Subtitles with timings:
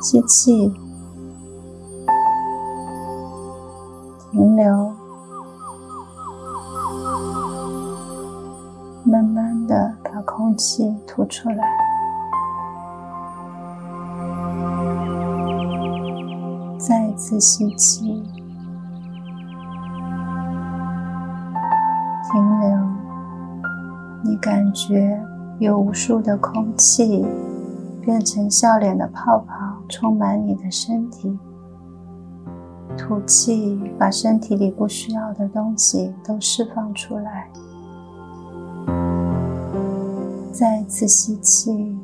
[0.00, 0.72] 吸气，
[4.30, 4.92] 停留，
[9.04, 11.83] 慢慢的把空气吐出来。
[17.34, 18.22] 次吸气，
[22.30, 22.68] 停留。
[24.22, 25.20] 你感觉
[25.58, 27.24] 有无数的空气
[28.02, 29.54] 变成笑脸的泡泡。
[29.86, 31.38] 充满你的身体，
[32.96, 37.50] 吐气，把身体里不需要的东西都释放出来。
[40.50, 41.98] 再一次吸气，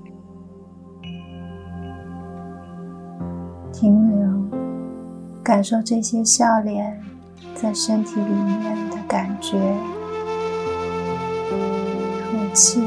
[5.50, 7.02] 感受这些笑脸
[7.56, 9.58] 在身体里面的感觉。
[12.30, 12.80] 吐气。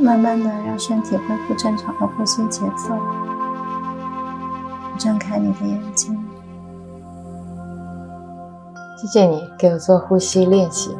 [0.00, 2.98] 慢慢的让身体恢复正常的呼吸节奏，
[4.98, 6.18] 睁开你的眼睛。
[9.00, 10.90] 谢谢你给我做呼吸练习。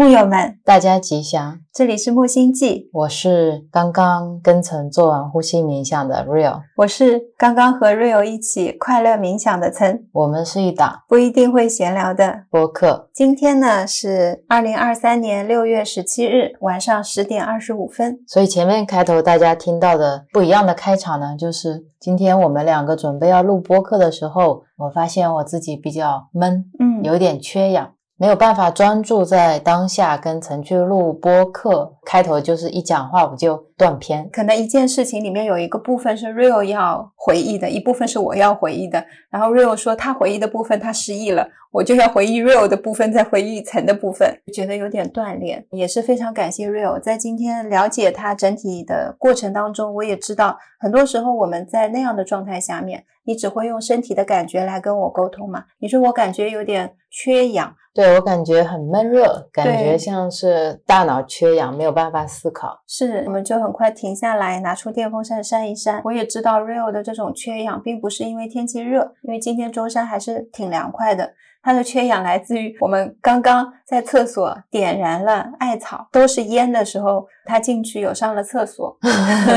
[0.00, 1.60] 木友们，大家吉祥！
[1.74, 10.06] 这里是木星记，我是刚刚跟曾做完呼吸冥想的 Real，我是刚刚和 Real 一起快乐冥想的曾。
[10.12, 13.10] 我们是一档不一定会闲聊的播客。
[13.12, 27.92] 今天呢是二零二三年六月十七日晚上十点二十五分，所以前面开头大家听到的不一样的开场呢，就是今天我们两个准备要录播客的时候，我发现我自己比较闷，嗯，有点缺氧。
[28.20, 34.28] 没有办法专注在当下，跟陈去录播客，开头就是一讲话我就断片。
[34.30, 39.02] 可能一件事情里面有一个部分是 Real 要回忆的，一部分是我要回忆的。
[39.30, 45.66] 然后 Real 说他回忆的部分他失忆了，我就要回忆 Real 的部分，再回忆层的部分，觉得有点断裂。
[45.70, 55.64] 也是非常感谢 Real，在今天了解他整体的过程当中，我也知道很多时候我们在那样的状态下面，你只会用身体的感觉来跟我沟通嘛？
[55.78, 57.74] 你说我感觉有点缺氧。
[57.92, 62.80] 对我感觉很闷热，感觉像是大脑缺氧，没有办法思考。
[62.86, 66.00] 是，我们就很快停下来，拿出电风扇扇一扇。
[66.04, 71.34] 我也知道 Rio 的这种缺氧，并不是因为天气热，因为今天中山还是挺凉快的。
[71.62, 78.96] 它的缺氧来自于我们刚刚在厕所点燃了艾草，都是烟的时候，他进去有上了厕所，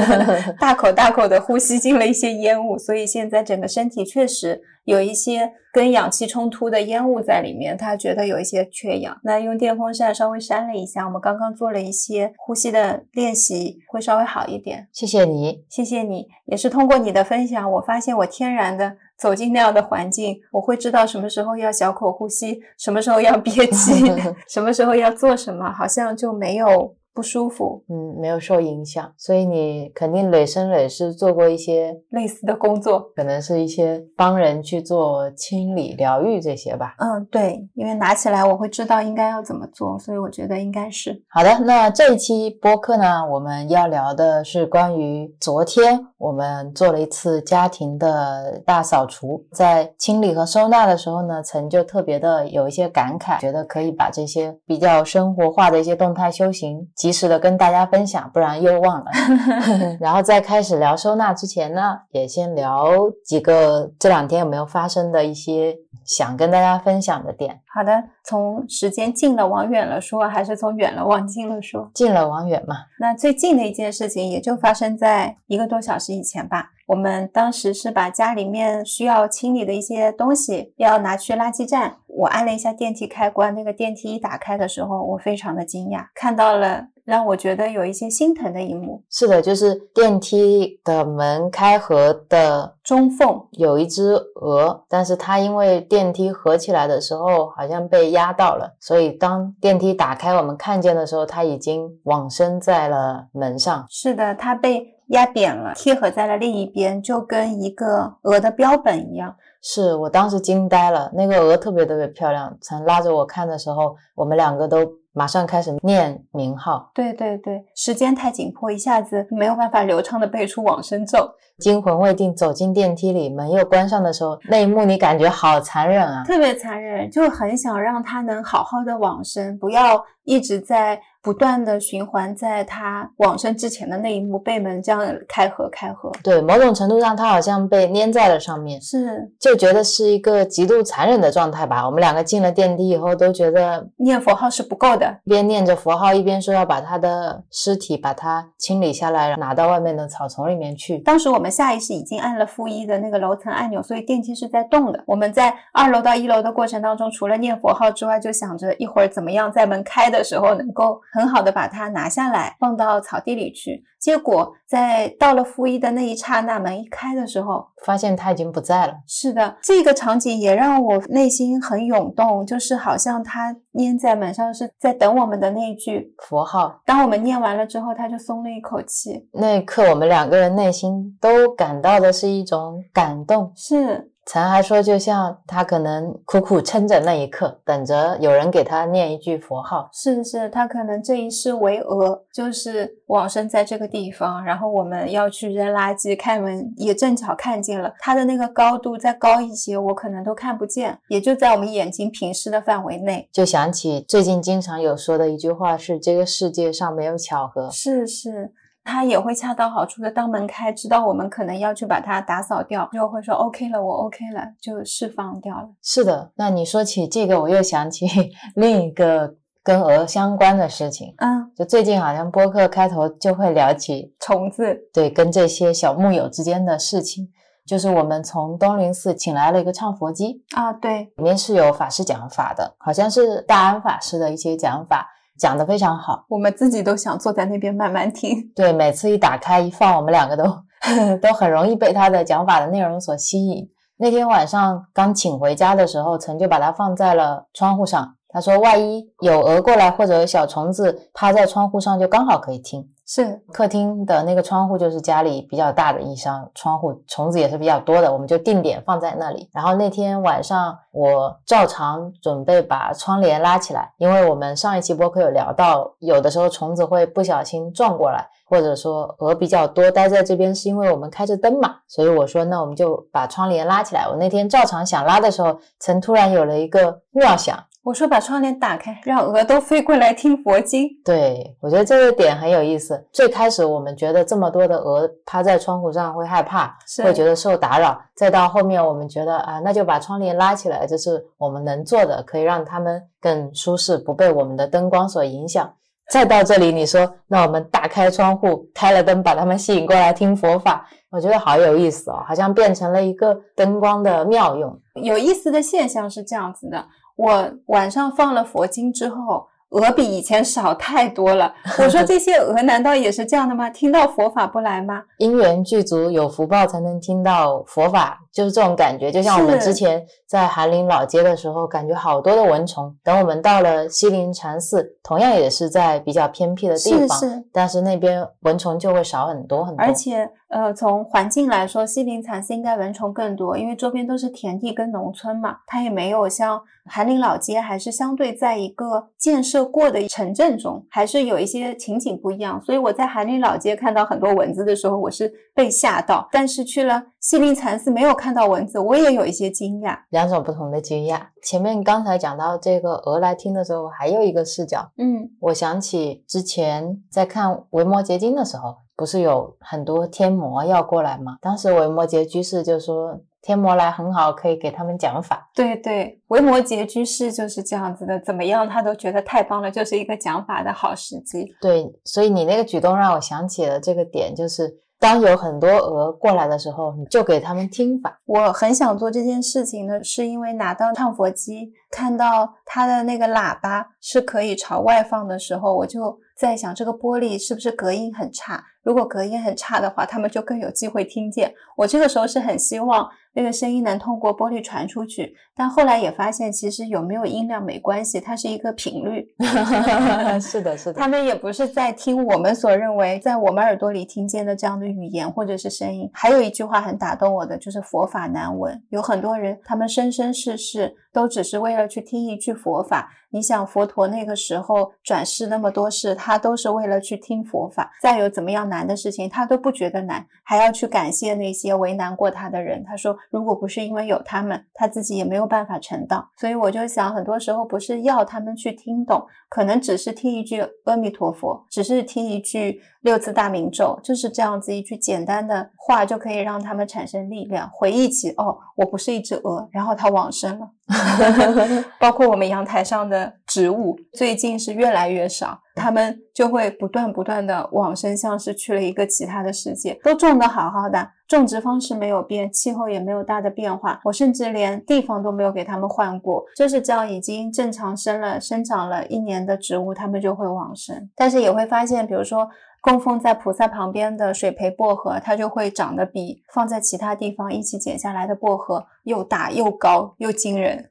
[0.59, 9.15] 大口大口的呼吸进了一些烟雾，所以现在整个身体确实有一些跟氧气冲突的烟雾在里面，他觉得有一些缺氧。
[9.23, 14.87] 那用电风扇稍微扇了一下，我们刚刚做了一些呼吸的练习，会稍微好一点。
[14.91, 18.97] 谢谢你，谢谢你，也是通过你的分享，我发现我天然的。
[19.15, 23.93] 走进那样的环境，我会知道什么时候要小口呼吸，什么时候要憋气，
[24.49, 26.95] 什么时候要做什么，好像就没有。
[27.13, 36.95] 不舒服，嗯，没有受影响，所以你肯定累生累世做过一些类似的工作，可能是一些帮人去做清理、疗愈这些吧。
[36.97, 41.59] 嗯，对，因为拿起来我会知道应该要怎么做，所以我觉得应该是好的。
[41.59, 56.89] 那这一期播客呢，我们要聊的是关于昨天我们做了一次家庭的大扫除，在清理和收纳的时候呢，曾就特别的有一些感慨，觉得可以把这些比较生活化的一些动态修行。
[57.03, 59.11] 及时的跟大家分享，不然又忘了。
[59.99, 62.93] 然后在开始聊收纳之前呢，也先聊
[63.25, 65.75] 几个这两天有没有发生的一些
[66.05, 67.59] 想跟大家分享的点。
[67.75, 71.91] 好的，从时间近了往远了说，还是从远了往近了说？
[71.93, 72.77] 近了往远嘛。
[73.01, 76.69] 那最近的一件事情，也就发生在一个多小时以前吧。
[76.85, 81.97] 我们当时是把家里面需要清理的一些东西要拿去垃圾站。
[82.07, 89.03] 我按了一下电梯开关，那个电梯一打开的时候，我非常的惊讶，看到了让我觉得有一些心疼的一幕。
[89.09, 103.85] 是的，就是电梯的门开合的中缝有一只鹅，但是它因为电梯合起来的时候好像被压到了，所以当电梯打开我们看见的时候，它已经往生在了门上。
[103.89, 104.91] 是的，它被。
[105.07, 109.35] 压扁了，贴合在了另一边，就跟一个鹅的标本一样。
[109.61, 112.57] 是我当时惊呆了，那个鹅特别特别漂亮。
[112.61, 114.79] 曾拉着我看的时候，我们两个都
[115.13, 116.91] 马上开始念名号。
[116.93, 121.31] 对对对，时间太紧迫，一下子没有办法流畅的背出往生咒。
[121.59, 130.99] 惊魂未定，走进电梯里，门又关上的时候，那一幕你感觉好残忍啊，特别残忍，就很想让他能好好的往生，不要一直在。
[131.23, 136.11] 不断的循环，在他往生之前的那一幕，被门这样开合开合。
[136.21, 141.85] 对，某种程度上，他好像被粘在了上面，是就觉得是一个极度残忍的状态吧。
[141.85, 150.97] 我们两个进了电梯以后，都觉得念佛号是不够的，边念着佛号，一边说要把他的尸体把它清理下来，拿到外面的草丛里面去。
[150.97, 155.03] 当时我们下意识已经按了负一的那个楼层按钮，所以电梯是在动的。
[155.05, 161.01] 我们在二楼到一楼的过程当中，除了念佛号之外，就想着一会儿怎么样在门开的时候能够。
[161.11, 163.83] 很好的把它拿下来，放到草地里去。
[163.99, 168.93] 结果在到了负一的那一刹那，门一开的时候，发现他已经不在了。
[169.07, 176.81] 是的，这个场景也让我内心很涌动，就是好像他粘在门上，是在等我们的那一句佛号。
[176.85, 179.29] 当我们念完了之后，他就松了一口气。
[179.31, 183.51] 那一刻，我们两个人内心都感到的是一种感动。
[183.55, 184.09] 是。
[184.25, 189.89] 陈还说，就像他可能苦苦撑着那一刻，等着有人给他念一句佛号。
[189.91, 194.41] 是是，他可能这一世为鹅，就是往生在这个地方。
[194.45, 203.27] 然后我们要去扔垃圾，开门也正巧看见了他的那个高度再高一些，我可能都看不见，也就在我们眼睛平视的范围内。
[203.33, 207.69] 就想起最近经常有说的一句话是：这个世界上没有巧合。
[207.69, 208.53] 是是。
[208.83, 215.69] 他也会恰到好处的，当门开，知道我们可能要去把它打扫掉，就会说 OK 了，我 OK 了，就释放掉了。
[215.81, 218.05] 是的，那你说起这个，我又想起
[218.55, 221.13] 另一个跟鹅相关的事情。
[221.17, 227.29] 嗯，就最近好像播客开头就会聊起虫子，对，跟这些小木友之间的事情。
[227.65, 235.07] 就是我们从东林寺请来了一个唱佛机啊，对，里面是有法师讲法的，好像是大安法师的一些讲法。
[235.37, 238.37] 讲的非常好，我们自己都想坐在那边慢慢听。
[238.55, 240.43] 对，每次一打开一放，我们两个都
[241.21, 243.67] 都很容易被他的讲法的内容所吸引。
[243.97, 248.15] 那天晚上刚请回家的时候，陈就把它放在了窗户上。
[248.29, 252.83] 他说：“万一有鹅过来，或者有小虫子趴在窗户上，就刚好可以听。”
[253.15, 259.47] 是客厅的那个窗户，就是家里比较大的一扇窗户，虫子也是比较多的，我们就定点放在那里。
[259.53, 271.75] 然后那天晚上，我照常准备把窗帘拉起来，因为我们上一期播客有聊到，有的时候虫子会不小心撞过来，或者说鹅比较多待在这边，是因为我们开着灯嘛。
[271.87, 274.07] 所以我说，那我们就把窗帘拉起来。
[274.09, 277.63] 我那天照常想拉的时候，曾突然有了一个妙想。
[277.83, 280.87] 我说把窗帘打开，让鹅都飞过来听佛经。
[281.03, 283.05] 对我觉得这个点很有意思。
[283.11, 288.01] 最开始我们觉得这么多的鹅趴在窗户上会害怕，会觉得受打扰。
[288.15, 295.69] 再到后面我们觉得啊，那就把窗帘拉起来，这是我们能做的，可以让它们更舒适，不被我们的灯光所影响。
[296.09, 304.79] 再到这里，你说那我们打开窗户，开了灯，把它们吸引过来听佛法，我觉得好有意思哦，好像变成了一个灯光的妙用。
[305.03, 306.85] 有意思的现象是这样子的。
[307.15, 311.53] 我晚上放了佛经之后，鹅比以前少太多了。
[311.79, 313.69] 我说 这些鹅难道也是这样的吗？
[313.69, 315.03] 听到佛法不来吗？
[315.17, 319.11] 因缘具足，有福报才能听到佛法，就是这种感觉。
[319.11, 322.93] 就像我们之前在寒林老街的时候，感觉好多的蚊虫。
[323.03, 327.19] 等我们到了西林禅寺，同样也是在比较偏僻的地方，
[327.51, 329.85] 但是那边蚊虫就会少很多很多。
[329.85, 330.29] 而且。
[330.53, 342.61] 呃，从环境来说，西林禅寺应该蚊虫更多，因为周边都是田地跟农村嘛，它也没有像寒林老街，还是相对在一个建设过的城镇中，还是有一些情景不一样。
[342.63, 349.99] 所以我在寒林老街看到很多蚊子的时候，我是被吓到；但是去了西林禅寺，没有看到文字，我也有一些惊讶。
[350.11, 351.19] 两种不同的惊讶。
[351.41, 358.77] 前面刚才讲到这个鹅来听的时候，还有一个视角，嗯，我想起之前在看《维摩诘经》的时候。
[358.95, 361.37] 不是有很多天魔要过来吗？
[361.41, 365.49] 当时维摩诘居士就说天魔来很好，可以给他们讲法。
[365.55, 371.51] 对对，维摩诘居士就是这样子的，怎么样他都觉得太棒了，就是一个讲法的好时机。
[371.59, 374.71] 对，所以你那个举动让我想起了这个点，就是
[375.03, 378.19] 当有很多鹅过来的时候，你就给他们听吧。
[378.25, 388.63] 我很想做这件事情呢，是因为拿到唱佛机，看到它的那个喇叭是可以朝外放的时候，我就在想这个玻璃是不是隔音很差。
[388.81, 391.53] 如果隔音很差的话，他们就更有机会听见。
[391.75, 399.27] 我这个时候是很希望那个声音能通过玻璃传出去，但后来也发现，其实有没有音量没关系，它是一个频率。
[400.39, 400.93] 是的，是的。
[400.93, 406.09] 他们也不是在听我们所认为在我们耳朵里听见的这样的语言或者是声音。
[406.13, 408.81] 还有一句话很打动我的，就是佛法难闻。
[408.89, 413.11] 有很多人，他们生生世世都只是为了去听一句佛法。
[413.29, 417.91] 你想佛陀那个时候转世那么多世，他都是为了去听佛法。
[417.99, 422.83] 再有怎么样难的事情，他都不觉得难，还要去感谢那些为难过他的人。
[422.83, 426.29] 他说，如果不是因为有他们，他自己也没有办法成道。
[426.37, 440.69] 所以我就想，很多时候不是要他们去听懂，可能只是听一句阿弥陀佛，只是听一句六字大明咒，就是这样子一句简单的话，就可以让他们产生力量，回忆起哦，我不是一只鹅，然后它往生了。
[441.97, 449.97] 包括我们阳台上的植物，最近是越来越少，他们就会不断不断的往生，像是去了一个其他的世界。
[450.03, 461.09] 都种的好好的，种植方式没有变，气候也没有大的变化，我甚至连地方都没有给他们换过，就是这样已经正常生了、生长了一年的植物，它们就会往生。
[461.15, 462.49] 但是也会发现，比如说。
[462.85, 470.89] 供奉在菩萨旁边的水培薄荷，它就会长得比放在其他地方一起剪下来的薄荷又大又高又惊人，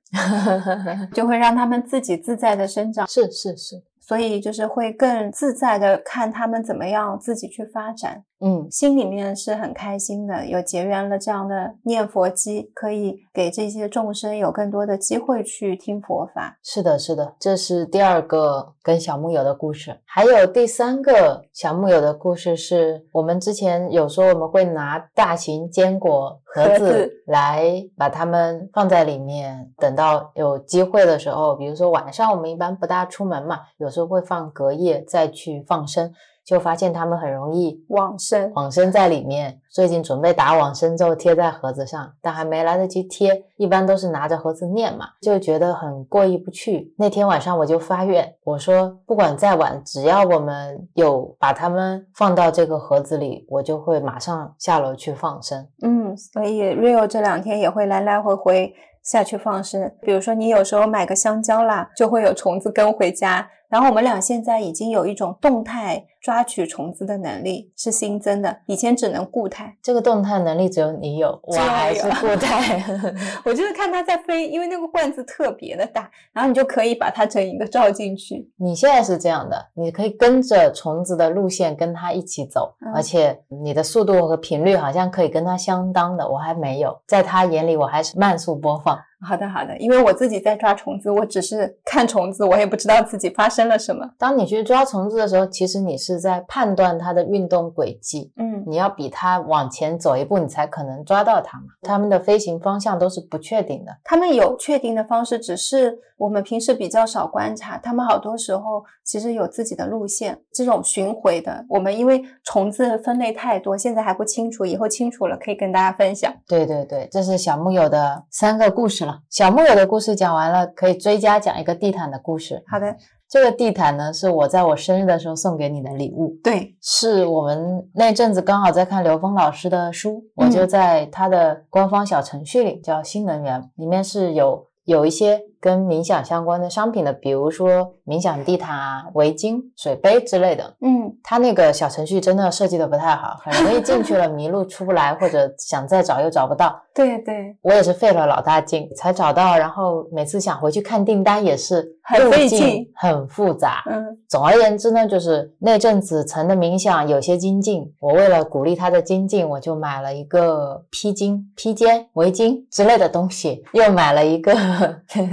[1.12, 3.06] 就会让它们自己自在的生长。
[3.06, 3.82] 是是是。
[4.00, 16.58] 所以就是会更自在的看它们怎么样自己去发展，嗯，心里面是很开心的，有结缘了这样的念佛机，可以给这些众生有更多的机会去听佛法。
[16.60, 33.92] 是的，是的，这是第二个跟小木有的故事，还有第三个小木有的故事是我们之前有说我们会拿大型坚果盒子来把它们放在里面，等到有机会的时候，比如说晚上我们一般不大出门嘛，有。
[33.92, 36.10] 时候会放隔夜再去放生，
[36.44, 39.60] 就发现它们很容易往生，往生在里面。
[39.70, 46.92] 最近准备打往生咒贴在盒子上，但还没来得及贴，一般都是拿着盒子念嘛，就觉得很过意不去。
[46.98, 55.66] 那天晚上我就发愿，我说不管再晚，只要我们有把它们放到这个盒子里，我就会马上下楼去放生。
[55.82, 59.90] 嗯，所以 Rio 这两天也会来来回回下去放生。
[60.02, 63.48] 比如说你有时候买个香蕉啦，就会有虫子跟回家。
[63.72, 68.54] 然后我们俩现在已经有一种动态抓取虫子的能力，是新增的。
[68.66, 72.84] 以前只能固态，这个动态能力只有你有，我还是固态。
[73.46, 78.46] 我就是看它在飞，因为那个罐子特别的大，然后你就可以把它整一个罩进去。
[78.58, 86.28] 你现在是这样的，你可以跟着虫子的路线跟它一起走，而且你的速度和频率好像可以跟它相当的。
[86.28, 88.98] 我还没有，在它眼里我还是慢速播放。
[89.24, 94.10] 好的，好的，因为我自己在抓虫子，我只是看虫子，我也不知道自己发生了什么。
[94.18, 101.66] 当你去抓虫子的时候，其实你是在判断它的运动轨迹，嗯，你要比它往前走一步，你才可能抓到它嘛。
[101.82, 107.78] 它们的飞行方向都是不确定的，它们有确定的方式，只是我们平时比较少观察。
[107.78, 111.64] 它们好多时候其实有自己的路线，这种巡回的。
[111.68, 116.32] 我们因为虫子分类太多，现在还不清楚，以后清楚了可以跟大家分享。
[116.48, 119.11] 对对对，这是小木有的三个故事了。
[119.30, 122.62] 小木偶的故事讲完了，可以追加讲一个地毯的故事。
[122.66, 122.96] 好的，
[123.28, 126.36] 这个地毯呢是我在我生日的时候送给你的礼物。
[126.42, 135.40] 对，是我们那阵子刚好在看刘峰老师的书，我就在他的官方小程序里叫新能源，里面是有有一些。
[135.62, 140.74] 跟冥想相关的商品的，比如说冥想地毯啊、围巾、水杯之类的。
[140.80, 146.76] 嗯，它那个小程序真的设计的不太好，很容易进去了迷路出不来，或者想再找又找不到。
[146.92, 153.84] 对对，我也是费了老大劲才找到，然后每次想回去看订单也是很费劲、很复杂。
[153.88, 164.52] 嗯，总而言之呢，就是那阵子陈的冥想有些精进，我为了鼓励他的精进，我就买了一个披巾、披肩、围巾之类的东西，又买了一个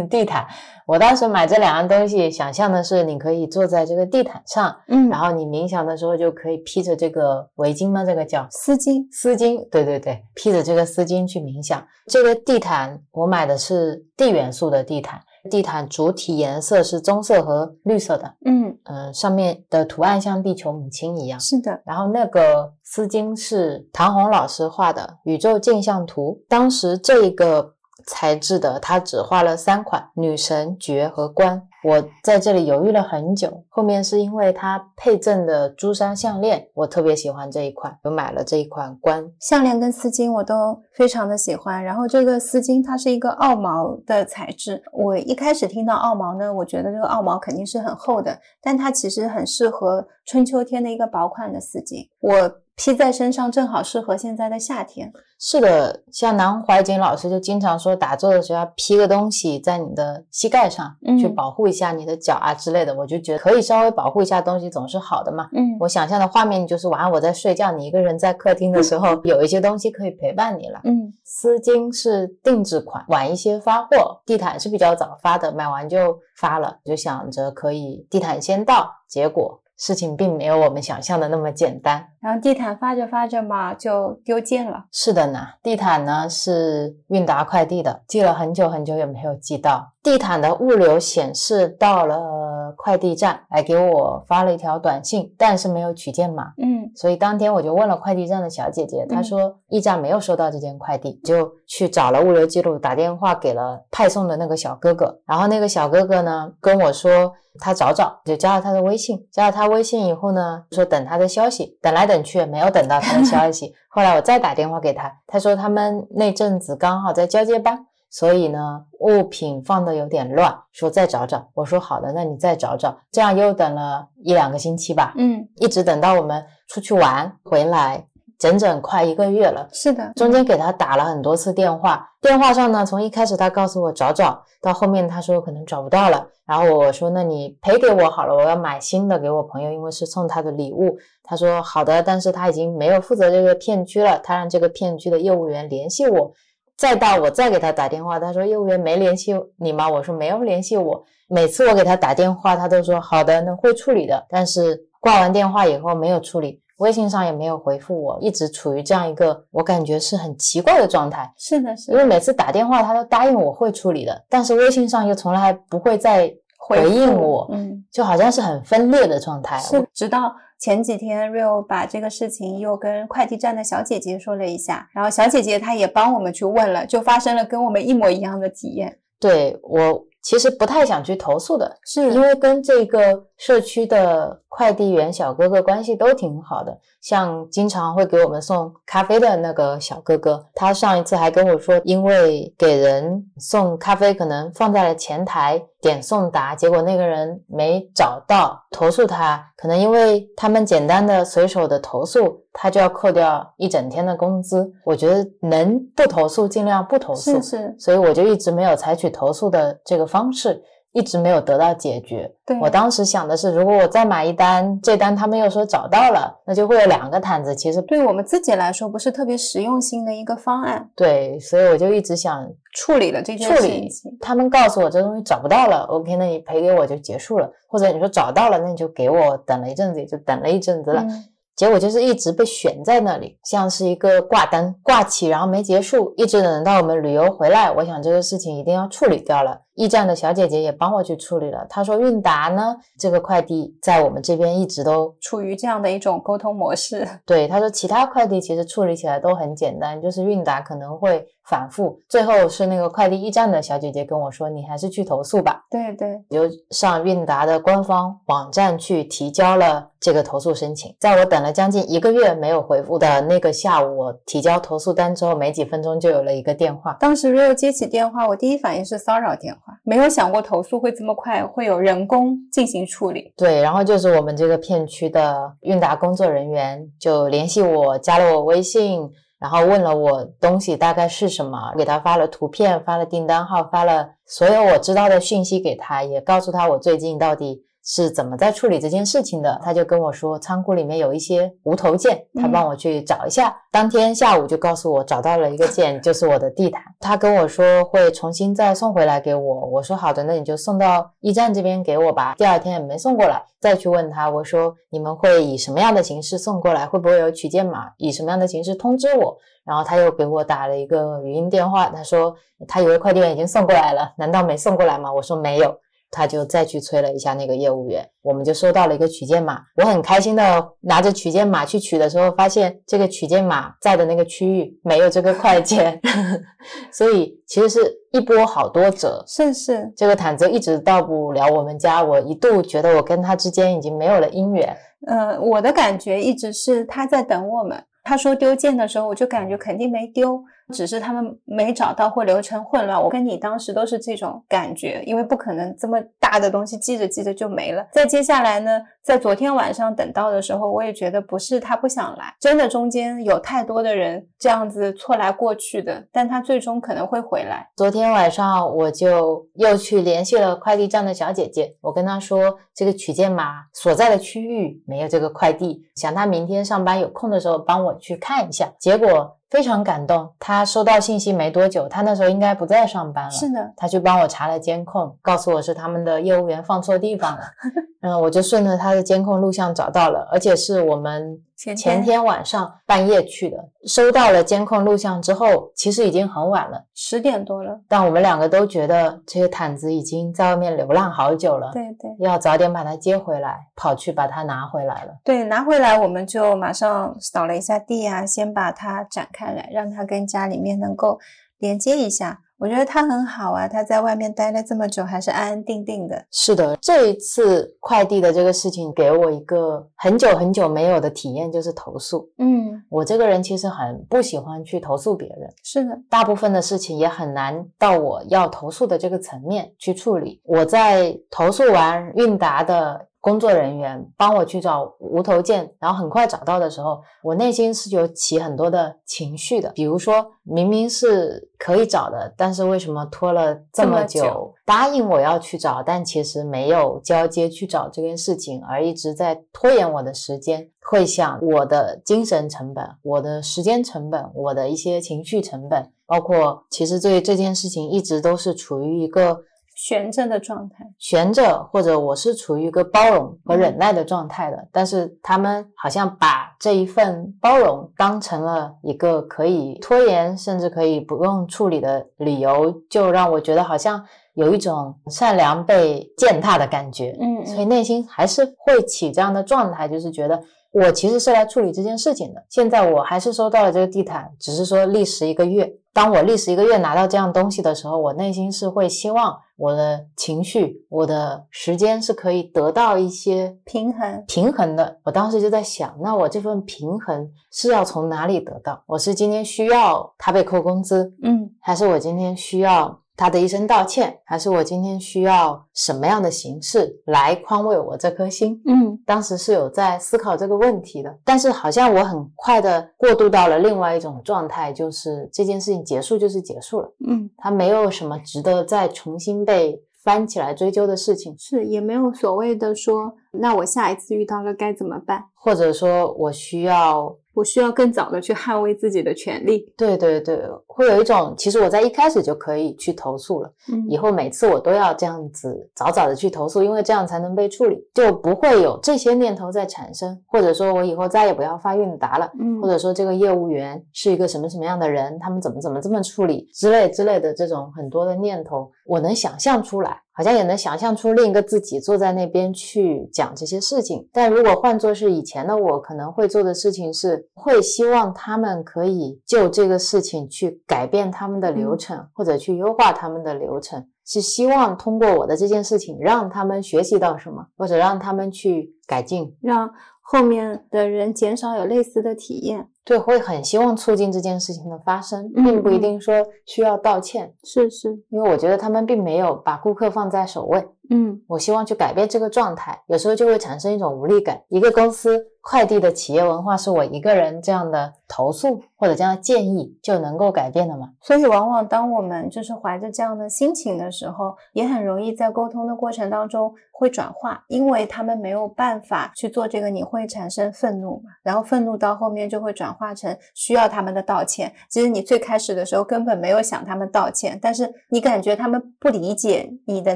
[0.09, 0.18] 地。
[0.19, 0.45] 地毯，
[0.85, 8.03] 我当时买这两样东西，想象的是你可以坐在这个地毯上，嗯，然后你冥想的时候就可以披着这个围巾吗？
[8.03, 11.81] 这个叫丝巾，丝巾，对对对，披着这个丝巾去冥想。
[12.07, 21.81] 这个地毯我买的是地元素的地毯，地毯主体颜色是棕色和绿色的，嗯嗯，上面的图案像地球母亲一样，是的。
[21.85, 27.75] 然后那个丝巾是唐红老师画的宇宙镜像图，当时这个。
[28.09, 31.61] 材质的，他只画了三款：女神、爵和冠。
[31.81, 41.81] 我在这里犹豫了很久，后面是因为它配赠的珠山项链，我特别喜欢这一款，就买了这一款冠项链跟丝巾，我都非常的喜欢。
[41.81, 52.09] 然后这个丝巾它是一个澳毛的材质，我一开始听到澳毛呢，我觉得这个澳毛肯定是很厚的，但它其实很适合春秋天的一个薄款的丝巾。
[52.19, 52.59] 我。
[52.79, 55.11] 披在身上正好适合现在的夏天。
[55.37, 62.95] 是的，像南怀瑾老师就经常说，打坐的时候要披个东西在你的膝盖上，嗯去保护一下你的脚啊之类的。
[62.95, 65.49] 我就觉得可以稍微保护一下东西，总是好的嘛。
[65.51, 70.79] 嗯我想象的画面就是晚上我在睡觉，你一个人在客厅的时候， 有一些东西可以陪伴你了。
[70.85, 74.21] 嗯丝巾是定制款，晚一些发货。
[74.25, 82.05] 地毯是比较早发的，买完就发了，就想着可以地毯先到，结果事情并没有我们想象的那么简单。
[82.21, 84.85] 然后地毯发着发着嘛，就丢件了。
[84.91, 89.91] 是的呢，地毯呢是韵达快递的，寄了很久很久也没有寄到。
[90.01, 96.53] 地毯的物流显示到了快递站，来给我发了一条短信，但是没有取件码。
[96.57, 105.19] 嗯所以当天我就问了快递站的小姐姐，她说驿站没有收到这件快递，就去找了物流记录，打电话给了派送的那个小哥哥。
[105.25, 109.27] 然后那个小哥哥呢跟我说他找找，就加了他的微信。
[109.31, 113.73] 加了他微信以后呢，说等他的消息，等来等去也没有等到他的消息。
[113.89, 117.85] 后来我再打电话给他，他说他们那阵子刚好在交接班。
[118.11, 121.47] 所以呢，物品放的有点乱，说再找找。
[121.53, 122.97] 我说好的，那你再找找。
[123.11, 125.13] 这样又等了一两个星期吧。
[125.15, 128.03] 嗯，一直等到我们出去玩回来，
[128.39, 129.67] 整整快一个月了。
[129.71, 140.97] 是的，中间给他打了很多次电话，电话上呢，从一开始他告诉我找找，到后面他说可能找不到了，然后我说那你赔给我好了，我要买新的给我朋友，因为是送他的礼物。
[141.21, 146.33] 他说好的，但是他已经没有负责这个片区了，他让这个片区的业务员联系我。
[146.77, 149.89] 再到我再给他打电话，他说业务员没联系你吗？
[149.89, 151.03] 我说没有联系我。
[151.27, 154.25] 每次我给他打电话，他都说好的，那会处理的。
[154.29, 161.31] 但是挂完电话以后没有处理，微信上也没有回复我，一直处于这样一个我感觉是很奇怪的状态。
[161.37, 169.57] 是的，是的，因为每次打电话他都答应我会处理的，但是微信上又从来不会再回应我，嗯，就好像是很分裂的状态。
[169.59, 178.99] 是，直到前几天 Rio 把这个事情又跟快递站的小姐姐说了一下，然后小姐姐她也帮我们去问了，就发生了跟我们一模一样的体验。
[179.19, 182.11] 对我其实不太想去投诉的，是。
[182.11, 204.69] 因为跟这个社区的快递员小哥哥关系都挺好的，像经常会给我们送咖啡的那个小哥哥，他上一次还跟我说，因为给人送咖啡可能放在了前台点送达，结果那个人没找到，投诉他，可能因为他们简单的随手的投诉，他就要扣掉一整天的工资。
[204.83, 212.31] 我觉得能不投诉尽量不投诉，是是，所以我就一直没有采取投诉的这个方式，一直没有得到解决。
[212.45, 217.55] 对，我当时想的是，如果我再买一单，这单他们又说找到了，那就会有两个毯子。
[217.55, 224.17] 其实对我们自己来说不是特别实用性的一个方案，对，所以我就一直想处理了这件事情。。
[224.19, 227.51] 他们告诉我这东西找不到了，OK，那你赔给我就结束了。
[227.67, 229.37] 或者你说找到了，那你就给我。
[229.45, 231.01] 等了一阵子，也就等了一阵子了。
[231.01, 231.23] 嗯
[231.59, 237.69] 结果就是一直被悬在那里，像是一个挂单挂起，然后没结束，一直等到我们旅游回来。
[237.69, 239.59] 我想这个事情一定要处理掉了。
[239.73, 241.65] 驿站的小姐姐也帮我去处理了。
[241.69, 247.05] 她说韵达呢，这个快递在我们这边一直都处于这样的一种沟通模式。
[247.25, 247.45] 对。
[247.45, 251.99] 她说其他快递其实处理起来都很简单，就是韵达可能会反复。
[252.07, 255.65] 最后是那个快递驿站的小姐姐跟我说，你还是去投诉吧。
[255.69, 260.95] 对对，就上韵达的官方网站去提交了这个投诉申请。
[260.99, 266.95] 在我等了将近一个月没有回复的那个下午，我提交投诉单之后，没几分钟就有了一个电话。
[266.99, 273.33] 当时 Rio 接起电话，我第一反应是骚扰电话，没有想过投诉会这么快，会有人工进行处理。
[273.35, 279.09] 对，然后就是我们这个片区的韵达工作人员就联系我，加了我微信，
[279.39, 289.59] 然后问了我东西大概是什么，给他发了图片，发了订单号，发了所有我知道的讯息给他，也告诉他我最近到底是怎么在处理这件事情的。
[289.63, 293.57] 他就跟我说，仓库里面有一些无头件，他帮我去找一下。
[293.71, 296.83] 当天下午就告诉我找到了一个件，就是我的地毯。
[296.99, 302.35] 他跟我说会重新再送回来给我，我说好的，那你就送到驿站这边给我吧。
[302.37, 306.85] 第二天也没送过来，再去问他，我说你们会以什么样的形式送过来？
[306.85, 307.89] 会不会有取件码？
[307.97, 309.35] 以什么样的形式通知我？
[309.65, 312.35] 然后他又给我打了一个语音电话，他说
[312.67, 315.11] 他以为快递员已经送过来了，难道没送过来吗？
[315.11, 315.75] 我说没有。
[316.11, 319.61] 他就再去催了一下那个业务员，我们就收到了一个取件码。
[319.77, 325.99] 我很开心的拿着取件码去取的时候，发现这个取件码在的那个区域没有这个快件，
[326.91, 327.79] 所以其实是
[328.11, 329.23] 一波好多折。
[329.27, 334.75] 是是，这个毯子一直到不了我们家，我一度觉得我跟他之间已经没有了姻缘。
[335.07, 337.81] 呃，我的感觉一直是他在等我们。
[338.03, 340.41] 他说丢件的时候，我就感觉肯定没丢。
[340.73, 343.01] 只是他们没找到或流程混乱。
[343.01, 347.85] 我跟你当时都是这种感觉，因为不可能这么大的东西记着记着就没了。
[347.91, 357.67] 再接下来呢，在昨天晚上等到的时候，我也觉得不是他不想来，真的中间有太多的人这样子错来过去的，但他最终可能会回来。
[357.75, 368.71] 昨天晚上我就又去联系了快递站的小姐姐，我跟她说这个取件码所在的区域没有这个快递，想她明天上班有空的时候帮我去看一下。
[368.79, 369.38] 结果。
[369.49, 373.31] 非常感动，他收到信息没多久，他那时候应该不在上班了。
[373.31, 377.41] 是的，他去帮我查了监控，告诉我是他们的业务员放错地方了。
[378.01, 381.41] 嗯，我就顺着他的监控录像找到了，而且是我们。
[381.75, 387.81] 前天晚上半夜去的，收到了监控录像之后，其实已经很晚了，十点多了。
[387.89, 395.17] 但我们两个都觉得这些毯子已经在外面流浪好久了，对对，要早点把它接回来，跑去把它拿回来了。
[395.25, 401.19] 对，拿回来我们就马上扫了一下地啊，先把它展开来，让它跟家里面能够
[401.57, 402.39] 连接一下。
[402.59, 406.25] 我觉得他很好啊，他在外面待了这么久，还是安安定定的。
[406.29, 412.29] 是的，这一次快递的这个事情给我一个很久很久没有的体验，就是投诉。
[412.37, 415.49] 嗯，我这个人其实很不喜欢去投诉别人。
[415.63, 420.41] 是的，大部分的事情也很难到我要投诉的这个层面去处理。
[420.43, 423.08] 我在投诉完韵达的。
[423.21, 429.69] 工作人员帮我去找无头件，然后很快找到的时候，我内心是有起很多的情绪的。
[429.71, 434.53] 比如说明明是可以找的，但是为什么拖了这么久？
[434.65, 440.69] 答应我要去找，但其实没有交接去找这件事情，而一直在拖延我的时间。
[440.81, 449.41] 会想我的精神成本、我的时间成本、我的一些情绪成本，包括其实对这件事情一直都是处于一个。
[449.81, 467.17] 悬着的状态，悬着，或者我是处于一个包容和忍耐的状态的，但是他们好像把这一份包容当成了一个可以拖延，甚至可以不用处理的理由，就让我觉得好像有一种善良被践踏的感觉。
[467.17, 472.43] 嗯，所以内心还是会起这样的状态，就是觉得我其实是来处理这件事情的。
[472.49, 475.73] 现在我还是收到了这个地毯，只是说历时一个月。
[475.91, 484.99] 当我历时一个月拿到这样东西的时候，我内心是会希望我的情绪、我的时间是可以得到一些平衡、平衡的。
[485.03, 488.81] 我当时就在想，那我这份平衡是要从哪里得到？
[488.85, 493.01] 我是今天需要他被扣工资，嗯，还是我今天需要？
[493.19, 498.61] 他的一声道歉，还是我今天需要什么样的形式来宽慰我这颗心？
[498.65, 506.89] 嗯，当时是有在思考这个问题的，但是好像我很快的过渡到了另外一种状态，就是这件事情结束就是结束了。
[507.09, 517.15] 嗯，它没有什么值得再重新被翻起来追究的事情，是也没有所谓的说，那我下一次遇到了该怎么办，或者说我需要。
[517.35, 519.71] 我需要更早的去捍卫自己的权利。
[519.77, 523.49] 对对对，会有一种，其实我在一开始就可以去投诉了。
[523.71, 530.19] 嗯，以后每次我都要这样子早早的去投诉，因为这样才能被处理，就不会有这些念头在产生。
[530.27, 532.29] 或者说我以后再也不要发韵达了。
[532.41, 540.01] 嗯，或者说这个业务员是一个什么什么样的人，他们怎么怎么这么处理之类之类的这种很多的念头，我能想象出来。
[540.19, 562.67] 好像也能想象出另一个自己坐在那边去讲这些事情，但如果换作是以前的我，可能会做的事情是会希望他们可以就这个事情去改变他们的流程，或者去优化他们的流程，是希望通过我的这件事情让他们学习到什么，或者让他们去改进，让后面的人减少有类似的体验。
[562.83, 566.15] 对，会很希望促进这件事情的发生，并不一定说
[566.45, 567.33] 需要道歉。
[567.43, 570.67] 是是，因为我觉得他们并没有把顾客放在首位。
[570.91, 574.41] 嗯，我希望去改变这个状态，有时候就会产生一种无力感。
[574.47, 580.89] 一个公司快递的企业文化是我一个人这样的投诉或者这样的建议就能够改变的吗？
[580.99, 591.11] 所以，往往当我们就是怀着这样的心情的时候，也很容易在沟通的过程当中会转化，因为他们没有办法去做这个，你会产生愤怒嘛？
[591.21, 594.53] 然后愤怒到后面就会转转化成需要他们的道歉。
[594.69, 599.95] 其实你最开始的时候根本没有想他们道歉，但是你感觉他们不理解你的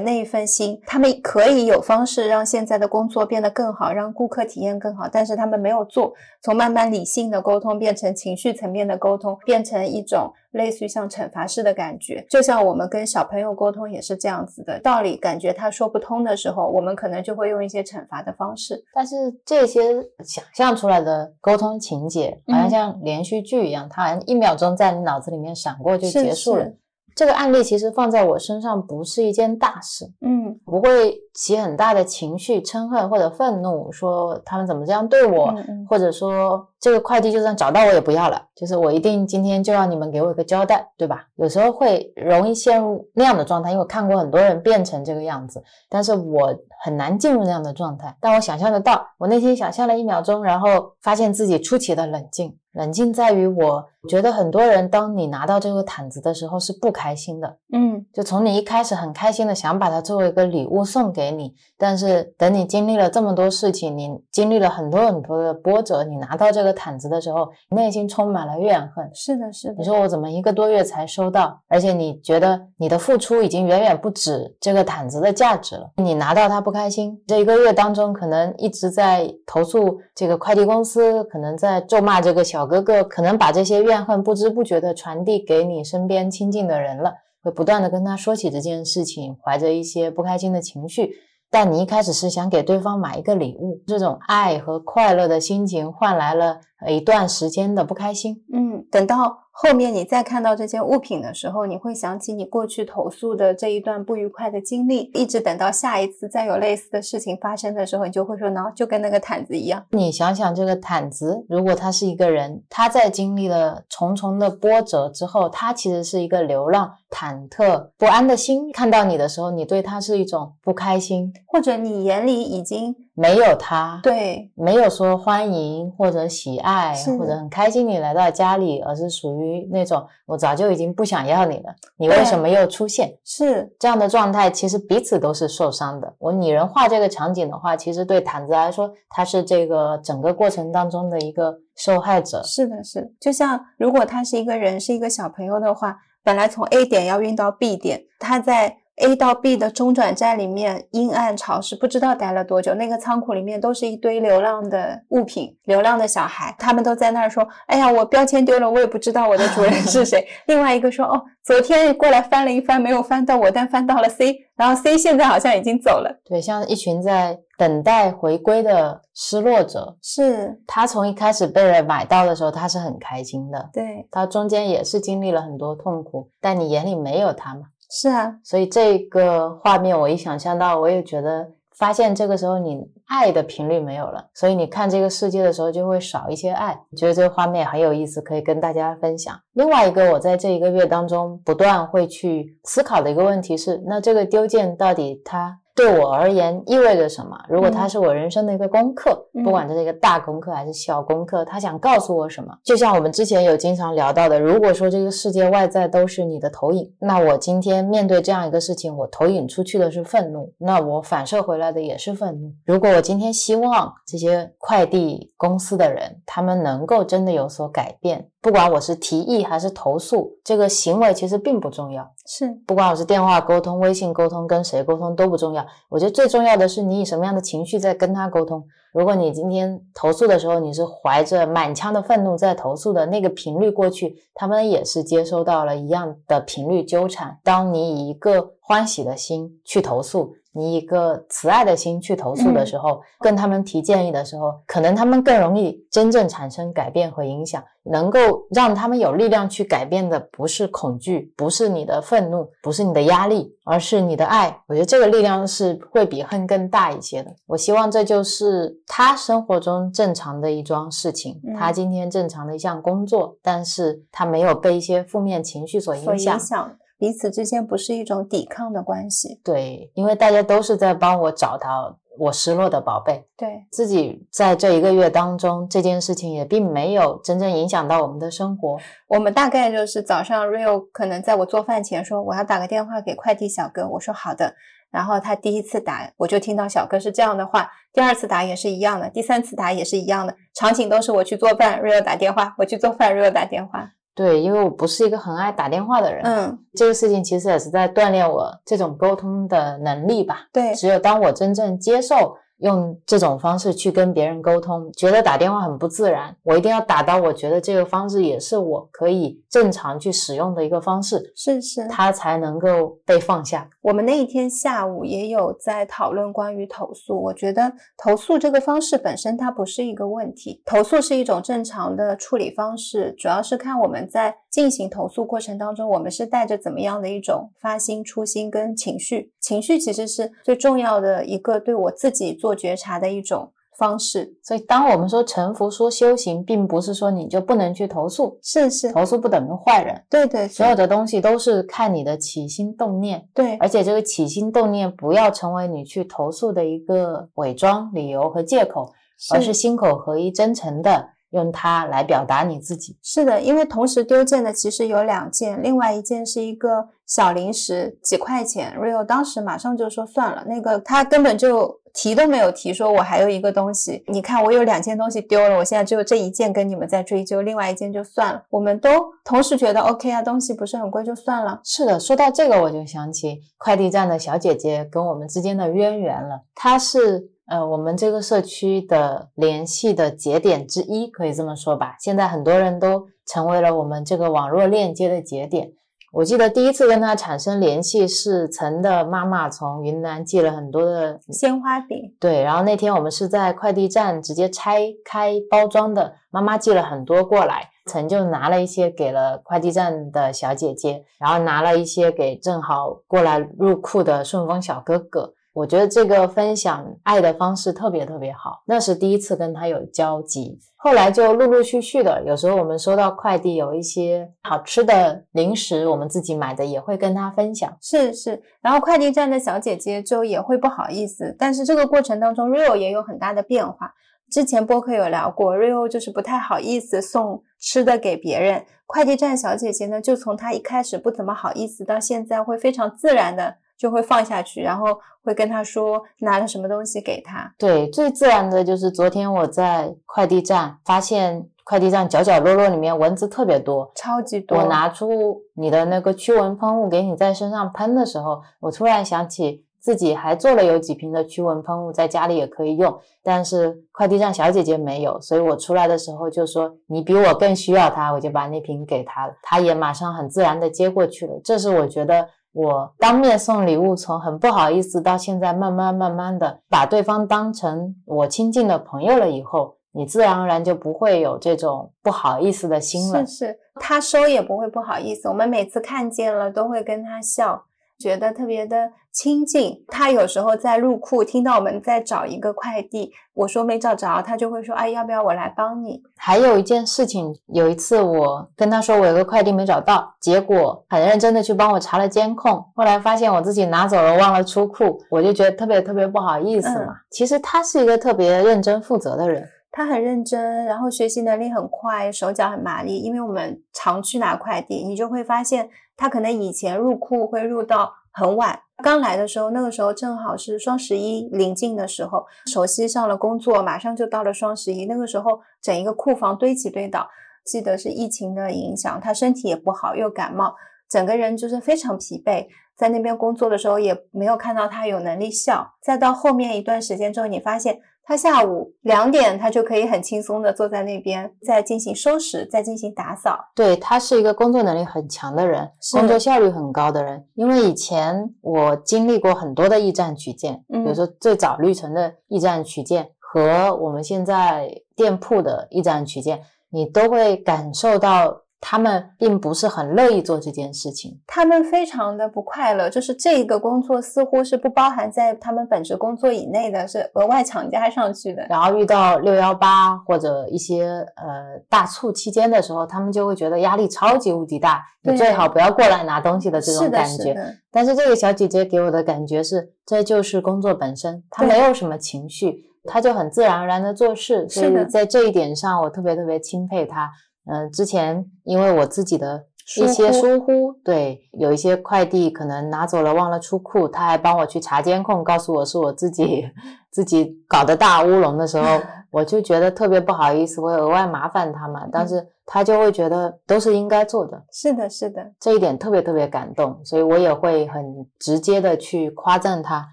[0.00, 0.80] 那一份心。
[0.84, 6.12] 他们可以有方式让现在的工作变得更好，让顾客体验更好，但是他们没有做。
[6.42, 12.26] 从慢慢理性的沟通变成情绪层面的沟通，变成一种类似于像惩罚式的感觉。
[12.28, 18.82] 就像我们跟小朋友沟通也是这样子的道理，感觉他说不通的时候，我们可能就会用一些惩罚的方式。
[18.92, 19.14] 但是
[19.44, 26.72] 这些想象出来的沟通情节，好像像连续剧一样，它好像一秒钟在你脑子里面闪过就结束了。
[27.14, 41.26] 这个案例其实放在我身上不是一件大事，嗯不会起很大的情绪、嗔恨或者愤怒，说他们怎么这样对我，嗯嗯或者说这个快递就算找到我也不要了，就是我一定今天就要你们给我一个交代，对吧？
[41.36, 48.16] 有时候会容易陷入那样的状态，因为我看过很多人变成这个样子，但是我很难进入那样的状态。
[48.20, 50.68] 但我想象得到，我内心想象了一秒钟，然后
[51.00, 52.56] 发现自己出奇的冷静。
[52.74, 69.08] 冷静在于，我觉得很多人，当你拿到这个毯子的时候是不开心的，嗯就从你一开始很开心的想把它作为一个礼物送给你，但是等你经历了这么多事情，你经历了很多很多的波折，你拿到这个毯子的时候，内心充满了怨恨。
[69.14, 71.60] 是的，是的你，说我怎么一个多月才收到？
[71.68, 75.90] 而且你觉得你的付出已经远远不止这个毯子的价值了。
[75.96, 91.14] 你拿到它不开心，这一个月当中可能一直在投诉这个快递公司，可能在咒骂这个小哥哥，可能把这些怨恨不知不觉的传递给你身边亲近的人了，会不断的跟他说起这件事情，怀着一些不开心的情绪。
[91.50, 98.42] 但你一开始是想给对方买一个礼物，这种爱和快乐的心情换来了一段时间的不开心。
[98.52, 109.86] 嗯，等到后面你再看到这件物品的时候，你会想起你过去投诉的这一段不愉快的经历，一直等到下一次再有类似的事情发生的时候，你就会说，喏，就跟那个毯子一样。
[109.90, 118.72] 你想想，这个毯子，如果他是一个人，他在经历了重重的波折之后，他其实是一个流浪、忐忑、不安的心。
[118.72, 133.16] 看到你的时候，你对他是一种不开心，或者你眼里已经没有他，对没有说欢迎或者喜爱或者很开心你来到家里，而是属于那种我早就已经不想要你了，你为什么又出现？
[133.24, 136.12] 是这样的状态，其实彼此都是受伤的。
[136.18, 142.42] 我拟人化这个场景的话，其实对毯子来说，他是这个整个过程当中的一个受害者。
[142.42, 152.74] 是的，是的，就像如果他是一个人，是一个小朋友的话，本来从 A 点要运到 B 点，他在 A 到 B 的中转站里面阴暗潮湿，不知道待了多久。
[152.74, 160.24] 那个仓库里面都是一堆流浪的物品，流浪的小孩，他们都在那儿说：“哎呀，我标签丢了，我也不知道我的主人是谁。
[160.46, 166.20] ”另外一个说：“哦，昨天过来翻了一翻，没有翻到我，但翻到了 C，然后 C 现在好像已经走了。
[166.24, 177.62] 对，像一群在等待回归的失落者，”是，他从一开始被人买到的时候，他是很开心的，对，他中间也是经历了很多痛苦，但你眼里没有他嘛，
[177.96, 186.76] 是啊，所以这个画面我一想象到，我也觉得发现这个时候你爱的频率没有了，所以你看这个世界的时候就会少一些爱。
[186.96, 189.38] 觉得这个画面很有意思，可以跟大家分享。
[189.52, 197.36] 另外一个，我在这一个月当中不断会去思考的一个问题是，那这个丢件到底它对我而言意味着什么？
[197.48, 202.56] 如果它嗯是我人生的一个功课，嗯不管这是一个大功课还是小功课，它想告诉我什么？
[202.62, 212.52] 就像我们之前有经常聊到的，如果说这个世界外在都是你的投影，那我今天面对这样一个事情，我投影出去的是愤怒，那我反射回来的也是愤怒。
[212.64, 222.06] 如果我今天希望这些快递公司的人，他们能够真的有所改变，不管我是提议还是投诉，这个行为其实并不重要。
[222.26, 225.66] 是，不管我是电话沟通、微信沟通，跟谁沟通都不重要。
[225.88, 228.62] 我觉得最重要的是你以什么样的情绪在跟他沟通。
[228.92, 237.38] 如果你今天投诉的时候，你是怀着满腔的愤怒在投诉的那个频率过去，他们也是接收到了一样的频率纠缠。
[237.42, 247.62] 当你以一个欢喜的心去投诉，你以一个慈爱的心去投诉的时候，跟他们提建议的时候，可能他们更容易真正产生改变和影响。
[247.86, 254.58] 能够让他们有力量去改变的，不是恐惧，不是你的愤怒，不是你的压力，而是你的爱。
[254.66, 257.30] 我觉得这个力量是会比恨更大一些的。
[257.44, 266.40] 我希望这就是他生活中正常的一桩事情，嗯他今天正常的一项工作，但是他没有被一些负面情绪所所影响影。
[266.40, 269.40] 响彼此之间不是一种抵抗的关系。
[269.44, 273.26] 对，因为大家都是在帮我找到我失落的宝贝。
[273.36, 278.78] 对，自己在这一个月当中，这件事情也并没有真正影响到我们的生活。
[279.08, 284.54] 我们大概就是早上 Rio 可能在我做饭前说我要打个电话给快递小哥，我说好的。
[284.90, 290.36] 然后他第一次打，我就听到小哥是这样的话；第二次打也是一样的，第三次打也是一样的。
[290.54, 293.90] 场景都是我去做饭，Rio 打电话；我去做饭，Rio 打电话。
[294.14, 300.46] 对，因为我不是一个很爱打电话的人，嗯，这个事情其实也是在锻炼我这种沟通的能力吧。
[300.52, 313.68] 对，只有当我真正接受用这种方式去跟别人沟通，觉得打电话很不自然，我一定要打到我觉得这个方式也是我可以正常去使用的一个方式，是是，他才能够被放下。
[313.82, 333.50] 我们那一天下午也有在讨论关于投诉，我觉得投诉这个方式本身它不是一个问题，投诉是一种正常的处理方式，主要是看我们在进行投诉过程当中，我们是带着怎么样的一种发心、初心跟情绪，情绪其实是最重要的一个对我自己做觉察的一种。
[333.76, 348.92] 方式，所以当我们说臣服、说修行，并不是说你就不能去投诉，是是，投诉不等于坏人，对对，所有的东西都是看你的起心动念，对，而且这个起心动念不要成为你去投诉的一个伪装、理由和借口，
[349.34, 349.52] 而是。
[349.52, 352.96] 心口合一、真诚的用它来表达你自己。
[353.02, 361.80] 是的，因为同时丢件的其实有两件，另外一件是一个小零食，几块钱，Rio 当时马上就说算了，那个他根本就。
[361.96, 368.42] 提都没有提，说我还有一个东西，你看我有两件东西丢了，我现在只有这一件跟你们在追究，另外一件就算了。
[368.50, 368.90] 我们都
[369.24, 371.60] 同时觉得 OK 啊，东西不是很贵就算了。
[371.62, 376.40] 是的，说到这个我就想起快递站的小姐姐跟我们之间的渊源了。
[376.56, 381.96] 她是呃我们这个社区的联系的节点之一，可以这么说吧。
[382.00, 385.72] 现在很多人都成为了我们这个网络链接的节点。
[386.12, 405.34] 我记得第一次跟他产生联系是陈的妈妈从云南寄了很多的鲜花饼，对，然后那天我们是在快递站直接拆开包装的，妈妈寄了很多过来，陈就拿了一些给了快递站的小姐姐，然后拿了一些给正好过来入库的顺丰小哥哥。
[405.54, 410.58] 我觉得这个分享爱的方式特别特别好，那是第一次跟他有交集。
[410.74, 417.72] 后来就陆陆续续的，有时候我们收到快递，有一些好吃的零食，我们自己买的也会跟他分享。
[417.80, 423.94] 是是，然后快递站的小姐姐就也会不好意思，但是这个过程当中，Rio 也有很大的变化。
[424.28, 433.54] 之前播客有聊过，Rio 就是不太好意思送吃的给别人，快递站小姐姐呢，就从她一开始不怎么好意思，到现在会非常自然的。
[433.84, 437.52] 就会放下去，然后会跟他说拿了什么东西给他。
[437.58, 444.56] 对，最自然的就是昨天我在快递站发现快递站角角落落里面蚊子特别多，超级多。
[444.56, 461.38] 我拿出你的那个驱蚊喷雾给你在身上喷的时候，我突然想起自己还做了有几瓶的驱蚊喷雾，在家里也可以用，但是快递站小姐姐没有，所以我出来的时候就说你比我更需要它，我就把那瓶给她了，她也马上很自然的接过去了。
[461.44, 462.26] 这是我觉得。
[462.54, 473.26] 我当面送礼物，从很不好意思到现在慢慢慢慢的把对方当成我亲近的朋友了以后，你自然而然就不会有这种不好意思的心了。
[473.26, 477.64] 是是，他收也不会不好意思，我们每次看见了都会跟他笑。
[477.98, 496.96] 觉得特别的亲近，他有时候在入库听到我们在找一个快递，我说没找着，他就会说：“哎，要不要我来帮你？”还有一件事情，有一次我跟他说我有个快递没找到，结果很认真的去帮我查了监控，后来发现我自己拿走了，忘了出库，我就觉得特别特别不好意思嘛。
[497.10, 502.98] 其实他是一个特别认真负责的人，他很认真，然后学习能力很快，手脚很麻利。
[502.98, 505.68] 因为我们常去拿快递，你就会发现。
[505.96, 517.08] 他可能以前入库会入到很晚，刚来的时候，那个时候正好是双十一临近的时候，熟悉上了工作，马上就到了双十一，那个时候整一个库房堆起堆倒，
[517.44, 520.54] 记得是疫情的影响，他身体也不好，又感冒，
[520.88, 527.80] 整个人就是非常疲惫，在那边工作的时候也没有看到他有能力笑，再到后面一段时间之后，你发现。
[528.06, 533.38] 他下午两点，他就可以很轻松的坐在那边，再进行收拾，再进行打扫。
[533.54, 537.26] 对他是一个工作能力很强的人，工作效率很高的人。
[537.34, 546.40] 因为以前我经历过很多的驿站取件，比如说最早绿城的驿站取件和我们现在店铺的驿站取件，
[546.70, 548.43] 你都会感受到。
[548.66, 558.46] 他们并不是很乐意做这件事情，他们非常的不快乐，就是这个工作似乎是不包含在他们本职工作以内的，是额外强加上去的。
[558.48, 567.36] 然后遇到六幺八或者一些呃大促期间的时候，他们就会觉得压力超级无敌大，你最好不要过来拿东西的这种感觉。
[567.70, 577.10] 但是这个小姐姐给我的感觉是，这就是工作本身，她没有什么情绪，她就很自然而然的做事，所以在这一点上，我特别特别钦佩她。
[577.46, 579.46] 嗯，之前因为我自己的
[579.80, 586.48] 一些疏忽，对，有一些快递可能拿走了，忘了出库，他还帮我去查监控，告诉我是我自己
[586.90, 588.80] 自己搞的大乌龙的时候，
[589.10, 597.82] 我就觉得特别不好意思，我额外麻烦他嘛，但是他就会觉得都是应该做的，是的，是的，这一点特别特别感动，所以我也会很
[598.18, 599.86] 直接的去夸赞他，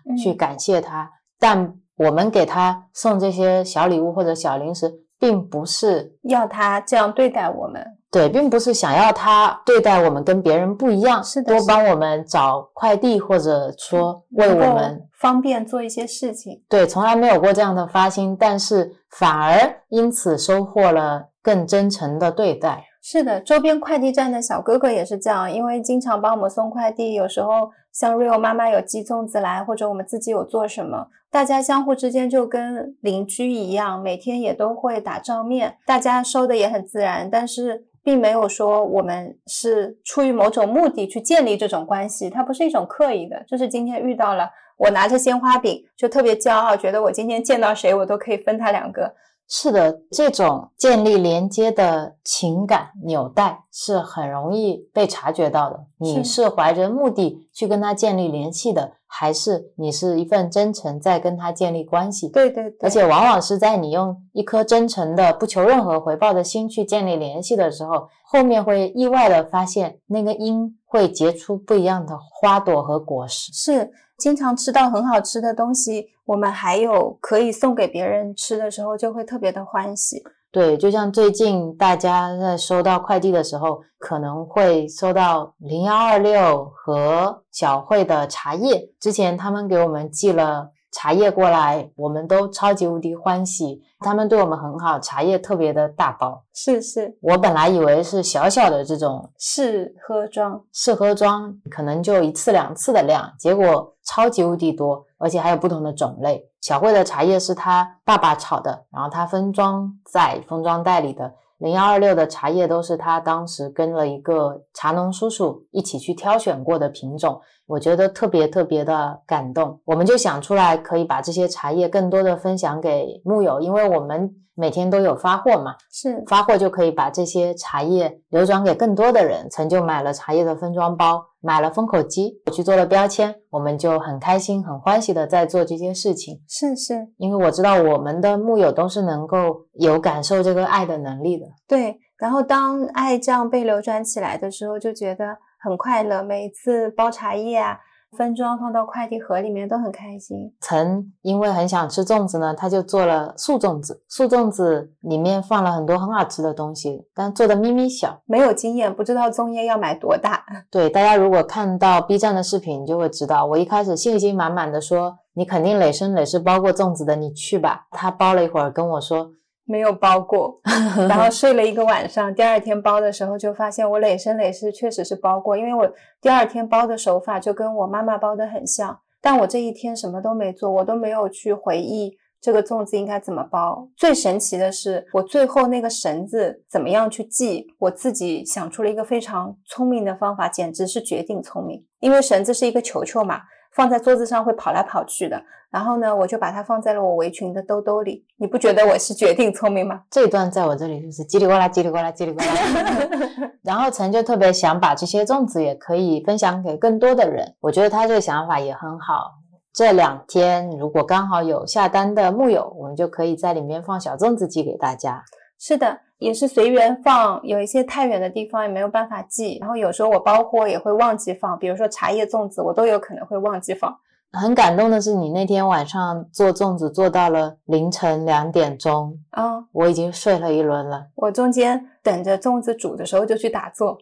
[0.22, 1.10] 去感谢他，
[1.40, 1.76] 但。
[1.98, 7.86] 我们给他送这些小礼物或者小零食，并不是要他这样对待我们。
[8.10, 16.62] 对，并不是想要他对待我们跟别人不一样，是的，多帮我们找快递，或者说为我们方便做一些事情。
[16.68, 22.84] 对，从来没有过这样的发心，但是反而因此收获了更真诚的对待。
[23.02, 37.86] 是的，周边快递站的小哥哥也是这样，因为经常帮我们送快递，有时候像 Rio 妈妈有寄粽子来，或者我们自己有做什么，大家相互之间就跟邻居一样，每天也都会打照面，大家收的也很自然，但是。
[38.04, 49.13] 并没有说我们是出于某种目的去建立这种关系，它不是一种刻意的，就是今天遇到了，我拿着鲜花饼就特别骄傲，觉得我今天见到谁我都可以分他两个。
[49.54, 55.87] 是的，这种建立连接的情感纽带是很容易被察觉到的。
[55.97, 62.29] 你是怀着目的去跟他建立联系的，还是你是一份真诚在跟他建立关系？
[62.29, 62.77] 对对对。
[62.79, 73.52] 而且往往是在你用一颗真诚的、不求任何回报的心去建立联系的时候，后面会意外的发现那个因会结出不一样的花朵和果实。
[73.52, 73.91] 是。
[74.17, 80.23] 经常吃到很好吃的东西，我们还有可以送给别人吃的时候，就会特别的欢喜。
[80.50, 90.71] 对，就像最近大家在收到快递的时候，可能会收到零幺二六和小慧的茶叶，之前他们给我们寄了。
[90.92, 93.81] 茶叶过来，我们都超级无敌欢喜。
[94.00, 96.44] 他们对我们很好，茶叶特别的大包。
[96.54, 106.46] 是是，我本来以为是小小的这种试喝装，试喝装可能就一次两次的量，结果超级无敌多，而且还有不同的种类。
[106.62, 111.33] 小慧的茶叶是她爸爸炒的，然后她分装在封装袋里的。
[111.62, 119.80] 零幺二六的茶叶都是他当时跟了一个茶农叔叔一起去挑选过的品种，我觉得特别特别的感动。
[119.86, 124.36] 我们就想出来可以把这些茶叶更多的分享给木友，因为我们。
[124.54, 129.47] 每天都有发货嘛，是发货就可以把这些茶叶流转给更多的人。
[129.49, 136.41] 曾就买了茶叶的分装包，买了封口机，去做了标签，我们就很开心、很欢喜的在做这件事情。
[136.47, 141.45] 是是，因为我知道我们的木友都是能够有感受这个爱的能力的。
[141.67, 146.21] 对，然后当爱这样被流转起来的时候，就觉得很快乐。
[146.21, 147.79] 每一次包茶叶啊。
[148.18, 150.54] 分装放到快递盒里面都很开心。
[150.60, 154.04] 曾因为很想吃粽子呢，他就做了素粽子。
[154.08, 158.22] 素粽子里面放了很多很好吃的东西，但做的咪咪小。
[158.26, 160.46] 没有经验，不知道粽叶要买多大。
[160.70, 169.32] 对，大家如果看到 B 站的视频，就会知道，我一开始信心满满的说：“你肯定累生累世包过粽子的，你去吧。”他包了一会儿，跟我说。
[169.72, 170.60] 没有包过，
[171.08, 175.90] 然后睡了一个晚上，第二天包的时候就发现我累生累世确实是包过，因为我
[176.22, 182.12] 第二天包的手法就跟我妈妈包的很像，但我这一天什么都没做，我都没有去回忆
[182.42, 183.88] 这个粽子应该怎么包。
[183.96, 193.42] 最神奇的是，我最后那个绳子怎么样去系，我自己想出了一个非常聪明的方法，简直是绝顶聪明，因为绳子是一个球球嘛。
[193.74, 198.26] 放在桌子上会跑来跑去的，然后呢，我就把它放在了我围裙的兜兜里。
[198.38, 200.02] 你不觉得我是绝顶聪明吗？
[200.10, 203.52] 这一段在我这里就是叽里呱啦，叽里呱啦，叽里呱啦。
[203.63, 209.32] 然后陈就特别想把这些粽子也可以分享给更多的人，我觉得他这个想法也很好。
[209.74, 215.24] 这两天如果刚好有下单的木友，我们就可以在里面放小粽子寄给大家。
[215.58, 219.58] 是的，也是随缘放，有一些太远的地方也没有办法寄。
[219.60, 223.98] 然后有时候我包货也会忘记放，比如说茶叶粽子，我都有可能会忘记放。
[224.32, 231.08] 很感动的是，你那天晚上做粽子做到了凌晨两点钟啊，我已经睡了一轮了。
[231.15, 231.88] 我中间。
[232.04, 233.97] 等着粽子煮的时候就去打坐。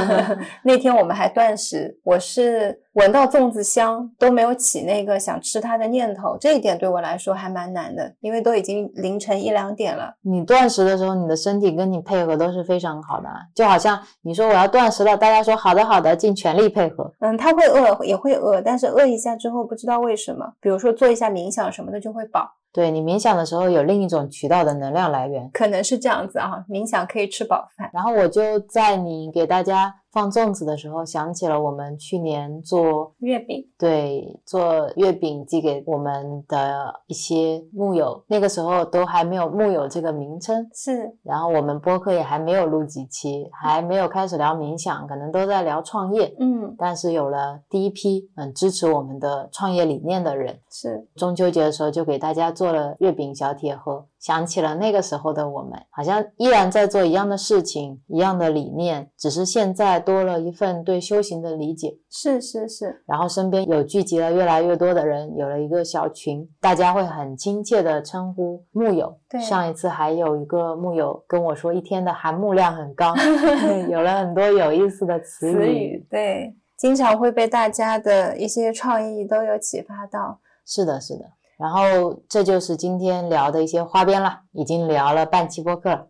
[0.64, 10.14] 那天我们还断食，我是闻到粽子香都没有起那个想吃它的念头，这一点对我来说还蛮难的，因为都已经凌晨一两点了。
[10.22, 17.12] 你断食的时候，你的身体跟你配合都是非常好的，就好像你说我要断食了，大家说好的好的，尽全力配合。
[17.20, 22.48] 嗯，他会饿也会饿，但是饿一下之后不知道为什么，比如说做一下冥想什么的就会饱。
[22.72, 27.90] 对你冥想的时候有另一种渠道的能量来源，可能是这样子啊，冥想可以吃饱饭。
[27.92, 29.99] 然后我就在你给大家。
[30.12, 41.16] 放粽子的时候，想起了我们去年做月饼，对，做月饼寄给我们的一些木友，那个时候都还没有木友这个名称，是。
[41.22, 46.74] 然后我们播客也还没有录几期，还没有开始聊冥想，可能都在聊创业，嗯。
[46.76, 51.06] 但是有了第一批很支持我们的创业理念的人，是。
[51.14, 61.96] 中秋节的时候就给大家做了月饼小铁盒，想起了那个时候的我们，好像依然在做一样的事情，一样的理念，只是现在多了一份对修行的理解。
[62.10, 69.16] 是是是，然后身边有聚集了越来越多的人，有了一个小群，大家会很亲切的称呼木友。
[69.28, 73.14] 对上一次还有一个木友跟我说，一天的含木量很高，
[73.88, 80.40] 有了很多有意思的词词语对，经常会被大家的一些创意都有启发到。
[80.66, 81.24] 是的，是的。
[81.60, 86.06] 然后这就是今天聊的一些花边了，已经聊了半期播客了。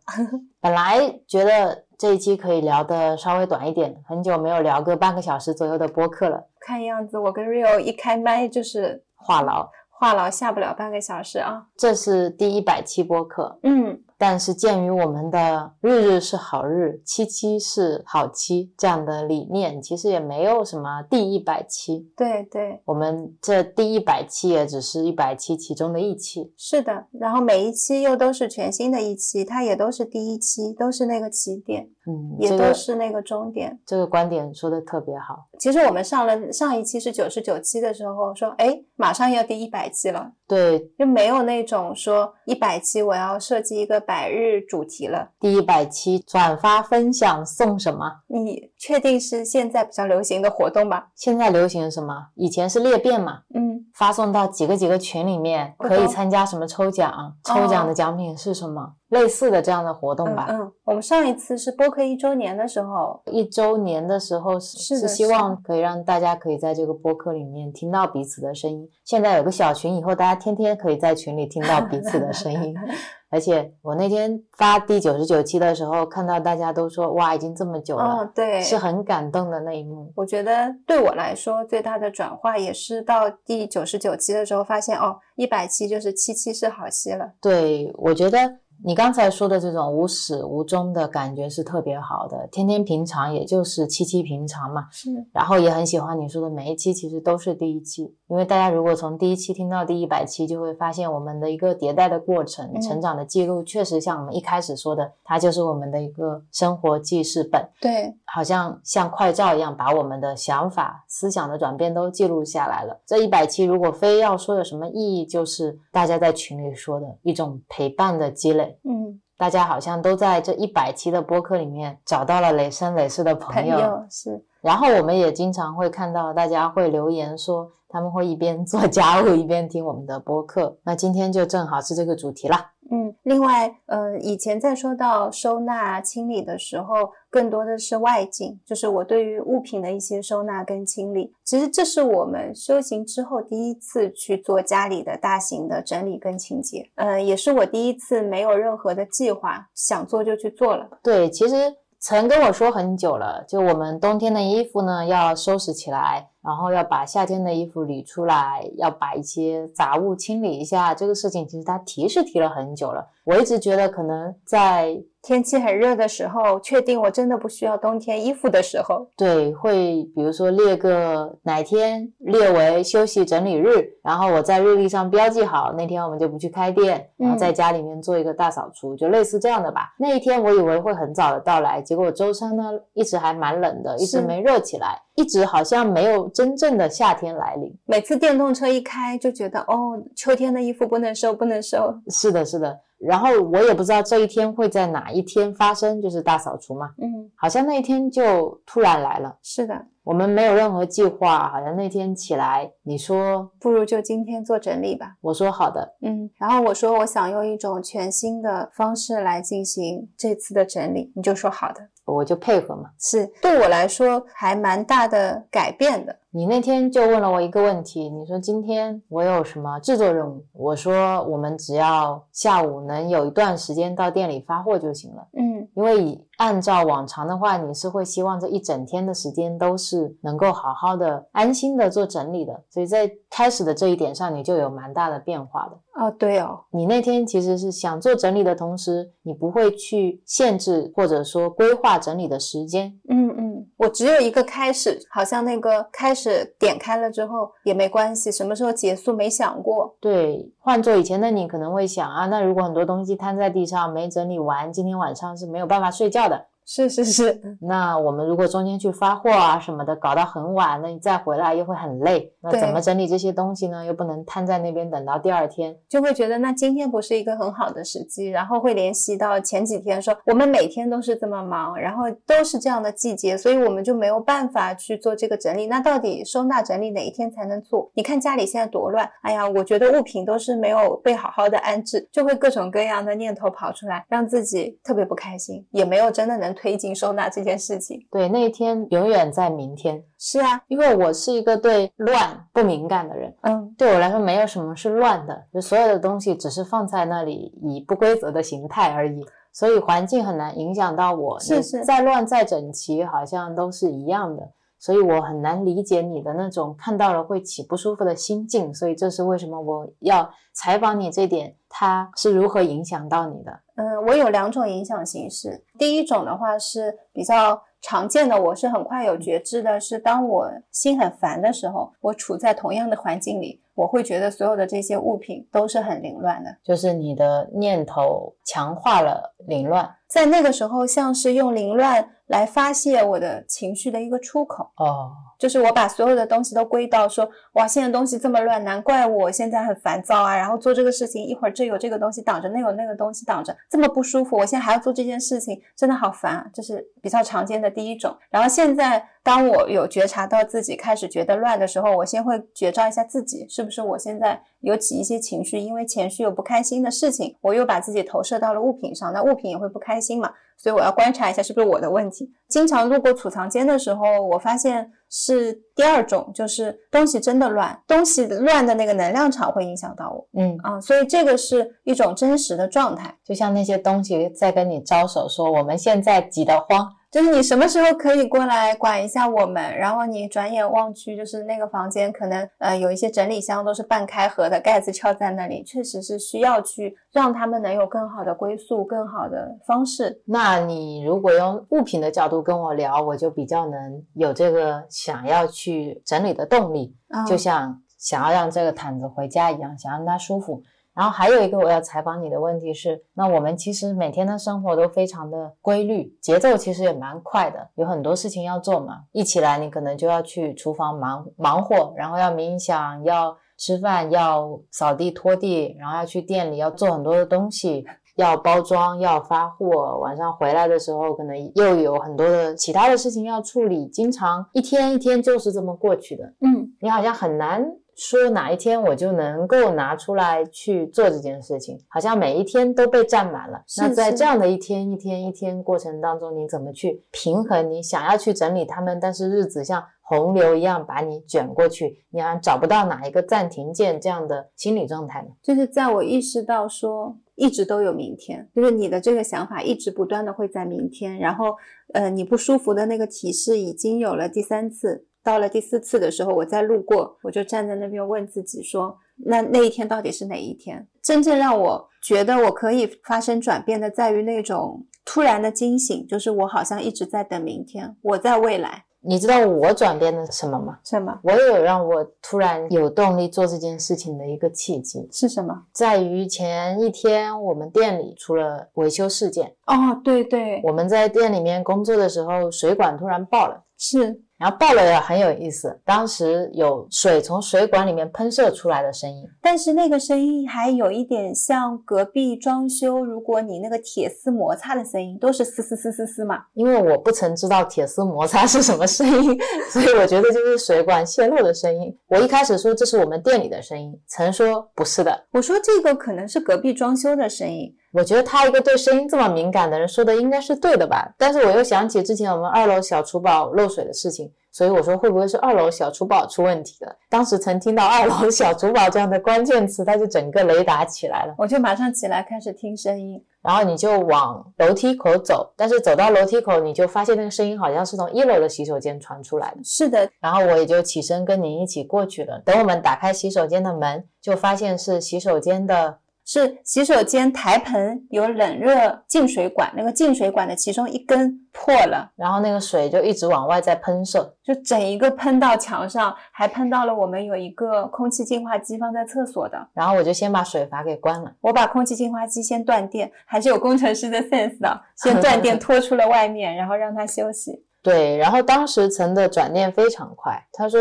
[0.61, 9.69] 本来觉得这一期可以聊的稍微短一点，很久没有聊个半个小时左右的播客了，看样子我跟 Rio 一开麦就是话痨。
[9.89, 11.67] 话痨下不了半个小时啊。
[11.77, 22.13] 这是第一百期播客，嗯，但是鉴于我们的日日是好日，期期是好期这样的理念，其实也没有什么第一百期。
[22.15, 26.53] 对对，我们这第一百期也只是一百期其中的一期。
[26.59, 27.07] 是的。
[27.13, 33.81] 然后每一期又都是全新的一期，它也都是第一期，都是那个起点，嗯，也都是那个终点。
[33.87, 35.47] 这个观点说的特别好。
[35.59, 45.31] 其实我们上了上一期是九十九期的时候说，哎，马上要第一百期了，对，就没有那种说一百期我要设计一个百日主题了。
[45.39, 48.23] 第一百期转发分享送什么？
[48.27, 51.07] 你确定是现在比较流行的活动吧？
[51.15, 52.31] 现在流行什么？
[52.35, 57.37] 以前是裂变嘛，嗯，发送到几个几个群里面，可以参加什么抽奖？
[57.45, 58.95] 抽奖的奖品是什么？
[59.11, 60.47] 类似的这样的活动吧。
[60.49, 68.89] 嗯嗯，我们上一次是播客一周年的时候，一周年的时候是是希望可以让大家可以在这个播客里面听到彼此的声音。
[69.05, 72.75] 现在有个小群，以后大家天天可以在群里听到彼此的声音。
[73.33, 80.13] 而且我那天发第九十九期的时候，看到大家都说哇，已经这么久了，哦，对，是很感动的那一幕。
[80.17, 87.31] 我觉得对我来说最大的转化也是到第九十九期的时候，发现哦，一百期就是七期是好期了。
[87.41, 88.37] 对，我觉得
[88.83, 94.89] 你刚才说的这种无始无终的感觉是特别好的，天天平常也就是期期平常嘛。
[94.91, 112.99] 是，然后也很喜欢你说的每一期其实都是第一期，因为大家如果从第一期听到第一百期，就会发现我们的一个迭代的过程、嗯成长的记录，确实像我们一开始说的，它就是我们的一个生活记事本，对，好像像快照一样，把我们的想法、思想的转变都记录下来了。
[113.05, 118.70] 这一百期如果非要说有什么意义，就是大家在群里说的一种陪伴的积累。
[118.85, 130.79] 嗯，大家好像都在这一百期的播客里面找到了累生累世的朋友是，然后我们也经常会看到大家会留言说，他们会一边做家务一边听我们的播客。
[130.85, 132.73] 那今天就正好是这个主题啦。
[132.93, 141.33] 嗯，另外，呃，以前在说到收纳清理的时候，更多的是外境，就是我对于物品的一些收纳跟清理。
[141.45, 150.89] 其实这是我们修行之后第一次去做家里的大型的整理跟清洁，呃，也是我第一次没有任何的计划，想做就去做了。
[151.01, 151.55] 对，其实
[152.01, 160.95] 曾跟我说很久了，就我们冬天的衣服呢要收拾起来，然后要把夏天的衣服理出来，要把一些杂物清理一下。
[160.95, 179.95] 这个事情其实他提是提了很久了，我一直觉得可能在天气很热的时候，确定我真的不需要冬天衣服的时候，对，会比如说列个哪天列为休息整理日，然后我在日历上标记好那天我们就不去开店，然后在家里面做一个大扫除，就类似这样的吧。
[179.99, 187.71] 那一天我以为会很早的到来，结果周三呢一直还蛮冷的，一直没热起来，一直好像没有真正的夏天来临。
[187.85, 191.95] 每次电动车一开就觉得哦，秋天的衣服不能收，不能收。
[192.09, 192.81] 是的，是的。
[192.99, 199.37] 然后我也不知道这一天会在哪一天发生，就是大扫除嘛，嗯，好像那一天就突然来了。
[199.43, 205.15] 是的，我们没有任何计划，好像那天起来，你说，不如就今天做整理吧。
[205.23, 211.81] 我说好的，嗯，然后我说我想用一种全新的方式来进行这次的整理，你就说好的。
[212.13, 212.91] 我就配合嘛。
[212.99, 216.17] 是对我来说还蛮大的改变的。
[216.33, 220.45] 你那天就问了我一个问题，你说今天我有什么制作任务？
[220.53, 225.27] 我说我们只要下午能有一段时间到店里发货就行了。
[225.37, 235.77] 嗯，因为以按照往常的话，你是会希望这一整天的时间都是能够好好的、安心的做整理的，所以在开始的这一点上，你就有蛮大的变化的。
[236.01, 249.97] 哦，对哦，你那天其实是想做整理的同时，你不会去限制或者说规划整理的时间，嗯嗯，我只有一个开始，好像那个开始是点开了之后也没关系，什么时候结束没想过。
[250.01, 256.47] 对，换做以前的你可能会想啊，那如果很多东西摊在地上没整理完，今天晚上是没有办法睡觉的。
[256.73, 262.33] 是是是， 那我们如果中间去发货啊什么的，搞到很晚，那你再回来又会很累。
[262.41, 263.85] 那怎么整理这些东西呢？
[263.85, 265.77] 又不能摊在那边等到第二天。
[265.89, 275.67] 就会觉得那今天不是一个很好的时机，然后会联系到前几天说我们每天都是这么忙，然后都是这样的季节，所以我们就没有办法去做这个整理。
[275.67, 277.91] 那到底收纳整理哪一天才能做？
[277.95, 288.07] 你看家里现在多乱，哎呀，我觉得物品都是没有被好好的安置，就会各种各样的念头跑出来，让自己特别不开心，也没有真的能推进收纳这件事情。
[288.11, 293.35] 对，那一天永远在明天，是啊，因为我是一个对乱不敏感的人。
[293.43, 301.41] 嗯，对我来说，没有什么是乱的，就所有的东西只是放在那里以不规则的形态而已，所以环境很难影响到我。
[301.41, 304.47] 是是再乱再整齐，好像都是一样的，
[304.81, 308.75] 所以我很难理解你的那种看到了会起不舒服的心境。
[308.75, 313.61] 所以这是为什么我要采访你这点，它是如何影响到你的？
[313.77, 315.63] 嗯，我有两种影响形式。
[315.79, 326.55] 第一种的话是比较常见的，我是很快有觉知的，是当我心很烦的时候，我处在同样的环境里，我会觉得所有的这些物品都是很凌乱的。
[326.63, 334.71] 就是你的念头强化了凌乱在那个时候，像是用凌乱来发泄我的情绪的一个出口。
[334.77, 340.37] 哦，就是我把所有的东西都归到说，哇，现在东西这么乱，难怪我现在很烦躁啊。
[340.37, 344.37] 然后做这个事情，一会儿这有这个东西挡着，那有那个东西挡着，这么不舒服。
[344.37, 346.47] 我现在还要做这件事情，真的好烦啊。
[346.53, 348.15] 这是比较常见的第一种。
[348.29, 360.35] 然后现在，当我有觉察到自己开始觉得乱的时候，我先会觉照一下自己，是不是我现在有起一些情绪，因为情绪有不开心的事情，我又把自己投射到了物品上，那物品也会不开心嘛。
[360.63, 362.31] 所以我要观察一下是不是我的问题。
[362.49, 373.17] 经常路过储藏间的时候，我发现是第二种，就是东西真的乱，东西乱的那个能量场会影响到我嗯，啊，所以这个是一种真实的状态。
[373.25, 376.87] 就像那些东西在跟你招手说，我们现在急得慌。
[377.11, 390.23] 就是你什么时候可以过来管一下我们，然后你转眼望去，就是那个房间可能呃有一些整理箱都是半开合的，盖子翘在那里，确实是需要去让他们能有更好的归宿、更好的方式。
[390.25, 400.63] 那你如果用物品的角度跟我聊，我就比较能有这个想要去整理的动力，啊就像想要让这个毯子回家一样，想让它舒服。
[400.95, 409.03] 然后还有一个我要采访你的问题是，那我们其实每天的生活都非常的规律，节奏其实也蛮快的，有很多事情要做嘛。
[409.13, 417.85] 一起来你可能就要去厨房忙忙活，然后要冥想，要吃饭，要扫地拖地，然后要去店里要做很多的东西，
[418.17, 426.25] 要包装，要发货，晚上回来的时候可能又有很多的其他的事情要处理，经常一天一天就是这么过去的。
[426.41, 427.65] 嗯，你好像很难
[428.01, 433.63] 说哪一天我就能够拿出来去做这件事情，好像每一天都被占满了。
[433.67, 437.71] 是那在这样的一天一天一天过程当中，你怎么去平衡？
[437.71, 445.29] 你想要去整理它们，但是日子像洪流一样把你卷过去，你好像找不到哪一个暂停键这样的心理状态呢？
[445.43, 451.55] 就是在我意识到说一直都有明天，就是你的这个想法一直不断的会在明天，然后
[451.93, 460.87] 呃你不舒服的那个提示已经有了第三次，到了第四次的时候，我再路过，我就站在那边问自己说，那那一天到底是哪一天？
[461.03, 470.79] 真正让我觉得我可以发生转变的，在于那种突然的惊醒，就是我好像一直在等明天，我在未来，你知道我转变了什么吗？
[470.85, 475.65] 什么我也有让我突然有动力做这件事情的一个契机，是什么？
[475.73, 483.65] 在于前一天我们店里出了维修事件，哦，对对，我们在店里面工作的时候，水管突然爆了。
[483.83, 496.39] 是然后爆了也很有意思，当时有水从水管里面喷射出来的声音，但是那个声音还有一点像隔壁装修，如果你那个铁丝摩擦的声音，都是嘶嘶嘶嘶嘶嘛。
[496.55, 499.39] 因为我不曾知道铁丝摩擦是什么声音，
[499.69, 501.95] 所以我觉得就是水管泄漏的声音。
[502.09, 505.27] 我一开始说这是我们店里的声音，曾说不是的。
[505.33, 516.97] 我说这个可能是隔壁装修的声音，我觉得他一个对声音这么敏感的人说的应该是对的吧，但是我又想起之前我们二楼小厨宝漏水的事情，所以我说会不会是二楼小厨宝出问题了？
[517.09, 521.35] 当时曾听到二楼小厨宝这样的关键词，他就整个雷达起来了。
[521.37, 523.23] 我就马上起来开始听声音。
[523.43, 529.57] 然后你就往楼梯口走，但是走到楼梯口，你就发现那个声音好像是从一楼的洗手间传出来的。
[529.65, 532.39] 是的，然后我也就起身跟您一起过去了。
[532.45, 535.97] 等我们打开洗手间的门，就发现是洗手间的
[536.33, 549.59] 是洗手间台盆有冷热进水管，那个进水管的其中一根破了，然后那个水就一直往外在喷射，就整一个喷到墙上，还喷到了我们有一个空气净化机放在厕所的。
[549.75, 557.65] 然后我就先把水阀给关了，我把空气净化机先断电，还是有工程师的 sense 的，先断电拖出了外面，然后让它休息。
[557.83, 560.79] 对，然后当时陈的转念非常快，他说。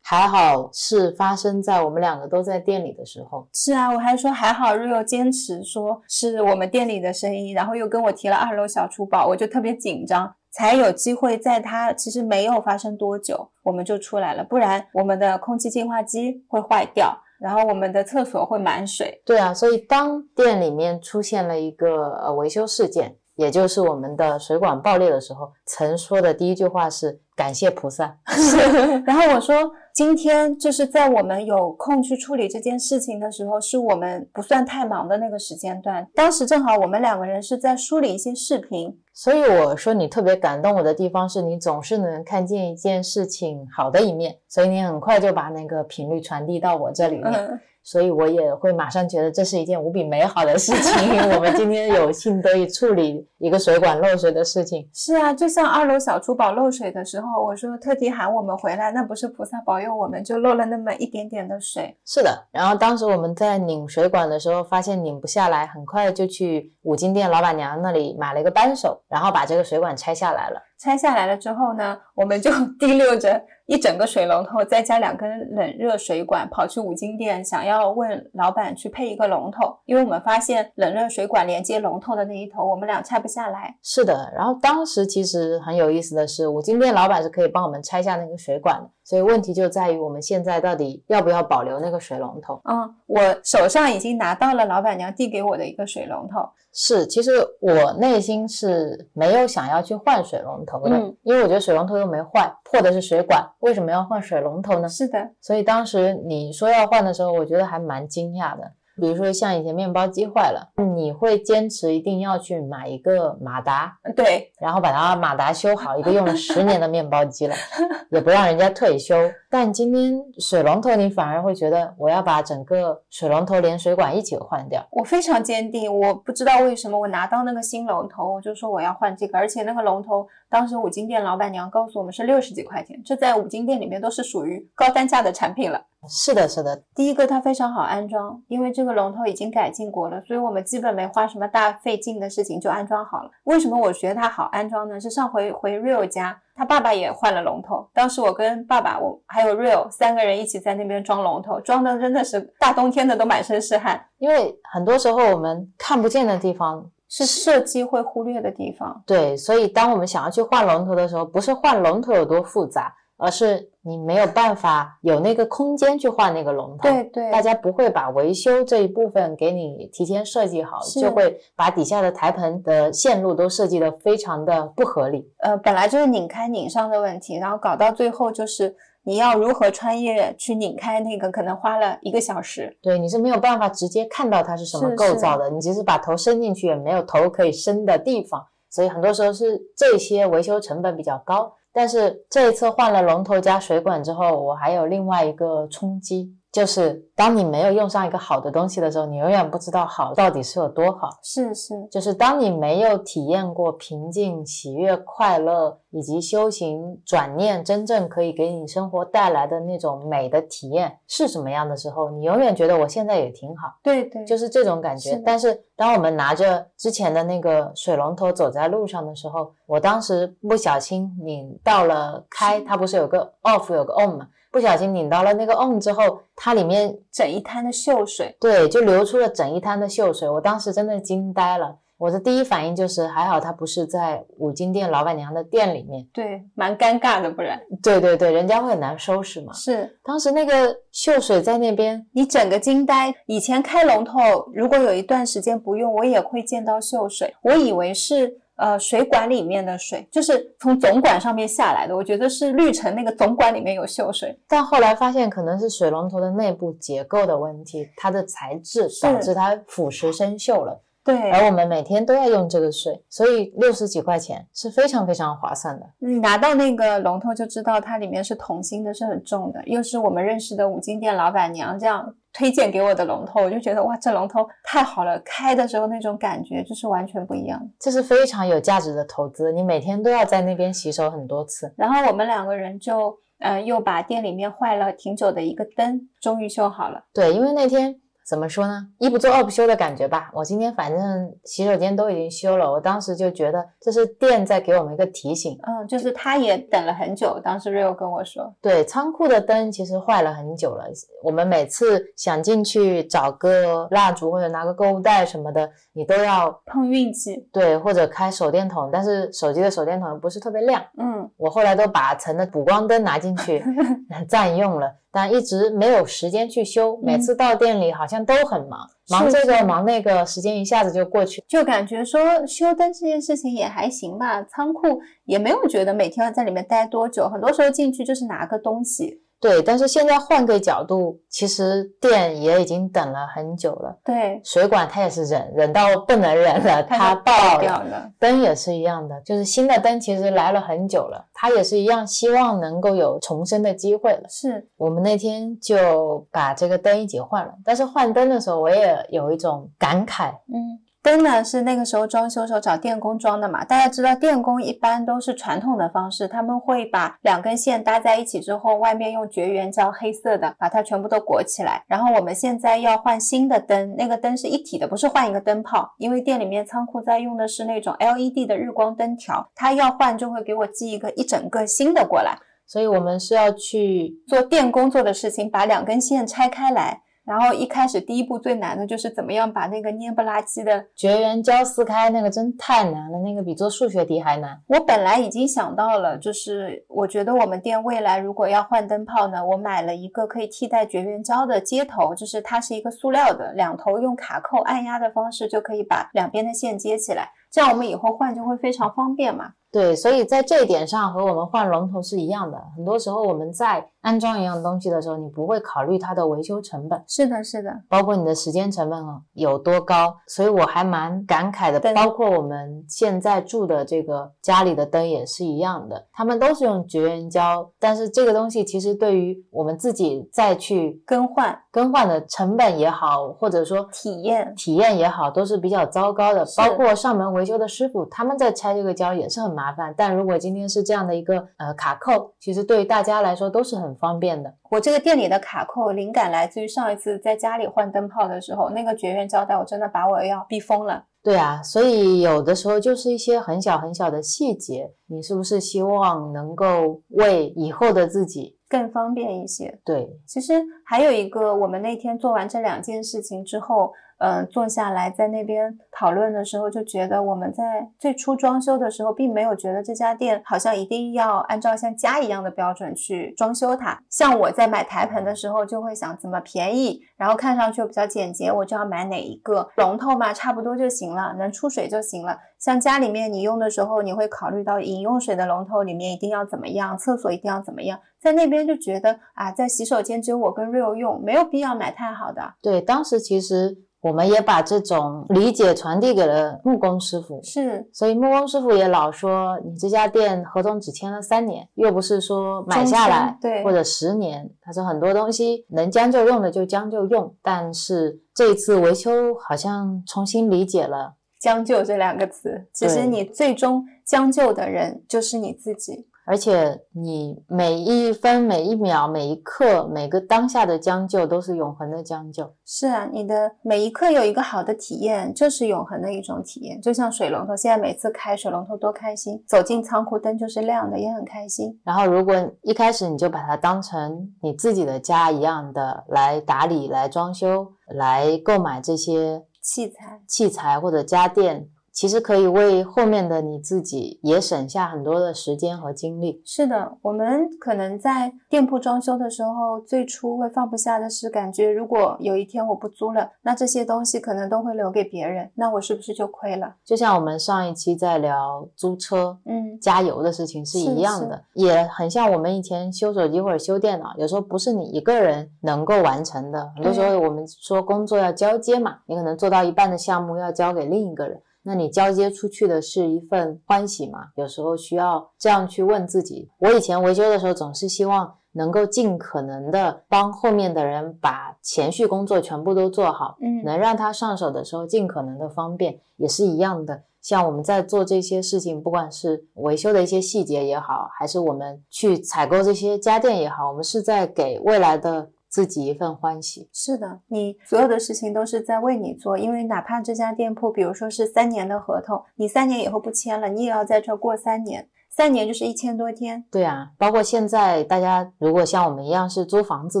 [0.06, 3.48] 还好是发生在我们两个都在店里的时候。
[3.54, 19.22] 是啊，我还说还好，Rio 坚持说是我们店里的声音，然后又跟我提了二楼小厨宝，我就特别紧张，才有机会在它其实没有发生多久，我们就出来了，不然我们的空气净化机会坏掉，然后我们的厕所会满水。
[19.24, 23.16] 对啊，所以当店里面出现了一个呃维修事件。
[23.36, 28.16] 也就是我们的水管爆裂的时候，曾说的第一句话是感谢菩萨。
[29.06, 36.06] 然后我说，今天就是在我们有空去处理这件事情的时候，是我们不算太忙的那个时间段。
[36.14, 47.60] 当时正好我们两个人是在梳理一些视频，所以我说你特别感动我的地方是你总是能看见一件事情好的一面，所以你很快就把那个频率传递到我这里面。
[47.84, 51.18] 所以我也会马上觉得这是一件无比美好的事情。
[51.34, 54.88] 我们今天有幸得以处理一个水管漏水的事情。
[54.94, 61.94] 是啊，就像二楼小厨宝漏水的时候，我说特地喊我们回来，那不是菩萨保佑我们就漏了那么一点点的水。
[62.06, 70.62] 是的，然后当时我们在拧水管的时候，发现拧不下来，很快就去五金店老板娘那里买了一个扳手，然后把这个水管拆下来了。
[70.78, 83.74] 拆下来了之后呢，我们就 滴溜着一整个水龙头，再加两根冷热水管，跑去五金店，想要问老板去配一个龙头，因为我们发现冷热水管连接龙头的那一头，我们俩拆不下来。
[83.82, 92.60] 是的，然后当时其实很有意思的是，五金店老板是可以帮我们拆下那个水管的，所以问题就在于我们现在到底要不要保留那个水龙头？
[92.64, 96.48] 嗯，我手上已经拿到了老板娘递给我的一个水龙头。
[96.72, 97.30] 是，其实
[97.60, 104.88] 我内心是没有想要去换水龙头的，因为我觉得水龙头又没坏，破的是水管，为什么要换水龙头呢？
[104.88, 108.72] 是的，所以当时你说要换的时候，我觉得还蛮惊讶的。
[109.00, 117.54] 比如说像以前面包机坏了，你会坚持一定要去买一个马达，对，然后把它马达修好，一个用了十年的面包机了，
[118.10, 119.16] 也不让人家退修。
[119.54, 124.84] 但今天水龙头，你反而会觉得我要把整个水龙头连水管一起换掉。
[124.90, 135.80] 我非常坚定，我不知道为什么，我拿到那个新龙头，我就说我要换这个，而且那个龙头当时五金店老板娘告诉我们是六十几块钱，这在五金店里面都是属于高单价的产品了。
[136.08, 136.82] 是的，是的。
[136.92, 143.30] 第一个它非常好安装，因为这个龙头已经改进过了，所以我们基本没花什么大费劲的事情就安装好了。
[143.44, 144.98] 为什么我觉得它好安装呢？
[145.00, 154.00] 是上回回 Real 家，他爸爸也换了龙头，当时我跟爸爸我还有 Real 三个人一起在那边装龙头，装的真的是大冬天的都满身是汗。
[154.18, 159.02] 因为很多时候我们看不见的地方是设计会忽略的地方。
[159.04, 162.94] 对，所以当我们想要去换龙头的时候，不是换龙头有多复杂。
[163.24, 175.26] 而是你没有办法有那个空间去换那个龙头，对对，大家不会把维修这一部分给你提前设计好，就会把底下的台盆的线路都设计的非常的不合理。
[175.38, 182.76] 呃，本来就是拧开拧上的问题，然后搞到最后就是你要如何穿越去拧开那个，可能花了一个小时。
[182.82, 191.52] 对，你是没有办法直接看到它是什么构造的，你即使把头伸进去，也没有头可以伸的地方，所以很多时候是这些维修成本比较高。
[191.74, 201.10] 但是这一次换了龙头加水管之后，我还有另外一个冲击，就是当你没有用上一个好的东西的时候，你永远不知道好到底是有多好。
[201.20, 205.80] 是是，就是当你没有体验过平静、喜悦、快乐。
[205.96, 213.78] 以及修行转念，真正可以给你生活带来的那种美的体验是什么样的时候，你永远觉得我现在也挺好。
[213.80, 215.22] 对对，就是这种感觉。
[215.24, 224.26] 但是当我们拿着之前的那个水龙头走在路上的时候，我当时不小心拧到了开，它不是有个 off 有个 on 嘛？
[224.54, 230.30] 不小心拧到了那个 on 之后，它里面整一滩的锈水，对，就流出了整一滩的锈水。
[230.30, 231.76] 我当时真的惊呆了。
[231.96, 239.52] 我的第一反应就是还好，它不是在五金店老板娘的店里面，对，蛮尴尬的，不然，对对对，人家会很难收拾嘛。
[239.52, 243.12] 是，当时那个锈水在那边，你整个惊呆。
[243.26, 244.20] 以前开龙头，
[244.54, 260.83] 如果有一段时间不用，我也会见到锈水，我以为是呃水管里面的水，就是从总管上面下来的，我觉得是绿城那个总管里面有锈水，但后来发现可能是水龙头的内部结构的问题，它的材质导致它腐蚀生锈了。
[261.04, 265.86] 对，而我们每天都要用这个水，所以六十几块钱是非常非常划算的。
[265.98, 277.60] 你拿到那个龙头就知道它里面是铜芯的，是很重的，又是我们认识的五金店老板娘这样推荐给我的龙头，我就觉得哇，这龙头太好了，开的时候那种感觉就是完全不一样。
[277.78, 281.74] 这是非常有价值的投资，你每天都要在那边洗手很多次。
[281.76, 287.04] 然后我们两个人就，呃，又把店里面坏了挺久的一个灯终于修好了。
[287.12, 288.00] 对，因为那天。
[288.26, 288.86] 怎么说呢？
[288.98, 290.30] 一不做二不休的感觉吧。
[290.32, 295.58] 我今天反正洗手间都已经修了，我当时就觉得这是店在给我们一个提醒。
[295.62, 297.38] 嗯，就是他也等了很久。
[297.44, 300.84] 当时 Rio 跟我说，对，仓库的灯其实坏了很久了。
[301.22, 307.48] 我们每次想进去找个蜡烛或者拿个购物袋什么的，你都要碰运气。
[307.52, 310.82] 对，或者开手电筒，但是手机的手电筒又不是特别亮。
[310.98, 313.64] 嗯，我后来都把层的补光灯拿进去
[314.28, 314.92] 占用了。
[315.16, 329.22] 但一直没有时间去修，每次到店里好像都很忙，忙这个忙那个，时间一下子就过去，就感觉说修灯这件事情也还行吧，仓库也没有觉得每天要在里面待多久，很多时候进去就是拿个东西。
[329.44, 333.94] 对，但是现在换个角度，其实店也已经等了很久了。
[334.02, 338.10] 对，水管它也是忍忍到不能忍了，它爆掉了。
[338.18, 344.22] 灯也是一样的，就是新的灯其实来了很久了，它也是一样，希望能够有重生的机会了。
[344.30, 350.80] 是我们那天就把这个灯一起换了，但是换灯的时候我也有一种感慨，嗯。
[351.04, 353.62] 灯呢是那个时候装修时候找电工装的嘛？
[353.62, 361.84] 大家知道电工一般都是传统的方式，他们会把两根线搭在一起之后，外面用绝缘胶黑色的把它全部都裹起来。
[361.86, 377.02] 然后我们现在要换新的灯，那个灯是一体的，不是换一个灯泡，因为店里面仓库在用的是那种 LED 的日光灯条，他要换就会给我寄一个一整个新的过来，所以我们是要去做电工做的事情，把两根线拆开来。
[377.24, 384.60] 然后一开始第一步最难的就是怎么样把那个蔫不拉几的绝缘胶撕开，那个真太难了，那个比做数学题还难。
[384.68, 399.52] 我本来已经想到了，就是我觉得我们店未来如果要换灯泡呢，我买了一个可以替代绝缘胶的接头，就是它是一个塑料的，两头用卡扣按压的方式就可以把两边的线接起来，这样我们以后换就会非常方便嘛。
[399.74, 402.56] 对，所以在这一点上和我们换龙头是一样的。
[402.76, 407.02] 很多时候我们在安装一样东西的时候，你不会考虑它的维修成本。
[407.08, 409.02] 是的，是的，包括你的时间成本
[409.32, 410.14] 有多高。
[410.28, 411.80] 所以我还蛮感慨的。
[411.92, 426.46] 包括我们现在住的这个家里的灯也是一样的，他们都是用绝缘胶，但是这个东西其实对于我们自己再去更换、更换的成本也好，或者说体验体验也好，都是比较糟糕的。
[426.56, 429.63] 包括上门维修的师傅，他们在拆这个胶也是很麻。
[429.64, 434.54] 麻烦，但如果今天是这样的一个呃卡扣，其实对于大家来说都是很方便的。
[434.70, 441.06] 我这个店里的卡扣灵感来自于上一次在家里换灯泡的时候，那个绝缘胶带我真的把我要逼疯了。
[441.22, 449.80] 对啊，所以有的时候就是一些很小很小的细节，你是不是希望能够为以后的自己更方便一些？
[449.82, 450.52] 对，其实
[450.84, 453.94] 还有一个，我们那天做完这两件事情之后。
[454.24, 464.00] 嗯，坐下来在那边讨论的时候，就觉得我们在最初装修的时候，并没有觉得这家店好像一定要按照像家一样的标准去装修它。
[464.08, 472.38] 像我在买台盆的时候，就会想怎么便宜，然后看上去比较简洁，我就要买哪一个龙头嘛，差不多就行了，能出水就行了。
[472.58, 478.00] 像家里面你用的时候，你会考虑到饮用水的龙头里面一定要怎么样，厕所一定要怎么样。
[478.22, 482.54] 在那边就觉得啊，在洗手间只有我跟 Rio 用，没有必要买太好的。
[482.62, 483.76] 对，当时其实。
[484.04, 494.50] 我们也把这种理解传递给了木工师傅，是，所以木工师傅也老说，你这家店合同只签了三年，又不是说买下来，对，或者十年。
[494.60, 502.66] 他说很多东西能将就用的就将就用，但是这次维修好像重新理解了“将就”这两个词。
[502.74, 506.06] 其实你最终将就的人就是你自己。
[506.26, 512.50] 而且你每一分每一秒每一刻每个当下的将就都是永恒的将就。
[512.64, 516.80] 是啊，你的每一刻有一个好的体验，就是永恒的一种体验。
[516.80, 521.78] 就像水龙头，现在每次开水龙头多开心，走进仓库灯就是亮的，也很开心。
[521.84, 531.68] 然后如果一开始你就把它当成你自己的家一样的来打理、来装修、来购买这些器材、器材或者家电。
[531.94, 536.42] 其实可以为后面的你自己也省下很多的时间和精力。
[536.44, 546.74] 是的，我们可能在店铺装修的时候，最初会放不下的是感觉，如果有一天我不租了，那这些东西可能都会留给别人，那我是不是就亏了？
[546.84, 556.72] 就像我们上一期在聊租车、嗯，加油的事情是一样的，也很像我们以前修手机或者修电脑，有时候不是你一个人能够完成的。
[556.74, 561.40] 很多时候我们说工作要交接嘛，你可能做到一半的项目要交给另一个人。
[561.66, 564.26] 那你交接出去的是一份欢喜嘛？
[564.36, 566.50] 有时候需要这样去问自己。
[566.58, 577.02] 我以前维修的时候，总是希望能够尽可能的帮后面的人把前序工作全部都做好，嗯，能让他上手的时候尽可能的方便，也是一样的。
[577.20, 585.30] 像我们在做这些事情，不管是维修的一些细节也好，还是我们去采购这些家电也好，我们是在给未来的。
[585.54, 596.44] 自己一份欢喜，是的，你所有的事情都是在为你做，因为哪怕这家店铺，比如说是三年的合同，你三年以后不签了，你也要在这过三年，三年就是一千多天。
[596.50, 600.00] 对啊，包括现在大家如果像我们一样是租房子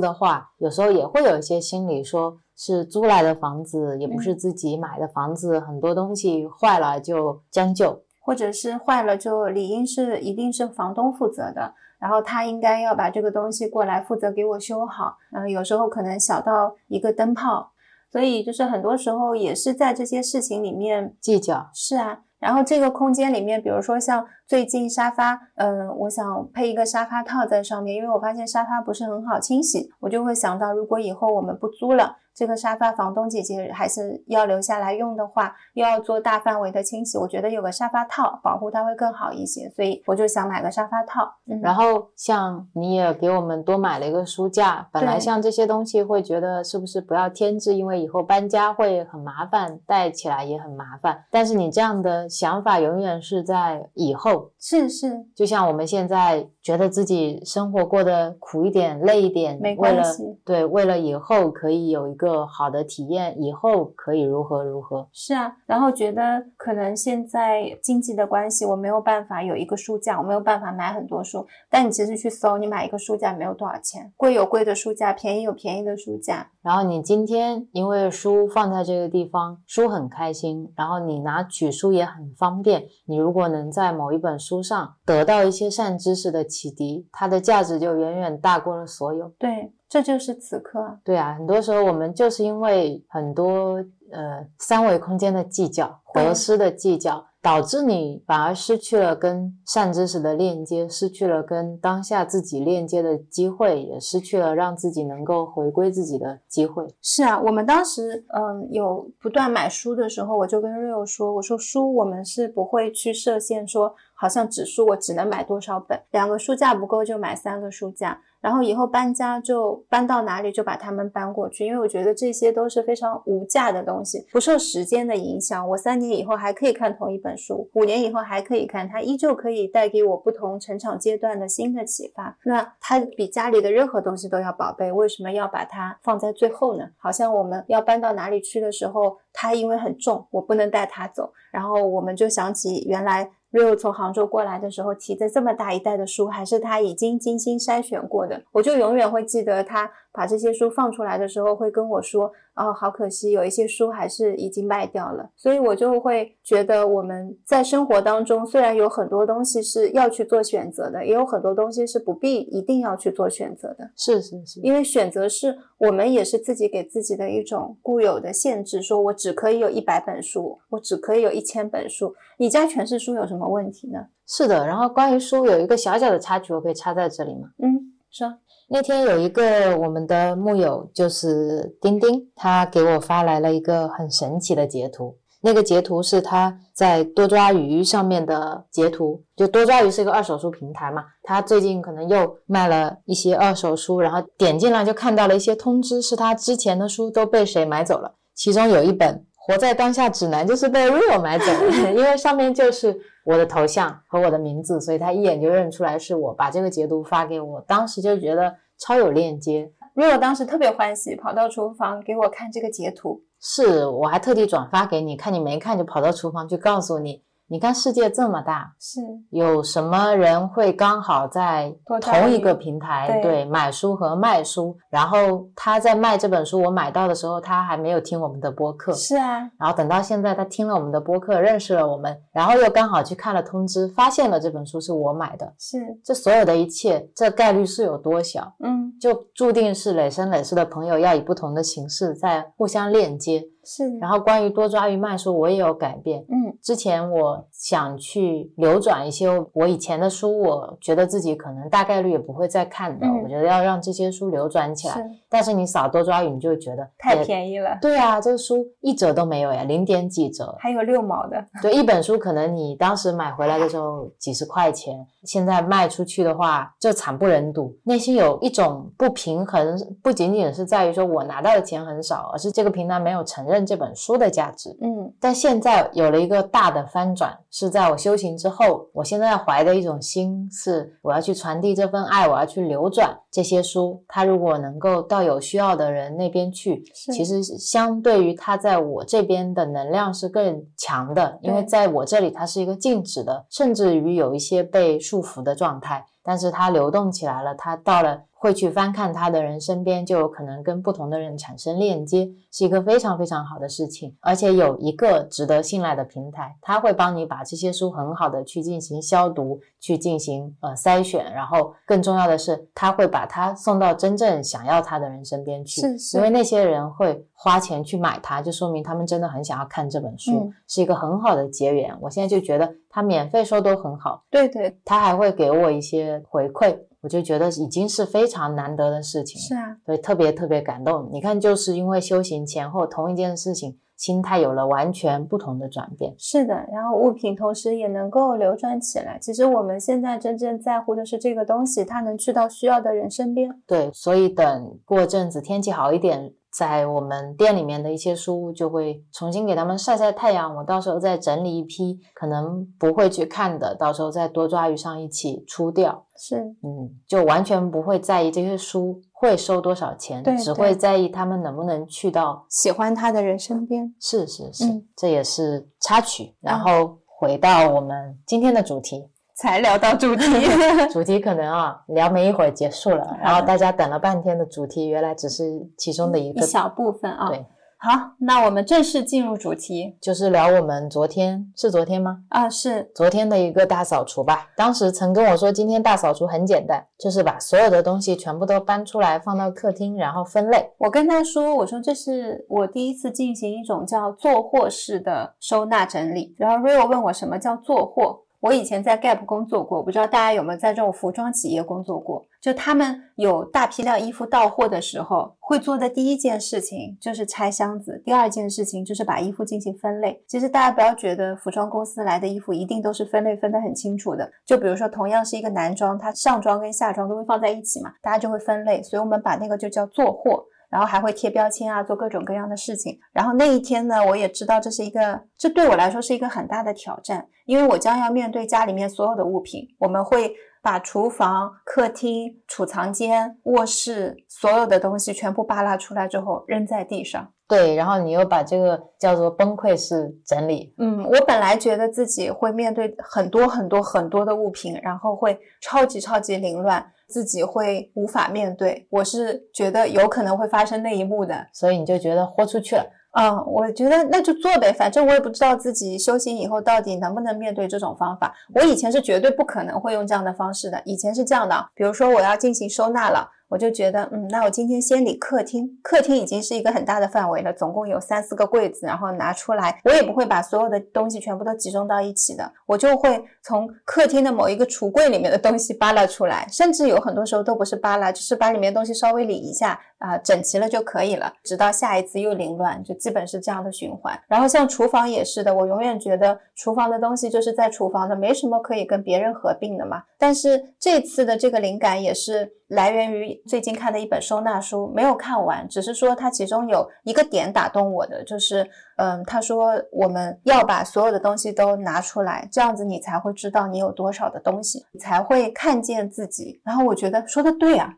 [0.00, 11.74] 的话，有时候也会有一些心理，说是租来的房子，也不是自己买的房子，很多东西坏了就将就，或者是坏了就理应是一定是房东负责的。
[12.04, 17.72] 然后他应该要把这个东西过来负责给我修好，嗯，有时候可能小到一个灯泡，
[18.12, 21.70] 所以就是很多时候也是在这些事情里面计较。
[21.72, 32.18] 是啊，然后这个空间里面，比如说像最近沙发，嗯，我想配一个沙发套在上面，因为我发现沙发不是很好清洗，我就会想到，如果以后我们不租了。
[32.34, 41.32] 这个沙发房东姐姐还是要留下来用的话，又要做大范围的清洗，我觉得有个沙发套保护它会更好一些，所以我就想买个沙发套。
[41.62, 51.24] 然后像你也给我们多买了一个书架，本来像这些东西会觉得是不是不要添置，因为以后搬家会很麻烦，带起来也很麻烦。
[51.30, 62.24] 但是你这样的想法永远是在以后，是是，就像我们现在觉得自己生活过得苦一点、累一点，没关系，对，为了以后可以有一个。
[62.24, 65.06] 个好的体验，以后可以如何如何？
[65.12, 71.46] 是啊，然后觉得可能现在经济的关系，我没有办法有一个书架，我没有办法买很多书。
[71.68, 76.50] 但你其实去搜，你买一个书架没有多少钱，贵有贵的书架，便宜有便宜的书架。
[76.64, 82.86] 然后你今天因为书放在这个地方，书很开心，然后你拿取书也很方便。
[83.04, 89.28] 你如果能在某一本书上得到一些善知识的启迪，它的价值就远远大过了所有。
[89.38, 89.72] 对。
[89.86, 93.76] 这就是此刻，对啊，很多时候我们就是因为很多
[94.10, 106.86] 呃三维空间的计较、得失的计较，导致你反而失去了跟善知识的链接，失去了跟当下自己链接的机会，也失去了让自己能够回归自己的机会。
[107.02, 113.94] 是啊，我们当时嗯有不断买书的时候，我就跟瑞欧说，我说书我们是不会去设限，说
[114.24, 118.22] 好像指数我只能买多少本，两个书架不够就买三个书架。
[118.40, 125.66] 然后以后搬家就搬到哪里就把它们搬过去，因为我觉得这些都是非常无价的东西，不受时间的影响。
[125.70, 132.38] 我三年以后还可以看同一本书，五年以后还可以看，它依旧可以带给我不同成长阶段的新的启发。
[132.44, 136.84] 那它比家里的任何东西都要宝贝，为什么要把它放在最后呢？
[136.98, 143.30] 好像我们要搬到哪里去的时候，它因为很重，我不能带它走，然后我们就想起原来。
[143.54, 163.90] Leo 从杭州过来的时候提着这么大一袋的书，还是他已经精心筛选过的，我就永远会记得他把这些书放出来的时候会跟我说：“哦，好可惜，有一些书还是已经卖掉了。”所以，我就会觉得我们在生活当中虽然有很多东西是要去做选择的，也有很多东西是不必一定要去做选择的。
[163.96, 172.14] 是是是，因为选择是我们也是自己给自己的一种固有的限制，说我只可以有一百本书，我只可以有一千本书。
[172.38, 174.06] 你家全是书有什么问题呢？
[174.26, 177.48] 是的，然后关于书有一个小小的插曲，我可以插在这里吗？
[177.58, 178.32] 嗯，说
[178.68, 185.16] 那天有一个我们的木友，就是丁丁，他给我发来了一个很神奇的截图。
[185.42, 199.26] 那个截图是他在多抓鱼上面的截图，就多抓鱼是一个二手书平台嘛，他最近可能又卖了一些二手书，然后点进来就看到了一些通知，是他之前的书都被谁买走了，其中有一本。
[199.46, 209.70] 活在当下指南就是被 Rio 买走了， 因为上面就是我的头像和我的名字，所以他一眼就认出来是我，把这个截图发给我，当时就觉得超有链接。
[209.94, 224.76] Rio 当时特别欢喜，跑到厨房给我看这个截图，是我还特地转发给你看，你没看就跑到厨房去告诉你，你看世界这么大，是有什么人会刚好在同一个平台对买书和卖书？
[224.88, 228.92] 然后他在卖这本书，我买到的时候，他还没有听我们的播客。
[228.94, 235.52] 是啊，然后等到现在，他听了我们的播客，认识了我们，然后又刚好去看了通知，发现了这本书是我买的。
[235.58, 238.54] 是这所有的一切，这概率是有多小？
[238.60, 243.44] 嗯就注定是累生累世的朋友要以不同的形式在互相链接。
[243.64, 246.24] 是，然后关于多抓鱼卖书，我也有改变。
[246.28, 253.06] 嗯之前我想去流转一些我以前的书，我觉得自己可能大概率也不会再看的。
[253.06, 254.94] 嗯我觉得要让这些书流转起来。
[254.96, 260.54] 是但是你扫多抓鱼，你就会觉得太便宜了，对啊，这个书一折都没有呀，零点几折。
[260.60, 274.76] 还有六毛的，对，一本书可能你当时买回来的时候几十块钱，现在卖出去的话就惨不忍睹，内心有一种不平衡，不仅仅是在于说我拿到的钱很少，而是这个平台没有承认这本书的价值。
[274.82, 284.02] 嗯但现在有了一个大的翻转，是在我修行之后，我现在怀的一种心是，我要去传递这份爱，我要去流转这些书。
[284.08, 286.82] 它如果能够到有需要的人那边去，
[287.12, 298.22] 其实相对于它在我这边的能量是更强的，因为在我这里它是一个静止的，甚至于有一些被束缚的状态，但是它流动起来了，它到了。
[298.36, 304.14] 会去翻看它的人身边，就有可能跟不同的人产生链接，是一个非常非常好的事情。
[304.20, 315.80] 而且有一个值得信赖的平台，它会帮你把这些书很好的去进行消毒，去进行呃筛选，然后更重要的是，它会把它送到真正想要它的人身边去。
[315.80, 321.96] 是是因为那些人会花钱去买它，就说明他们真的很想要看这本书，嗯是一个很好的结缘。
[321.98, 331.10] 我现在就觉得它免费收都很好，对对他还会给我一些回馈，我就觉得已经是非常难得的事情，是啊，所以特别特别感动。
[331.12, 336.14] 你看，就是因为修行前后同一件事情，心态有了完全不同的转变。
[336.16, 339.18] 是的，然后物品同时也能够流转起来。
[339.18, 343.50] 其实我们现在真正在乎的是这个东西，它能去到需要的人身边。
[343.66, 350.54] 对，所以等过阵子天气好一点，在我们店里面的一些书就会重新给他们晒晒太阳。
[350.54, 356.06] 我到时候再整理一批可能不会去看的，到时候再多抓鱼上一起出掉。
[356.16, 362.46] 是嗯，就完全不会在意这些书会收多少钱，对对只会在意他们能不能去到。
[362.48, 363.92] 喜欢他的人身边。
[364.00, 366.36] 是是是，嗯这也是插曲。
[366.40, 370.24] 然啊后回到我们今天的主题，才聊到主题，
[370.92, 375.44] 主题可能啊聊没一会儿结束了，然后大家等了半天的主题，原来只是
[375.76, 377.28] 其中的一个，一小部分啊。
[377.28, 377.44] 对，
[377.78, 382.20] 好，那我们正式进入主题就是聊我们昨天是昨天吗？
[382.28, 384.46] 啊，是昨天的一个大扫除吧。
[384.56, 390.70] 当时曾跟我说，今天大扫除很简单，就是把所有的东西全部都搬出来，放到客厅，然后分类。
[390.78, 396.34] 我跟他说，我说这是我第一次进行一种叫做货式的收纳整理。
[396.38, 402.22] 然后 Rio 问我什么叫做货，我以前在 Gap 工作过，不知道大家有没有在这种服装企业工作过？
[402.42, 410.22] 就他们有大批量衣服到货的时候，会做的第一件事情就是拆箱子，第二件事情就是把衣服进行分类。
[410.28, 420.44] 其实大家不要觉得服装公司来的衣服一定都是分类分得很清楚的，就比如说同样是一个男装，它上装跟下装都会放在一起嘛，大家就会分类，所以我们把那个就叫做货。
[420.74, 422.98] 然后还会贴标签啊，做各种各样的事情。
[423.12, 437.30] 然后那一天呢，我也知道这是一个，这对我来说是一个很大的挑战，因为我将要面对家里面所有的物品，我们会把厨房、客厅、储藏间、卧室所有的东西全部扒拉出来之后扔在地上。
[437.46, 448.88] 对，然后你又把这个叫做崩溃式整理，嗯，我本来觉得自己会面对很多很多很多的物品，然后会超级超级凌乱，自己会无法面对。
[448.90, 451.46] 我是觉得有可能会发生那一幕的。
[451.52, 452.84] 所以你就觉得豁出去了。
[453.14, 458.34] 嗯，我觉得那就做呗，反正我也不知道自己修行以后到底能不能面对这种方法。
[458.54, 460.82] 我以前是绝对不可能会用这样的方式的。
[460.84, 484.14] 以前是这样的，比如说我要进行收纳了，我就觉得，嗯，那我今天先理客厅，客厅已经是一个很大的范围了，总共有三四个柜子，然后拿出来，我也不会把所有的东西全部都集中到一起的，我就会从客厅的某一个橱柜里面的东西扒拉出来，甚至有很多时候都不是扒拉，就是把里面东西稍微理一下啊、整齐了就可以了，直到下一次又凌乱，就基本是这样的循环。
[484.28, 490.02] 然后像厨房也是的，我永远觉得厨房的东西就是在厨房的，没什么可以跟别人合并的嘛。
[490.18, 506.60] 但是这次的这个灵感也是来源于最近看的一本收纳书，没有看完，只是说它其中有一个点打动我的，就是嗯，他说我们要把所有的东西都拿出来，这样子你才会知道你有多少的东西，你才会看见自己。
[506.62, 507.90] 然后我觉得说的对啊，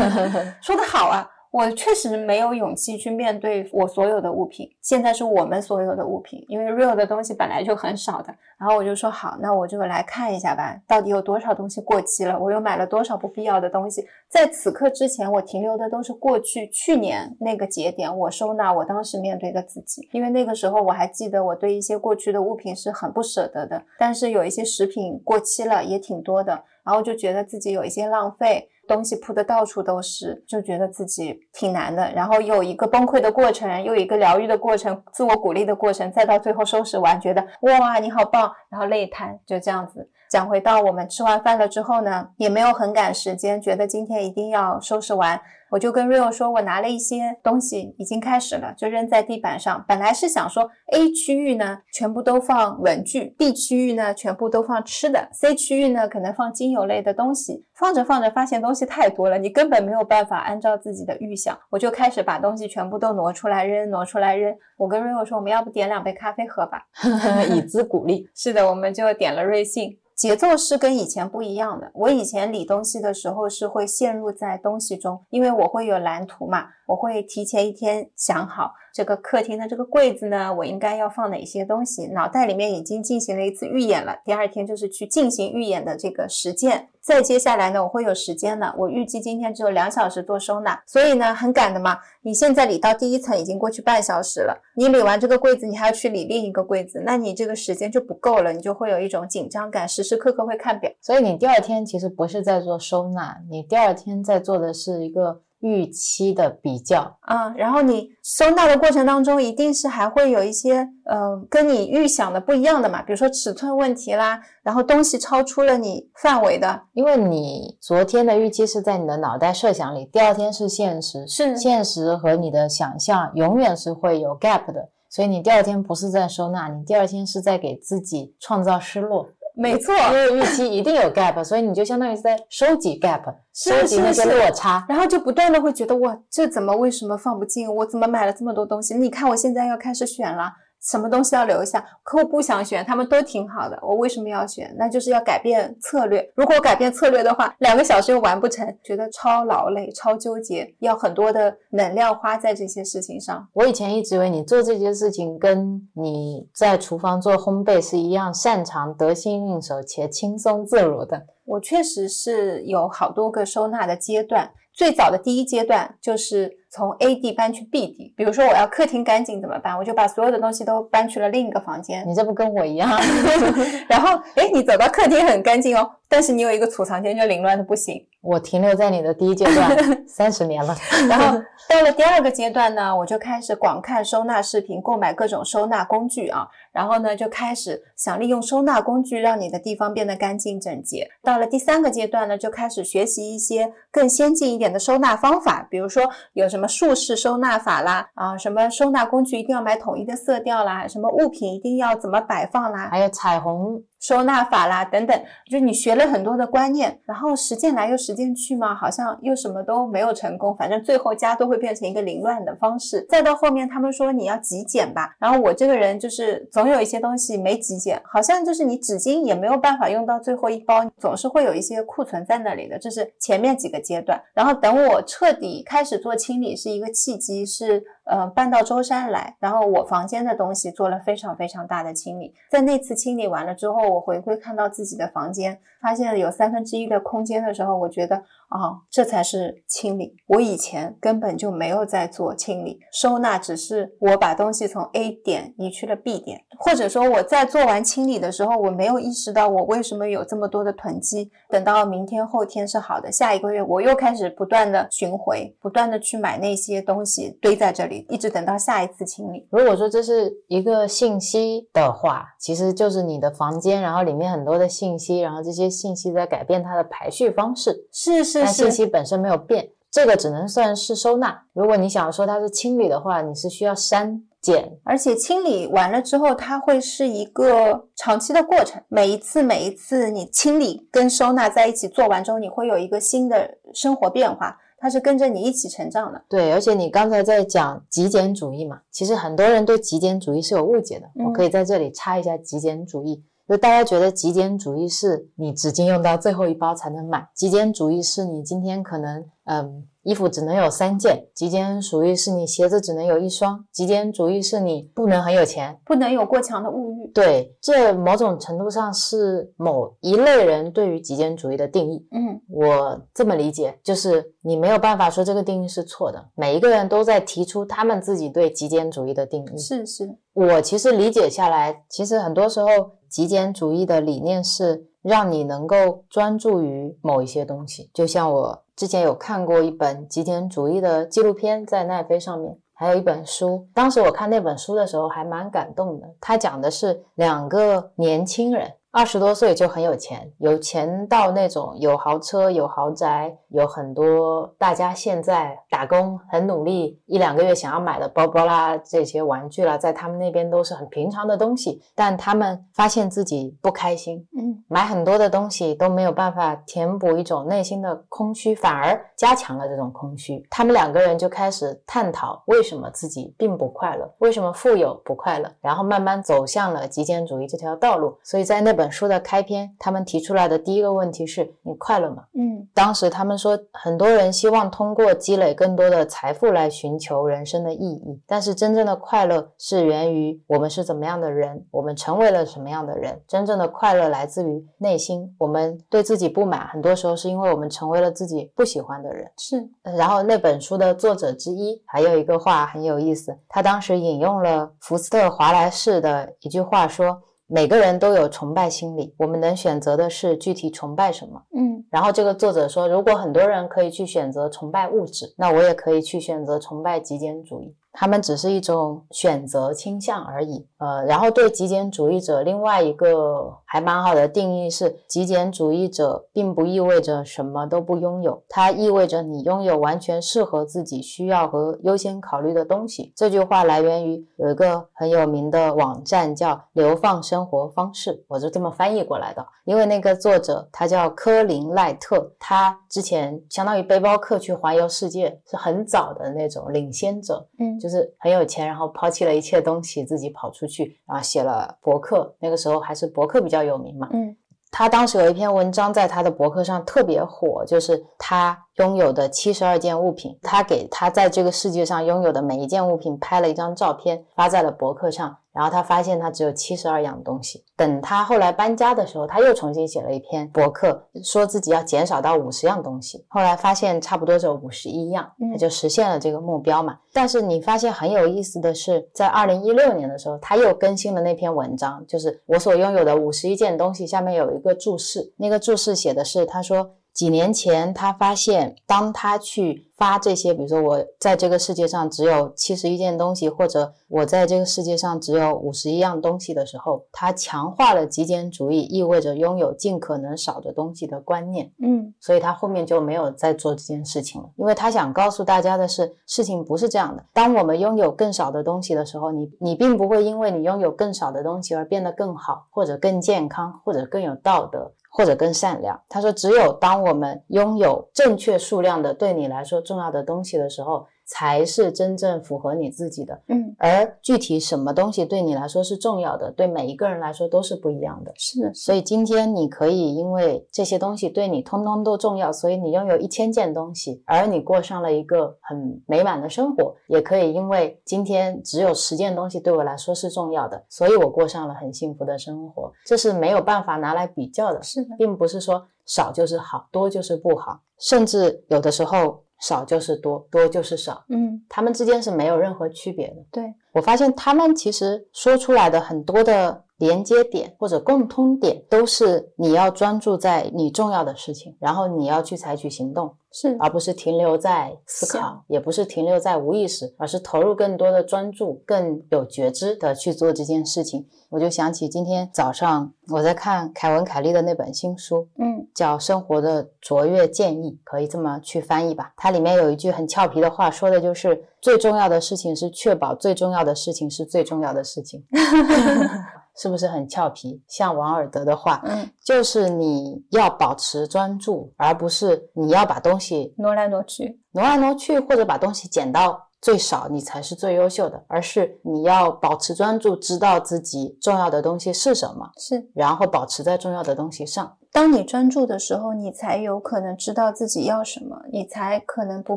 [0.62, 1.28] 说的好啊。
[1.52, 8.34] 我确实没有勇气去面对我所有的物品，现在是我们所有的物品，因为 real 的东西本来就很少的。
[8.58, 14.02] 然后我就说好，那我就来看一下吧，到底有多少东西过期了，我又买了多少不必要的东西。
[14.30, 28.70] 在此刻之前，我停留的都是过去去年那个节点，我收纳我当时面对的自己，因为那个时候我还记得我对一些过去的物品是很不舍得的，但是有一些食品过期了也挺多的，然后就觉得自己有一些浪费。
[28.92, 32.12] 东西铺的到处都是，就觉得自己挺难的。
[32.12, 40.10] 然后有一个崩溃的过程，又一个疗愈的过程，自我鼓励的过程，再到最后收拾完，觉得哇你好棒，然后泪瘫，就这样子。
[40.32, 45.38] 讲回到我们吃完饭了之后呢，也没有很赶时间，觉得今天一定要收拾完。
[45.68, 49.84] 我就跟 Rio 说，我拿了一些东西，已经开始了，就扔在地板上。
[49.86, 57.66] 本来是想说，A 区域呢全部都放文具，B 区域呢全部都放吃的，C 区域呢可能放精油类的东西。
[57.74, 61.58] 放着放着，发现东西太多了，你根本没有办法按照自己的预想。
[61.68, 64.54] 我就开始把东西全部都挪出来扔，挪出来扔。
[64.78, 66.86] 我跟 Rio 说，我们要不点两杯咖啡喝吧，
[67.54, 68.28] 以资鼓励。
[68.34, 69.98] 是的，我们就点了瑞幸。
[70.14, 71.90] 节奏是跟以前不一样的。
[71.94, 84.14] 我以前理东西的时候是会陷入在东西中，因为我会有蓝图嘛，我会提前一天想好这个客厅的这个柜子呢，我应该要放哪些东西，脑袋里面已经进行了一次预演了。
[84.26, 86.90] 第二天就是去进行预演的这个实践。
[87.00, 88.74] 再接下来呢，我会有时间的。
[88.76, 91.98] 我预计今天只有两小时做收纳，所以呢很赶的嘛。
[92.20, 100.92] 你现在理到第一层已经过去半小时了，你理完这个柜子，你还要去理另一个柜子，那你这个时间就不够了，你就会有一种紧张感，时时刻刻会看表。
[101.00, 105.40] 所以你第二天其实不是在做收纳，你第二天在做的是一个。
[105.62, 129.28] 预期的比较啊，然后你收纳的过程当中，一定是还会有一些呃跟你预想的不一样的嘛，比如说尺寸问题啦，然后东西超出了你范围的，因为你昨天的预期是在你的脑袋设想里，第二天是现实，是现实和你的想象永远是会有 gap 的，所以你第二天不是在收纳，你第二天是在给自己创造失落。
[129.54, 133.22] 没错，因为预期一定有 gap，所以你就相当于是在收集 gap，
[133.52, 137.72] 收集那些落差，然后就不断的会觉得哇，这怎么为什么放不进？
[137.72, 138.94] 我怎么买了这么多东西？
[138.94, 140.52] 你看我现在要开始选了。
[140.82, 141.84] 什么东西要留下？
[142.02, 144.74] 可我不想选，他们都挺好的，我为什么要选？
[144.76, 146.28] 那就是要改变策略。
[146.34, 153.48] 如果改变策略的话，两个小时又完不成，觉得超劳累、超纠结，要很多的能量花在这些事情上。
[153.52, 161.26] 我以前一直以为你做这些事情跟你在厨房做烘焙是一样擅长、得心应手且轻松自如的。
[161.44, 166.58] 我确实是有好多个收纳的阶段，最早的第一阶段就是。
[166.74, 169.76] 从 A 地搬去 B 地，比如说我要客厅干净怎么办？
[169.76, 172.02] 我就把所有的东西都搬去了另一个房间。
[172.08, 172.88] 你这不跟我一样？
[173.86, 178.02] 然后，哎，你走到客厅很干净哦，但是你有一个储藏间就凌乱的不行。
[178.22, 179.76] 我停留在你的第一阶段
[180.06, 180.76] 三十年了，
[181.08, 181.36] 然后
[181.68, 191.08] 到了第二个阶段呢，我就开始广看收纳视频，购买各种收纳工具啊，然后呢就开始想利用收纳工具让你的地方变得干净整洁。
[191.20, 196.04] 到了第三个阶段呢，就开始学习一些更先进一点的收纳方法，比如说
[196.34, 203.82] 有什么竖式收纳法啦，啊，什么收纳工具一定要买统一的色调啦，什么物品一定要怎么摆放啦，还有彩虹。
[204.02, 213.06] 收纳法啦，等等，就你学了很多的观念，然后实践来又实践去嘛，好像又什么都没有成功，反正最后家都会变成一个凌乱的方式。
[213.08, 222.76] 再到后面，他们说你要极简吧，然后我这个人就是总有一些东西没极简，好像就是你纸巾也没有办法用到最后一包，总是会有一些库存在那里的。
[222.76, 227.84] 这是前面几个阶段，然后等我彻底开始做清理是一个契机，是。
[228.04, 232.34] 呃，搬到舟山来，然后我房间的东西做了非常非常大的清理。
[232.50, 240.14] 在那次清理完了之后，我回归看到自己的房间，发现有三分之一的空间的时候，我觉得啊，这才是清理。
[240.28, 251.30] 我以前根本就没有在做清理收纳，只是我把东西从 A 点移去了 B 点，或者说我在做完清理的时候，我没有意识到我为什么有这么多的囤积。
[251.50, 258.06] 等到明天后天是好的，下一个月我又开始不断的巡回，不断的去买那些东西堆在这里。
[258.08, 259.48] 一直等到下一次清理。
[259.50, 267.88] 如果说这是一个信息的话，其实就是你的房间，然后里面很多的信息，然后这些信息在改变它的排序方式。
[267.90, 271.42] 是是是，信息本身没有变，这个只能算是收纳。
[271.54, 278.80] 如果你想说它是清理的话，你是需要删减，而且清理完了之后，它会是一个长期的过程。
[278.88, 284.58] 每一次每一次你清理跟收纳在一起做完之后，你会有一个新的生活变化。
[284.84, 286.50] 它是跟着你一起成长的，对。
[286.50, 291.08] 而且你刚才在讲极简主义嘛，其实很多人对极简主义是有误解的。
[291.24, 307.06] 我可以在这里插一下极简主义，就大家觉得极简主义是你纸巾用到最后一包才能买，极简主义是你今天可能嗯衣服只能有三件，极简主义是你鞋子只能有一双，极简主义是你不能很有钱，不能有过强的物欲。
[307.12, 312.06] 对，这某种程度上是某一类人对于极简主义的定义。
[312.10, 319.58] 嗯我这么理解，就是你没有办法说这个定义是错的，每一个人都在提出他们自己对极简主义的定义。
[319.58, 322.68] 是是，我其实理解下来，其实很多时候
[323.12, 327.90] 极简主义的理念是让你能够专注于某一些东西。
[327.92, 333.68] 就像我之前有看过一本极简主义的纪录片，在奈飞上面，还有一本书。
[333.74, 338.72] 当时我看那本书的时候还蛮感动的，它讲的是两个年轻人。
[338.92, 351.82] 二十多岁就很有钱，有钱到那种有豪车、有豪宅，有很多大家现在打工很努力，一两个月想要买的包包啦、这些玩具啦，在他们那边都是很平常的东西。
[351.94, 360.46] 但他们发现自己不开心，嗯买很多的东西都没有办法填补一种内心的空虚，反而加强了这种空虚。
[360.50, 368.18] 他们两个人就开始探讨为什么自己并不快乐，为什么富有不快乐，然后慢慢走向了极简主义这条道路。
[368.22, 372.24] 所以在那本书的开篇，他们提出来的第一个问题是：你快乐吗？
[372.34, 383.20] 嗯当时他们说，很多人希望通过积累更多的财富来寻求人生的意义，但是真正的快乐是源于我们是怎么样的人，我们成为了什么样的人。
[383.28, 389.30] 真正的快乐来自于内心，我们对自己不满，很多时候是因为我们成为了自己不喜欢的人。
[389.36, 397.20] 是，呃然后那本书的作者之一还有一个话很有意思，他当时引用了福斯特·华莱士的一句话说。
[397.52, 401.42] 每个人都有崇拜心理，我们能选择的是具体崇拜什么。
[401.54, 407.76] 嗯然后这个作者说，如果很多人可以去选择崇拜物质，那我也可以去选择崇拜极简主义。
[407.92, 410.66] 他们只是一种选择倾向而已。
[410.82, 423.12] 呃，然后对极简主义者另外一个还蛮好的定义是，极简主义者并不意味着什么都不拥有，它意味着你拥有完全适合自己需要和优先考虑的东西。
[423.14, 429.46] 这句话来源于有一个很有名的网站叫“流放生活方式”，我就这么翻译过来的。
[429.64, 437.46] 因为那个作者他叫科林赖特，他之前相当于背包客去环游世界，是很早的那种领先者。
[437.60, 440.71] 嗯就是很有钱，然后抛弃了一切东西，自己跑出去，
[441.06, 442.34] 然后写了博客。
[442.40, 444.08] 那个时候还是博客比较有名嘛。
[444.12, 444.36] 嗯
[444.74, 455.36] 他当时有一篇文章在他的博客上特别火，就是他拥有的七十二件物品，他给他在这个世界上拥有的每一件物品拍了一张照片，发在了博客上。
[455.52, 457.62] 然后他发现他只有七十二样东西。
[457.76, 463.22] 等他后来搬家的时候，他又重新写了一篇博客，说自己要减少到五十样东西。
[463.28, 466.98] 后来发现差不多只有五十一样，他就实现了这个目标嘛。
[467.12, 476.92] 但是你发现很有意思的是，在二零一六年的时候，他又更新了那篇文章，就是我所拥有的五十一件东西，下面有一个注释，那个注释写的是他说。
[477.12, 491.70] 几年前，他发现，当他去发这些，比如说我在这个世界上只有七十一件东西，或者我在这个世界上只有五十一样东西的时候，他强化了极简主义意味着拥有尽可能少的东西的观念。
[491.82, 497.24] 嗯所以他后面就没有再做这件事情了，因为他想告诉大家的是，事情不是这样的。
[497.34, 504.92] 当我们拥有更少的东西的时候，你你并不会因为你拥有更少的东西而变得更好，或者更健康，或者更有道德。
[505.14, 506.00] 或者更善良。
[506.08, 513.40] 他说，只有当我们拥有正确数量的对你来说重要的东西的时候，才是真正符合你自己的。
[513.48, 518.30] 嗯，而具体什么东西对你来说是重要的，对每一个人来说都是不一样的。
[518.36, 532.92] 是的，所以今天你可以因为这些东西对你通通都重要，所以你拥有一千件东西，而你过上了一个很美满的生活；也可以因为今天只有十件东西对我来说是重要的，所以我过上了很幸福的生活。
[533.06, 543.36] 这是没有办法拿来比较的，是的，并不是说少就是好，多就是不好，甚至有的时候少就是多，多就是少，嗯，他们之间是没有任何区别的。
[543.50, 561.26] 对，我发现他们其实说出来的很多的连接点或者共通点，都是你要专注在你重要的事情，然后你要去采取行动，是而不是停留在思考，也不是停留在无意识，而是投入更多的专注，更有觉知的去做这件事情。
[561.50, 569.32] 我就想起今天早上我在看凯文·凯利的那本新书，嗯叫《生活的卓越建议》，可以这么去翻译吧。
[569.36, 575.44] 它里面有一句很俏皮的话，说的就是最重要的事情是确保最重要的事情是最重要的事情，
[576.76, 577.82] 是不是很俏皮？
[577.86, 594.96] 像王尔德的话，嗯，就是你要保持专注，而不是你要把东西挪来挪去，挪来挪去，或者把东西捡到最少，你才是最优秀的，而是你要保持专注，知道自己重要的东西是什么，是然后保持在重要的东西上。
[595.12, 599.76] 当你专注的时候，你才有可能知道自己要什么，你才可能不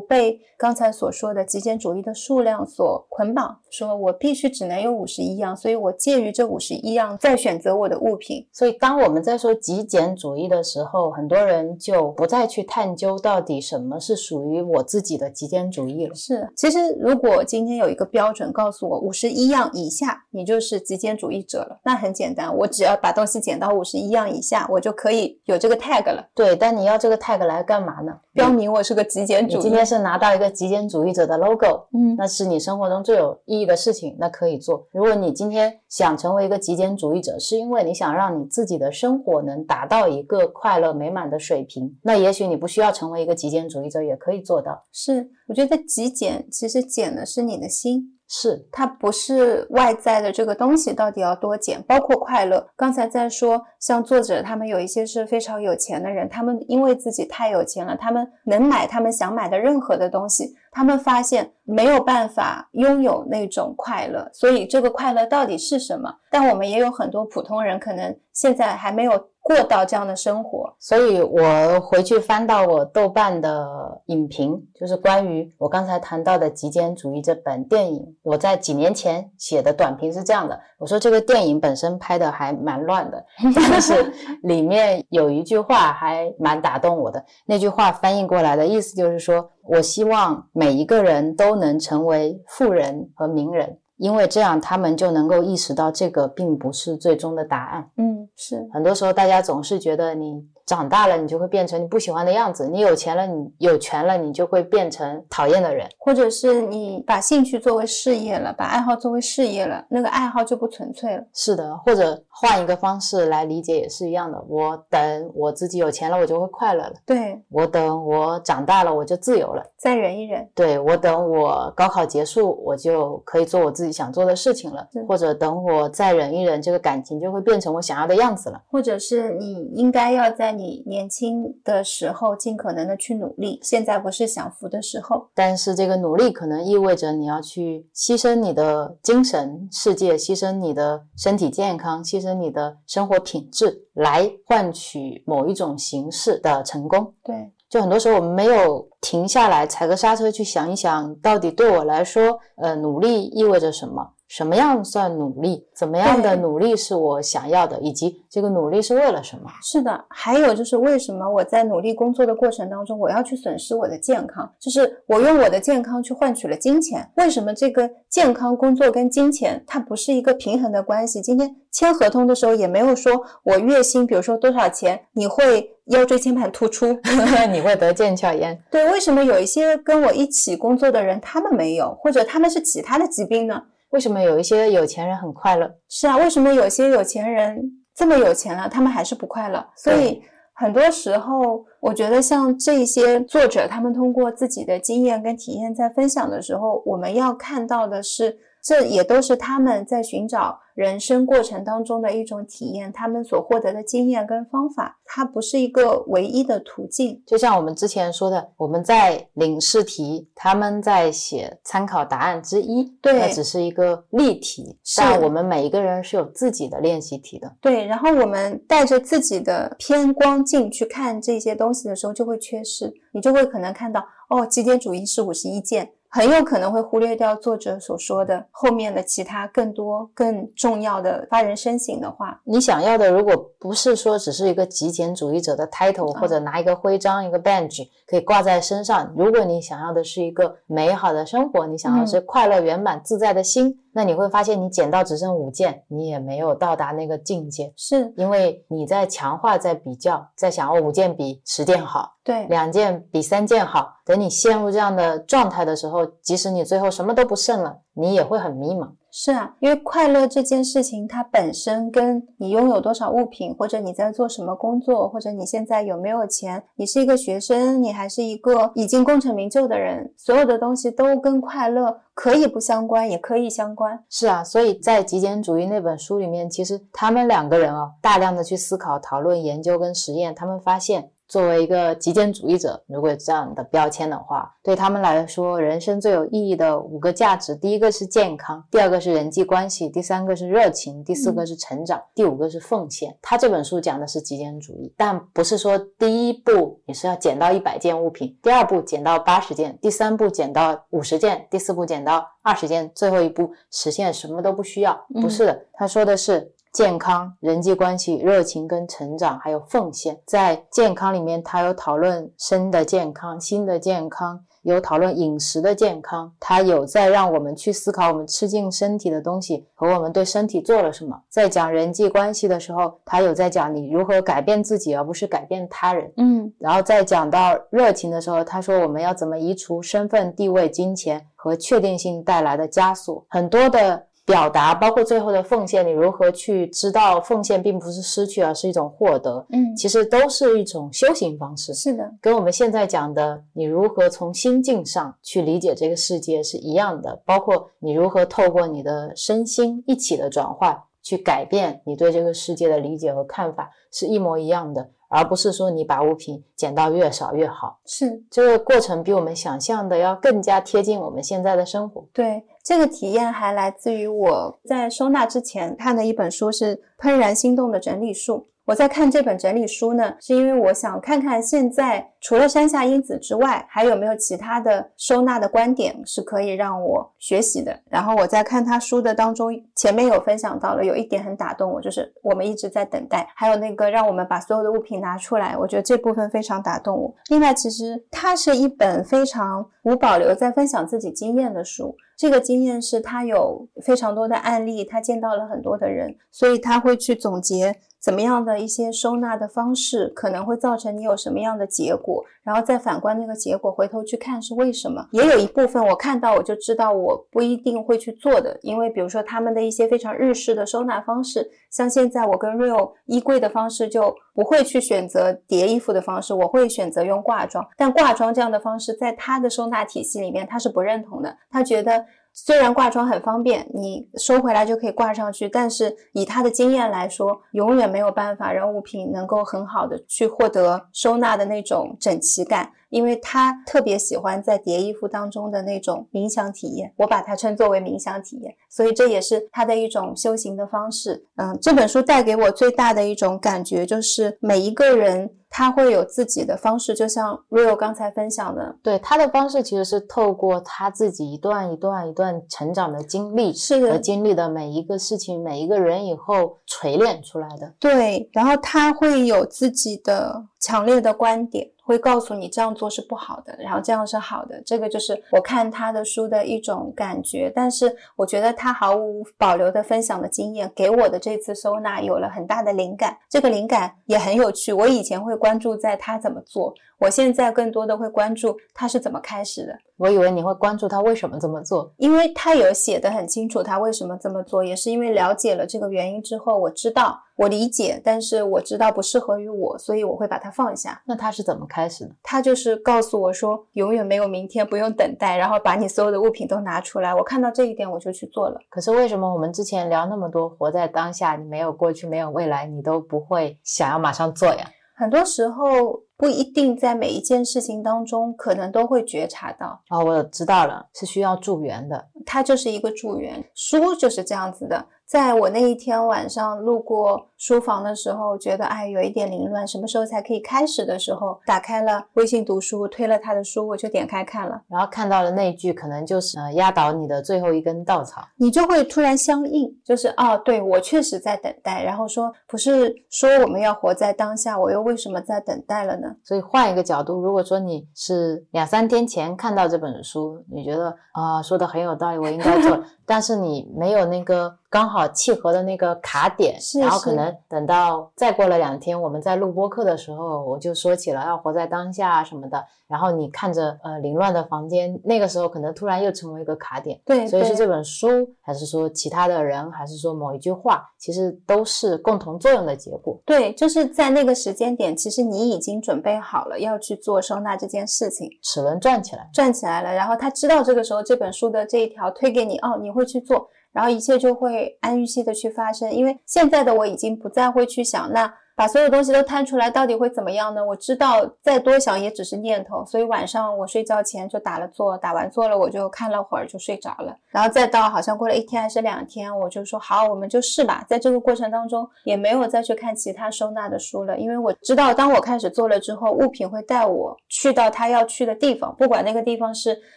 [0.00, 3.58] 被刚才所说的极简主义的数量所捆绑。
[3.68, 8.46] 说我必须只能有五十一样，所以我介于这五十一样再选择我的物品。
[8.50, 16.14] 所以当我们在说极简主义的时候，很多人就不再去探究到底什么是属于我自己的极简主义了。
[16.14, 26.26] 是，其实如果今天有一个标准告诉我五十一样以下，你就是极简主义者了，那很简单，我只要把东西减到五十一样以下，我就可以有这个 tag 了。
[26.34, 28.12] 对，但你要这个 tag 来干嘛呢？
[28.32, 29.56] 标明我是个极简主义。
[29.56, 34.86] 你今天是拿到一个极简主义者的 logo，嗯，那是你生活中最有意义的事情，那可以做。
[34.92, 44.84] 如果你今天想成为一个极简主义者，是因为你想让你自己的生活能达到一个快乐美满的水平，那也许你不需要成为一个极简主义者，也可以做到。
[44.92, 48.15] 是，我觉得极简其实减的是你的心。
[48.28, 52.68] 是，它不是外在的这个东西到底要多减，包括快乐。
[52.76, 66.12] 刚才在说，像作者他们有一些是非常有钱的人，他们因为自己太有钱了，他们能买他们想买的任何的东西，他们发现没有办法拥有那种快乐，所以这个快乐到底是什么？
[66.30, 69.28] 但我们也有很多普通人，可能现在还没有。
[69.46, 78.16] 过到这样的生活，所以我回去翻到我豆瓣的影评，就是关于我刚才谈到的《极简主义》这本电影。
[78.24, 83.24] 我在几年前写的短评是这样的：我说这个电影本身拍的还蛮乱的，
[83.54, 84.12] 但是
[84.42, 87.24] 里面有一句话还蛮打动我的。
[87.44, 93.78] 那句话翻译过来的意思就是说，我希望每一个人都能成为富人和名人。
[93.96, 97.90] 因为这样，他们就能够意识到这个并不是最终的答案。
[97.96, 100.46] 嗯，是很多时候大家总是觉得你。
[100.66, 111.22] 长大了，你就会变成你不喜欢的样子；你有钱了，你有权了，你就会变成讨厌的人，或者是你把兴趣作为事业了，把爱好作为事业了，那个爱好就不纯粹了。
[111.32, 114.44] 是的，或者换一个方式来理解也是一样的。
[114.48, 116.94] 我等我自己有钱了，我就会快乐了。
[117.06, 119.62] 对，我等我长大了，我就自由了。
[119.76, 120.48] 再忍一忍。
[120.52, 124.84] 对，我等我高考结束，我就可以做我自己想做的事情了。
[125.06, 128.60] 或者等我再忍一忍，这个感情就会变成我想要的样子了。
[128.68, 130.55] 或者是你应该要在。
[130.56, 135.28] 你年轻的时候尽可能的去努力，现在不是享福的时候。
[135.34, 147.14] 但是这个努力可能意味着你要去牺牲你的精神世界，牺牲你的身体健康，牺牲你的生活品质，来换取某一种形式的成功。
[147.22, 154.12] 对，就很多时候我们没有停下来踩个刹车去想一想，到底对我来说，呃，努力意味着什么？
[154.28, 155.66] 什么样算努力？
[155.74, 157.78] 怎么样的努力是我想要的？
[157.80, 159.50] 以及这个努力是为了什么？
[159.62, 164.50] 是的，还有就是为什么我在努力工作的过程当中，我要去损失我的健康？
[164.58, 167.08] 就是我用我的健康去换取了金钱。
[167.16, 171.20] 为什么这个健康、工作跟金钱它不是一个平衡的关系？
[171.20, 176.98] 今天签合同的时候也没有说我月薪，比如说多少钱，你会腰椎间盘突出，
[177.52, 178.60] 你会得腱鞘炎。
[178.70, 183.62] 对，为什么有一些跟我一起工作的人他们没有，或者他们是其他的疾病呢？
[183.90, 185.70] 为什么有一些有钱人很快乐？
[185.88, 187.60] 是啊，为什么有些有钱人
[187.94, 189.64] 这么有钱了，他们还是不快乐？
[189.76, 190.20] 所以
[190.54, 200.58] 很多时候，我觉得像这些作者，他们通过自己的经验跟体验在分享的时候，我们要看到的是，这也都是他们在寻找。
[200.74, 207.22] 人生过程当中的一种体验，他们所获得的经验跟方法，它不是一个唯一的途径。
[207.26, 217.50] 就像我们之前说的，我们在领试题，他们在写参考答案之一，对，那只是一个例题，但我们每一个人是有自己的练习题的。
[217.62, 225.92] 对，然后我们带着自己的偏光镜去看这些东西的时候，就会缺失，你就会可能看到，哦，极简主义是五十一件。
[226.16, 232.40] 很有可能会忽略掉作者所说的后面的其他更多更重要的发人深省的话。
[232.42, 243.78] 你想要的，如果不是说只是一个极简主义者的 title，或者拿一个徽章、一个 badge 可以挂在身上，如果你想要的是一个美好的生活，你想要是快乐、圆满、自在的心。
[243.96, 253.94] 那你会发现，你捡到只剩五件，你也没有到达那个境界，是因为你在强化、在比较、在想哦，五件比十件好，对，两件比三件好。
[254.04, 258.90] 等你陷入这样的状态的时候，即使你最后什么都不剩了，你也会很迷茫。
[259.18, 274.04] 是啊，因为快乐这件事情，它本身跟你拥有多少物品，或者你在做什么工作，或者你现在有没有钱，你是一个学生，你还是一个已经功成名就的人，所有的东西都跟快乐可以不相关，也可以相关。
[274.10, 293.16] 是啊，所以在极简主义那本书里面，其实他们两个人啊，大量的去思考、讨论、研究跟实验，他们发现作为一个极简主义者，如果有这样的标签的话，对他们来说，人生最有意义的五个价值，第一个是健康，第二个是人际关系，第三个是热情，第四个是成长，第五个是奉献。
[293.20, 305.06] 他这本书讲的是极简主义，但不是说第一步你是要减到一百件物品，第二步减到八十件，第三步减到五十件，第四步减到二十件，最后一步实现什么都不需要。
[305.20, 306.52] 不是的，他说的是。
[306.76, 321.18] 健康、人际关系、热情跟成长，还有奉献，在健康里面，他有讨论身的健康、心的健康，有讨论饮食的健康，他有在让我们去思考我们吃进身体的东西和我们对身体做了什么。
[321.30, 326.12] 在讲人际关系的时候，他有在讲你如何改变自己，而不是改变他人。
[326.18, 334.05] 嗯，然后在讲到热情的时候，他说我们要怎么移除身份、地位、金钱和确定性带来的枷锁，很多的。
[334.26, 339.46] 表达包括最后的奉献，你如何去知道奉献并不是失去，而是一种获得？
[339.50, 341.72] 嗯，其实都是一种修行方式。
[341.72, 347.22] 是的，跟我们现在讲的你如何从心境上去理解这个世界是一样的。
[347.24, 354.90] 包括你如何透过你的身心一起的转换，去改变你对这个世界的理解和看法，是一模一样的。
[355.08, 362.04] 而不是说你把物品捡到越少越好，是这个过程比我们想象的要更加贴近我们现在的生活。
[362.12, 368.34] 对，这个体验还来自于我在收纳之前看的一本书，是《怦然心动的整理术》。
[368.64, 377.78] 我在看这本整理书呢，是因为我想看看现在除了山下英子之外，还有没有其他的收纳的观点是可以让我学习的。
[377.88, 387.14] 然后我在看他书的当中，前面有分享到了，有一点很打动我，就是我们一直在等待，还有那个让我们把所有的物品拿出来，我觉得这部分非常打动我。
[387.28, 397.76] 另外，其实它是一本非常无保留在分享自己经验的书，这个经验是他有非常多的案例，他见到了很多的人，所以他会去总结。
[397.98, 405.06] 怎么样的一些收纳的方式可能会造成你有什么样的结果，然后再反观那个结果，回头去看是为什么。
[405.12, 417.66] 也有一部分我看到我就知道我不一定会去做的，因为比如说他们的一些非常日式的收纳方式，像现在我跟 Real 衣柜的方式就不会去选择叠衣服的方式，我会选择用挂装。
[417.76, 422.04] 但挂装这样的方式在他的收纳体系里面他是不认同的，他觉得。
[422.38, 432.70] 虽然挂装很方便，你收回来就可以挂上去，但是以他的经验来说，永远没有办法让物品能够很好的去获得收纳的那种整齐感。
[432.90, 441.26] 因为他特别喜欢在叠衣服当中的那种冥想体验，我把它称作为冥想体验，所以这也是他的一种修行的方式。
[441.36, 457.74] 嗯，这本书带给我最大的一种感觉就是每一个人他会有自己的方式，就像 Rio 刚才分享的，对他的方式其实是透过他自己一段一段一段成长的经历，是的，经历的每一个事情、每一个人以后锤炼出来的。
[457.80, 461.70] 对，然后他会有自己的强烈的观点。
[461.86, 464.60] 会告诉你这样做是不好的，然后这样是好的。
[464.66, 467.48] 这个就是我看他的书的一种感觉。
[467.54, 473.16] 但是我觉得他毫无保留的分享的经验，给我的这次收纳有了很大的灵感。
[473.30, 474.72] 这个灵感也很有趣。
[474.72, 479.78] 我以前会关注在他怎么做，我现在更多的会关注他是怎么开始的。
[479.98, 491.00] 我以为你会关注他为什么这么做，因为他有写的很清楚，他为什么这么做，也是因为了解了这个原因之后，我知道，我理解，但是我知道不适合于我，所以我会把它放下。
[491.06, 492.14] 那他是怎么开始的？
[492.22, 497.14] 他就是告诉我说，永远没有明天，不用等待，然后把你所有的物品都拿出来。
[497.14, 498.60] 我看到这一点，我就去做了。
[498.68, 504.70] 可是为什么我们之前聊那么多，活在当下，你没有过去，没有未来，你都不会想要马上做呀？
[504.98, 509.80] 很多时候不一定在每一件事情当中，可能都会觉察到。
[509.90, 512.08] 哦，我知道了，是需要助缘的。
[512.24, 514.86] 它就是一个助缘，书就是这样子的。
[515.06, 536.08] 在我那一天晚上路过书房的时候，觉得哎有一点凌乱，什么时候才可以开始的时候，打开了微信读书，推了他的书，我就点开看了，然后看到了那句，可能就是呃压倒你的最后一根稻草，你就会突然相应，就是哦，对我确实在等待，然后说不是说我们要活在当下，我又为什么在等待了呢？
[536.24, 542.82] 所以换一个角度，如果说你是两三天前看到这本书，你觉得啊说的很有道理，我应该做。
[543.06, 552.62] 但是你没有那个刚好契合的那个卡点，然后可能等到再过了两天，我们在录播课的时候，我就说起了要活在当下什么的。
[552.88, 557.00] 然后你看着呃凌乱的房间，那个时候可能突然又成为一个卡点。
[557.04, 558.08] 对，所以是这本书，
[558.40, 563.16] 还是说其他的人，还是说某一句话，其实都是共同作用的结果。
[563.24, 569.92] 对，就是在那个时间点，其实你已经准备好了要去做收纳这件事情，齿轮转起来，转起来了。
[569.92, 572.96] 然后他知道这个时候这本书的这一条推给你，哦，你。
[572.96, 575.92] 会去做，然后一切就会按预期的去发生。
[575.92, 580.64] 因为现在的我已经不再会去想，那把所有东西都摊出来，到底会怎么样呢？
[580.64, 587.14] 我知道再多想也只是念头，所以晚上我睡觉前就打了坐，打完坐了我就看了会儿就睡着了。
[587.28, 590.82] 然后再到好像过了一天还是两天，我就说好，我们就试吧。
[590.88, 599.78] 在这个过程当中也没有再去看其他收纳的书了，因为我知道当我开始做了之后，物品会带我去到他要去的地方，不管那个地方是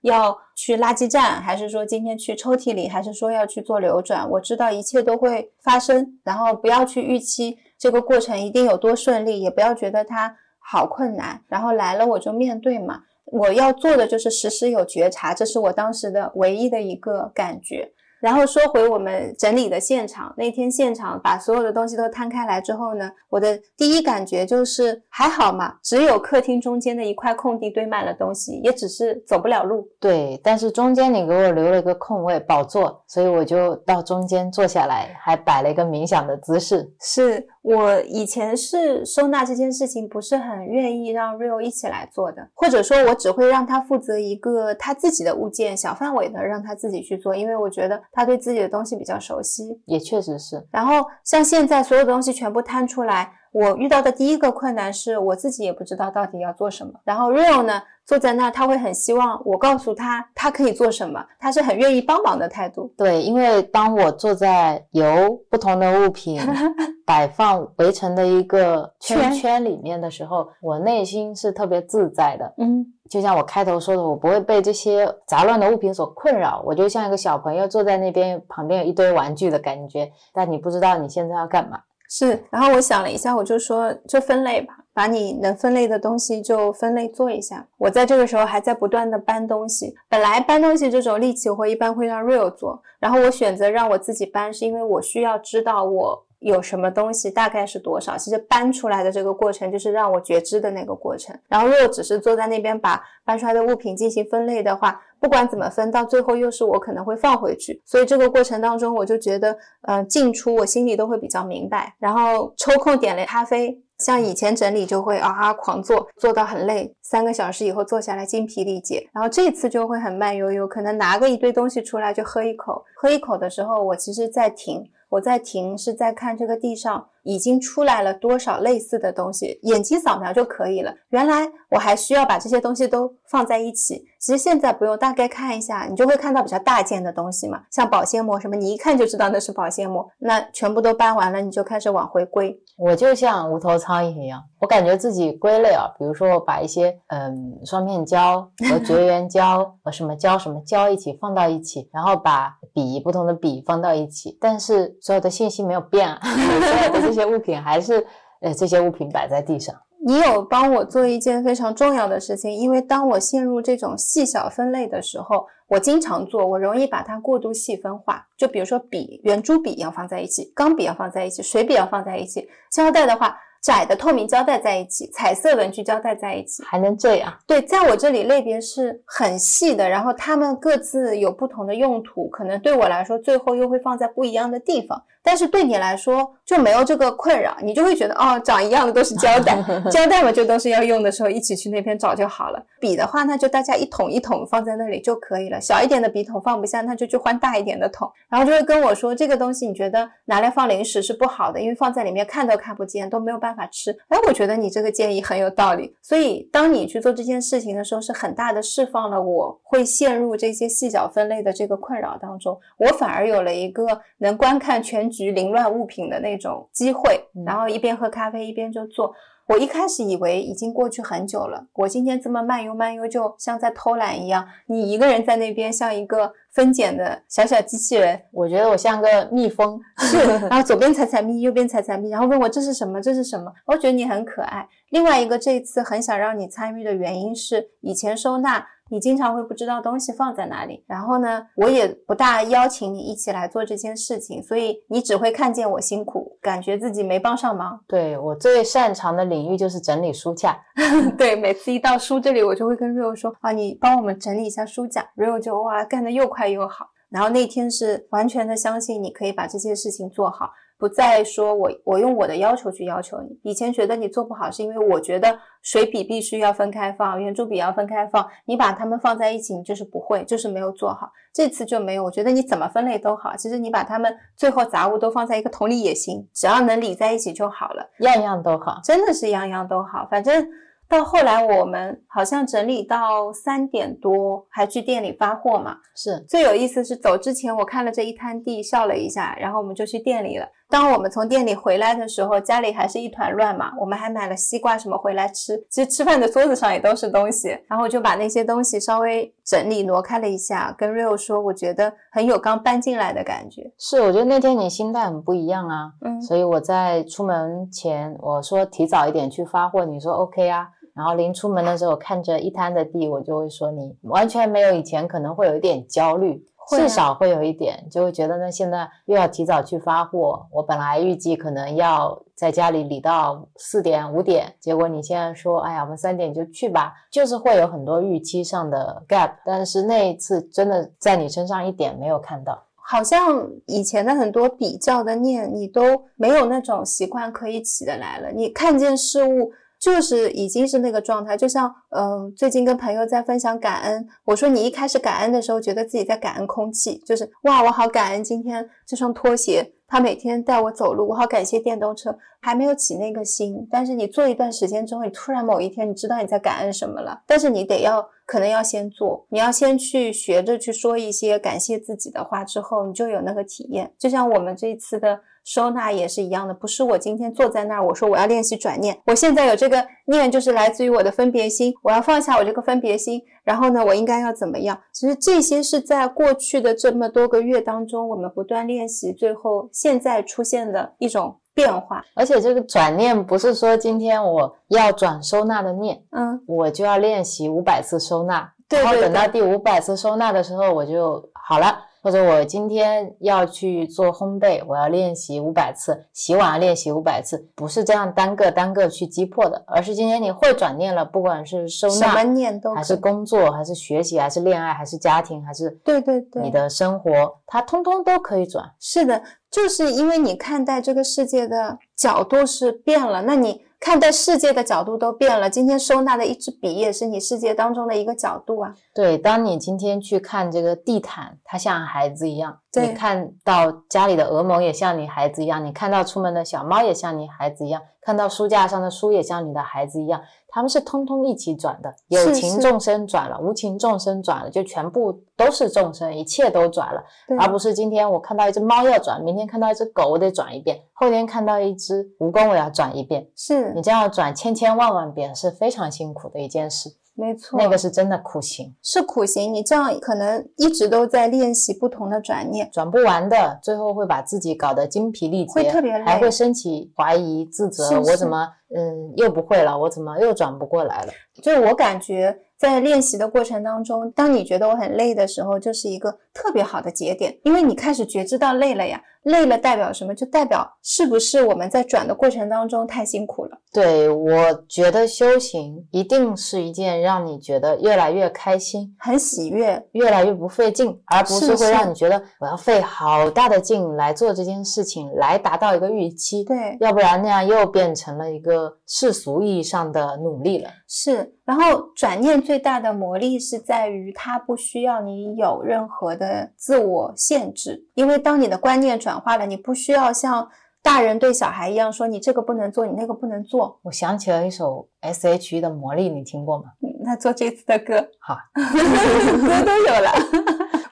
[0.00, 7.58] 要去垃圾站，还是说今天去抽屉里，还是说要去做流转，我知道一切都会发生，然后不要去预期。
[7.78, 13.02] 这个过程一定有多顺利，也不要觉得它好困难，然后来了我就面对嘛。
[13.24, 17.92] 我要做的就是时时有觉察，这是我当时的唯一的一个感觉。
[18.20, 29.88] 然后说回我们整理的现场，那天现场把所有的东西都摊开来之后呢，我的第一感觉就是还好嘛，只有客厅中间的一块空地堆满了东西，也只是走不了路。
[30.00, 36.90] 对，但是中间你给我留了一个空位宝座，所以我就到中间坐下来，还摆了一个冥想的姿势。
[37.00, 48.02] 是我以前是收纳这件事情不是很愿意让 Rio 一起来做的，或者说我只会让他负责一个他自己的物件，小范围的让他自己去做，因为我觉得。
[48.12, 50.66] 他对自己的东西比较熟悉，也确实是。
[50.70, 56.92] 然后像现在所有东西全部摊出来，我遇到的第一个困难是我自己也不知道到底要做什么。
[57.04, 62.90] 然后 Real 呢坐在那，他会很希望我告诉他他可以做什么，他是很愿意帮忙的态度。
[62.96, 66.40] 对，因为当我坐在由不同的物品
[67.04, 72.54] 摆放围成的一个圈圈里面的时候，我内心是特别自在的。
[72.56, 72.86] 嗯。
[73.10, 80.10] 就像我开头说的，我不会被这些杂乱的物品所困扰，我就像一个小朋友坐在那边，旁边有一堆玩具的感觉。
[80.32, 81.78] 但你不知道你现在要干嘛。
[82.10, 87.64] 是，然后我想了一下，我就说就分类吧，把你能分类的东西就分类做一下。
[87.76, 96.24] 我在这个时候还在不断的搬东西，本来搬东西这种力气活一般会让 Real 做，然后我选择让我自己搬，是因为我需要知道我。
[96.40, 98.16] 有什么东西大概是多少？
[98.16, 101.36] 其实搬出来的这个过程就是让我觉知的那个过程。
[101.48, 107.82] 然后如果只是坐在那边把搬出来的物品进行分类的话，不管怎么分，到最后又是我可能会放回去。
[107.84, 111.94] 所以这个过程当中，我就觉得，嗯，进出我心里都会比较明白。
[111.98, 119.08] 然后抽空点了咖啡，像以前整理就会啊狂做，做到很累，三个小时以后坐下来精疲力竭。
[119.12, 124.88] 然后这次就会很慢悠悠，可能拿个一堆东西出来就喝一口，喝一口的时候，我其实在停。
[125.08, 127.08] 我在停，是在看这个地上。
[127.24, 130.94] 已经出来了多少类似的东西，眼睛扫描就可以了。
[131.10, 140.08] 原来我还需要把这些东西都放在一起，其实现在不用，大概看一下，你就会看到比较大件的东西嘛，像保鲜膜什么，你一看就知道那是保鲜膜。
[140.20, 142.58] 那全部都搬完了，你就开始往回归。
[142.78, 157.18] 我就像无头苍蝇一样，我感觉自己归类啊，比如说我把一些嗯双面胶 和绝缘胶和什么胶什么胶一起放到一起，然后把笔不同的笔放到一起，但是所有的信息没有变啊， 所有的这些。
[157.18, 158.06] 这些物品还是
[158.42, 159.74] 呃，这些物品摆在地上。
[160.06, 168.26] 你有帮我做一件非常重要的事情，因为当我陷入这种细小分类的时候，我经常做，我容易把它过度细分化。
[168.36, 173.38] 就比如说笔，圆珠笔要放在一起，钢笔要放在一起，水笔要放在一起，胶带的话。
[173.60, 177.36] 窄的透明胶带在一起，彩色文具胶带在一起，还能这样？
[177.44, 192.64] 对，在我这里类别是很细的，然后它们各自有不同的用途，可能对我来说最后又会放在不一样的地方，但是对你来说就没有这个困扰，你就会觉得哦，长一样的都是胶带，胶带嘛就都是要用的时候一起去那边找就好了。
[192.80, 195.60] 笔的话，那就大家一桶一桶放在那里就可以了。
[195.60, 198.10] 小一点的笔筒放不下，那就去换大一点的桶。
[198.30, 203.66] 然后就会跟我说，这个东西你觉得拿来放零食是不好的，因为放在里面看都看不见，都没有办法。
[203.70, 205.94] 吃，哎，我觉得你这个建议很有道理。
[206.00, 217.20] 所以，当你去做这件事情的时候，是很大的释放了我会陷入这些细小分类的这个困扰当中，我反而有了一个能观看全局凌乱物品的那种机会。
[217.46, 219.12] 然后一边喝咖啡一边就做。
[219.46, 224.46] 我一开始以为已经过去很久了，我今天这么慢悠慢悠，就像在偷懒一样。
[224.66, 230.18] 你一个人在那边像一个分拣的小小机器人，我觉得我像个蜜蜂，是。
[230.48, 233.50] 然后左边采采蜜，右边采采蜜，然后问我这是什么，这是什么？
[233.64, 234.68] 我觉得你很可爱。
[234.90, 238.66] 另外一个，这一次很想让你参与的原因是，以前收纳。
[238.90, 247.80] 你经常会不知道东西放在哪里，然后呢，我也不大邀请你一起来做这件事情，所以你只会看见我辛苦，感觉自己没帮上忙。
[247.86, 250.58] 对我最擅长的领域就是整理书架，
[251.16, 256.86] 对，每次一到书这里，我就会跟 Rio 说啊，你帮我们整理一下书架，Rio 就哇干得又快又好。
[257.10, 260.50] 然后那天是完全的相信你可以把这些事情做好。
[260.78, 263.38] 不再说我我用我的要求去要求你。
[263.42, 268.26] 以前觉得你做不好，是因为我觉得水笔必须要分开放，圆珠笔要分开放。
[268.46, 271.10] 你把它们放在一起，你就是不会，就是没有做好。
[271.34, 273.34] 这次就没有，我觉得你怎么分类都好。
[273.36, 277.90] 其实你把它们最后杂物都放在一个桶里也行，只要能理在一起就好了。
[277.98, 280.06] 样样都好，真的是样样都好。
[280.10, 280.48] 反正。
[280.90, 285.76] 到后来，我们好像整理到三点多，还去店里发货嘛。
[285.94, 290.48] 是最有意思是走之前，我看了这一摊地，笑了一下，然后我们就去店里了。
[290.70, 293.72] 当我们从店里回来的时候，家里还是一团乱嘛。
[293.80, 297.48] 我们还买了西瓜什么回来吃，其实吃饭的桌子上也都是东西。
[297.66, 303.72] 然后我就把那些东西稍微整理挪开了一下，跟 Rio 说，我觉得很有刚搬进来的感觉。
[303.78, 305.92] 是，我觉得那天你心态很不一样啊。
[306.02, 310.68] 嗯，所以我在出门前我说提早一点去发货，你说 OK 啊。
[310.94, 320.46] 然后临出门的时候，看着一滩的地，我就会说你完全没有以前可能会有一点焦虑，至少会有一点，就会觉得呢，现在又要提早去发货。
[320.52, 329.32] 我本来预计可能要在家里理到四点五点，结果你现在说，哎呀，我们三点就去吧，就是会有很多预期上的 gap。
[329.44, 335.82] 但是那一次真的在你身上一点没有看到，好像以前的很多比较的念，你都
[336.16, 338.30] 没有那种习惯可以起得来了。
[338.30, 339.52] 你看见事物。
[339.78, 353.66] 就是已经是那个状态，就像嗯，最近跟朋友在分享感恩，我说你一开始感恩的时候，觉得自己在感恩空气，就是哇，我好感恩今天这双拖鞋，他每天带我走路，我好感谢电动车，还没有起那个心。
[353.70, 363.90] 但是你做一段时间之后，你突然某一天你知道你在感恩什么了，但是你得要可能要先做，你要先去学着去说一些感谢自己的话，之后你就有那个体验。
[363.98, 365.20] 就像我们这次的。
[365.44, 374.78] 收纳也是一样的，不是我今天坐在那儿，我说我要练习转念，我现在有这个念，就是来自于我的分别心，我要放下我这个分别心，然后呢，我应该要怎么样？
[374.92, 382.02] 其实这些是在过去的这么多个月当中，我们不断练习，最后现在出现的一种变化。
[382.14, 391.84] 而且这个转念不是说今天我要转收纳的念，嗯，我就要练习五百次收纳，然后等到第五百次收纳的时候，我就好了。
[392.02, 407.10] 或者我今天要去做烘焙，我要练习五百次；洗碗要练习五百次，不是这样单个单个去击破的，而是今天你会转念了，不管是收纳，什么念都，还是工作，还是学习，还是恋爱，还是家庭，还是对对对，你的生活，
[407.46, 408.64] 它通通都可以转。
[408.78, 413.67] 是的，就是因为你看待这个世界的角度是变了，那你。
[413.80, 415.48] 看待世界的角度都变了。
[415.48, 418.74] 今天收纳的一支笔也是你世界当中的一个角度啊。
[418.92, 430.20] 对，当你今天去看这个地毯，它像孩子一样；你看到家里的鹅毛也像你孩子一样；你看到出门的小猫也像你孩子一样；看到书架上的书也像你的孩子一样。
[430.50, 437.04] 他们是通通一起转的，有情众生转了，无情众生转了，就全部都是众生，一切都转了，
[437.38, 446.90] 而不是今天我看到一只猫要转，明天看到一只狗我得转一遍，后天看到一只蜈蚣我要转一遍，是你这样转千千万万遍是非常辛苦的一件事。
[447.18, 449.52] 没错，那个是真的苦行，是苦行。
[449.52, 458.00] 你这样可能一直都在练习不同的转念，转不完的，最后会把自己搞得精疲力竭，会特别累，还会升起怀疑、自责。
[458.00, 459.76] 我怎么，嗯，又不会了？
[459.76, 461.12] 我怎么又转不过来了？
[461.42, 462.38] 就是我感觉。
[462.58, 469.00] 在练习的过程当中，当你觉得我很累的时候，就是一个特别好的节点，因为你开始觉知到累了呀。
[469.28, 470.14] 累了代表什么？
[470.14, 473.58] 就代表是不是我们在转的过程当中太辛苦了？
[473.72, 474.32] 对，我
[474.68, 486.42] 觉得修行一定是一件让你觉得越来越开心、很喜悦、越来越不费劲，而不是会让你觉得我要费好大的劲来做这件事情，来达到一个预期。
[486.44, 490.70] 对，要不然那样又变成了一个世俗意义上的努力了。
[490.88, 500.48] 是，然后转念最大的魔力是在于它不需要你有任何的自我限制，因为当你的观念转化了，你不需要像
[500.82, 503.78] 大人对小孩一样说你这个不能做，你那个不能做。
[503.82, 506.64] 我想起了一首 S.H.E 的《魔力》，你听过吗？
[507.04, 510.10] 那做这次的歌，好， 歌都有了。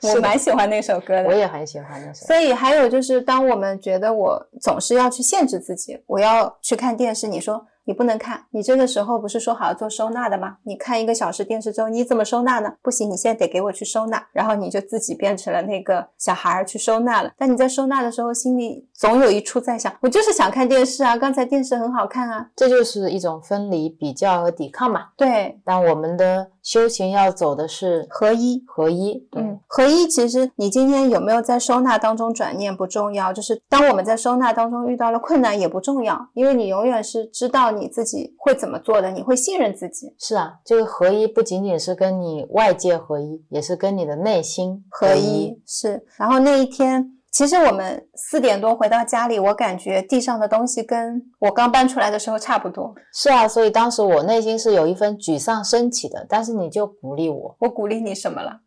[0.15, 2.27] 我蛮喜欢那首歌的，我也很喜欢那首。
[2.27, 7.67] 所以还有就是，当我们觉得我总是要去限制自己，我要去看电视，你说。
[7.87, 10.57] 你不能看，你这个时候不是说好要做收纳的吗？
[10.65, 12.75] 你看一个小时电视之后，你怎么收纳呢？
[12.83, 17.31] 不行，你现在得给我去收纳，然后你就自己变成了那个小孩儿去收纳了。
[17.39, 22.49] 但你在收纳的时候，心里总有一处在想，我就是想看电视啊，刚才电视很好看啊。
[22.57, 25.09] 这就是一种分离、比较和抵抗嘛。
[25.17, 28.63] 对，但我们的修行要走的是合一。
[28.67, 30.07] 合一，对，嗯，合一。
[30.07, 40.15] 其实你今天有没有在收纳当中转念不重要，就是当我们在收纳当中遇到了困难也不重要，因为你永远是知道你自己会怎么做的，你会信任自己。
[40.19, 45.61] 是啊，这个合一不仅仅是跟你外界合一，也是跟你的内心合一。
[45.67, 47.13] 是，然后那一天。
[47.37, 52.95] 其实我们四点多回到家里，我感觉地上的东西跟我刚搬出来的时候差不多。
[53.13, 56.25] 是啊，所以当时我内心是有一份沮丧升起的。
[56.31, 58.59] 但是你就鼓励我，我鼓励你什么了？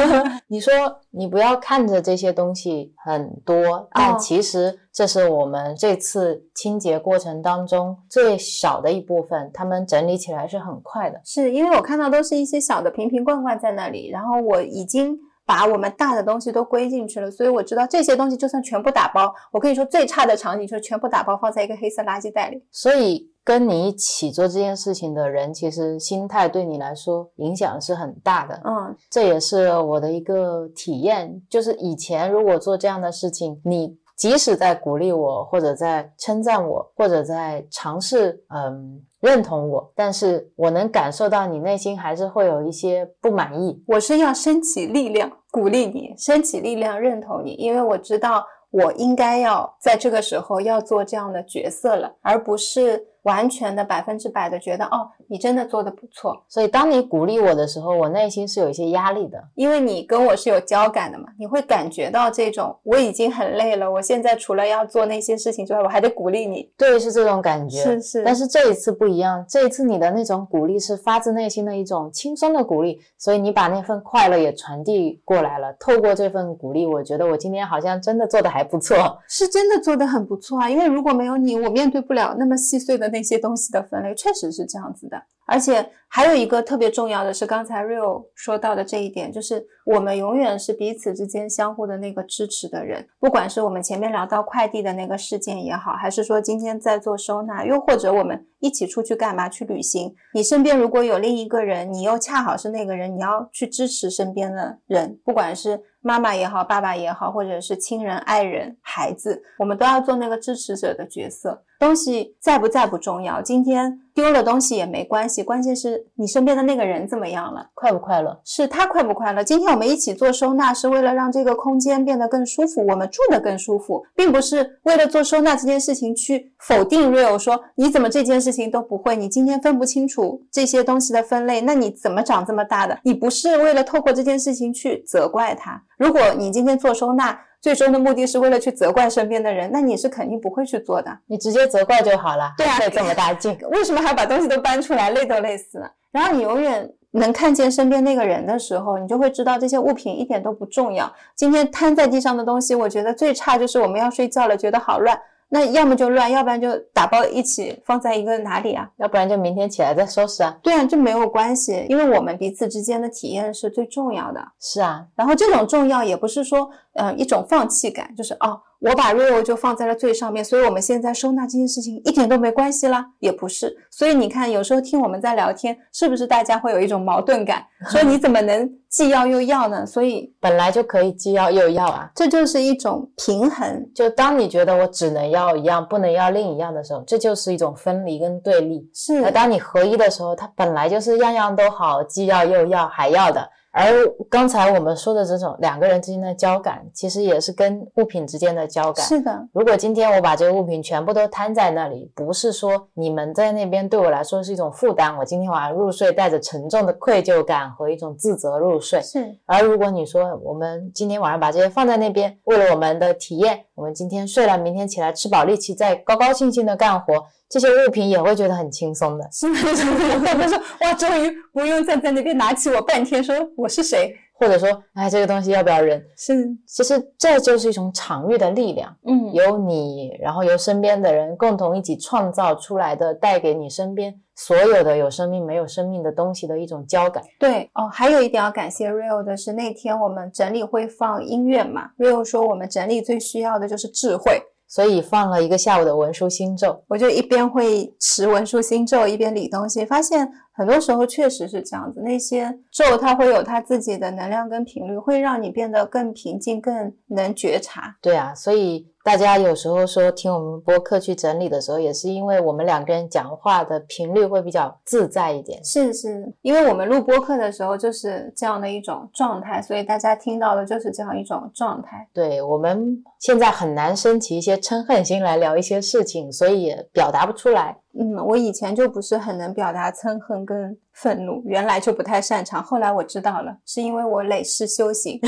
[0.46, 0.74] 你说
[1.10, 11.18] 你不要看着这些东西很多，但其实这是我们这次清洁过程当中最少的一部分，他们整理起来是很快的。
[11.24, 15.18] 是因为我看到都是一些小的瓶瓶罐罐在那里，然后我已经。
[15.48, 22.62] 把我们大的东西都归进去了，所以我知道这些东西就算全部打包，我可以说最差的场景就是全部打包放在一个黑色垃圾袋里。
[22.70, 28.60] 所以跟你一起做这件事情的人，其实心态对你来说影响是很大的。
[28.62, 39.02] 嗯，这也是我的一个体验，就是以前如果做这样的事情，你即使在鼓励我，或者在称赞我，或者在尝试，嗯。
[39.20, 43.82] 认同我，但是我能感受到你内心还是会有一些不满意。
[43.88, 53.08] 我是要升起力量鼓励你，升起力量认同你，因为我知道我应该要在这个时候要做这样的角色了，而不是。
[53.22, 56.44] 完全的百分之百的觉得哦，你真的做的不错。
[56.48, 66.70] 所以当你鼓励我的时候，我内心是有一些压力的，因为你跟我是有交感的嘛，你会感觉到这种我已经很累了，我现在除了要做那些事情之外，我还得鼓励你。
[66.76, 67.82] 对，是这种感觉。
[67.82, 68.22] 是是。
[68.22, 75.72] 但是这一次不一样，这一次你的那种鼓励是发自内心的一种轻松的鼓励，所以你把那份快乐也传递过来了。
[75.78, 80.70] 透过这份鼓励，我觉得我今天好像真的做的还不错，是真的做的很不错啊。
[80.70, 83.22] 因为如果没有你，我面对不了那么细碎的那。
[83.28, 93.06] 些东西的分类确实是这样子的，而且还有一个特别重要的是，刚才 Rio 说到的这一点，就是我们永远是彼此之间相互的那个支持的人。
[93.20, 105.82] 不管是我们前面聊到快递的那个事件也好，还是说今天在做收纳，又或者我们一起出去干嘛去旅行，你身边如果有另一个人，你又恰好是那个人，你要去支持身边的人，不管是。
[106.00, 111.60] 妈妈也好，爸爸也好，或者是亲人、爱人、孩子，我们都要做那个支持者的角色。
[111.78, 118.40] 东西在不在不重要，今天丢了东西也没关系，关键是你身边的那个人怎么样了，快不快乐？
[118.44, 119.44] 是他快不快乐？
[119.44, 132.98] 今天我们一起做收纳，是为了让这个空间变得更舒服，我们住得更舒服，并不是为了做收纳这件事情去否定 real 说你怎么这件事情都不会，你今天分不清楚这些东西的分类，那你怎么长这么大的？
[133.04, 135.80] 你不是为了透过这件事情去责怪他。
[135.96, 141.18] 如果你今天做收纳，最终的目的是为了去责怪身边的人，那你是肯定不会去做的。
[141.26, 142.52] 你直接责怪就好了。
[142.56, 145.90] 对啊，费这么大劲， 为什么还要把东西都搬出来，累都累死了？
[146.12, 151.12] 然后你永远能看见身边那个人的时候，你就会知道这些物品一点都不重要。
[151.34, 155.20] 今天摊在地上的东西，我觉得最差就是我们要睡觉了，觉得好乱。
[155.50, 158.88] 那要么就乱，要不然就打包一起放在一个哪里啊？
[158.98, 160.56] 要不然就明天起来再收拾啊？
[160.62, 164.40] 对啊，这没有关系，因为我们彼此之间的体验是最重要的。
[164.60, 168.60] 是啊，然后这种重要也不是说，嗯，一种放弃感，就是哦。
[168.80, 173.76] 我把 Rio 就放在了最上面，所以我们现在收纳这件事情一点都没关系啦，也不是。
[173.90, 177.64] 所以你看，有时候听我们在聊天，是不是大家会有一种矛盾感？
[177.90, 179.84] 说你怎么能既要又要呢？
[179.84, 183.90] 所以 本来就可以既要又要啊，这就是一种平衡。
[183.92, 188.88] 就当你觉得我只能要一样，不能要另一样的时候，这就是一种分离跟对立。
[188.94, 189.24] 是。
[189.24, 193.50] 而当你合一的时候，它本来就是样样都好，既要又要还要的。
[193.70, 193.92] 而
[194.30, 199.06] 刚才我们说的这种两个人之间的交感，其实也是跟物品之间的交感。
[199.06, 209.00] 是的，如果今天我把这个物品全部都摊在那里，不是说你们在那边对我来说是一种负担，我今天晚上入睡带着沉重的愧疚感和一种自责入睡。
[209.02, 209.36] 是。
[209.46, 217.26] 而如果你说我们今天晚上把这些放在那边，为了我们的体验，我们今天睡了，明天起来吃饱力气，再高高兴兴的干活。
[217.50, 219.84] 这些物品也会觉得很轻松的，是是是，
[220.20, 226.00] 他说哇，终于不用再在那边拿起我半天，说我是谁，或者说哎，这个东西要不要扔？
[226.16, 237.22] 是，其实这就是一种场域的力量，嗯，由你，然后由身边的人共同一起创造出来的，带给你身边所有的有生命没有生命的东西的一种交感。
[237.38, 244.40] 对哦，还有一点要感谢 Rio 的是，那天我们整理会放音乐嘛，Rio 说我们整理最需要的就是智慧。
[244.70, 252.02] 所以放了一个下午的文殊心咒，我就一边会持文殊心咒，一边理东西，发现很多时候确实是这样子。
[252.02, 257.96] 那些咒它会有它自己的能量跟频率，会让你变得更平静，更能觉察。
[258.02, 258.88] 对啊，所以。
[259.08, 265.64] 大家有时候说听我们播客去整理的时候，也是因为我们两个人讲话的频率会比较自在一点。
[265.64, 272.06] 是是，因为我们录播客的时候就是这样的一种状态，所以大家听到的就是这样一种状态。
[272.12, 277.78] 对我们现在很难升起一些嗔恨心来聊一些事情，所以也表达不出来。
[277.98, 282.60] 嗯，我以前就不是很能表达嗔恨跟愤怒，原来就不太擅长。
[282.60, 285.20] 后来我知道了，是因为我累世修行，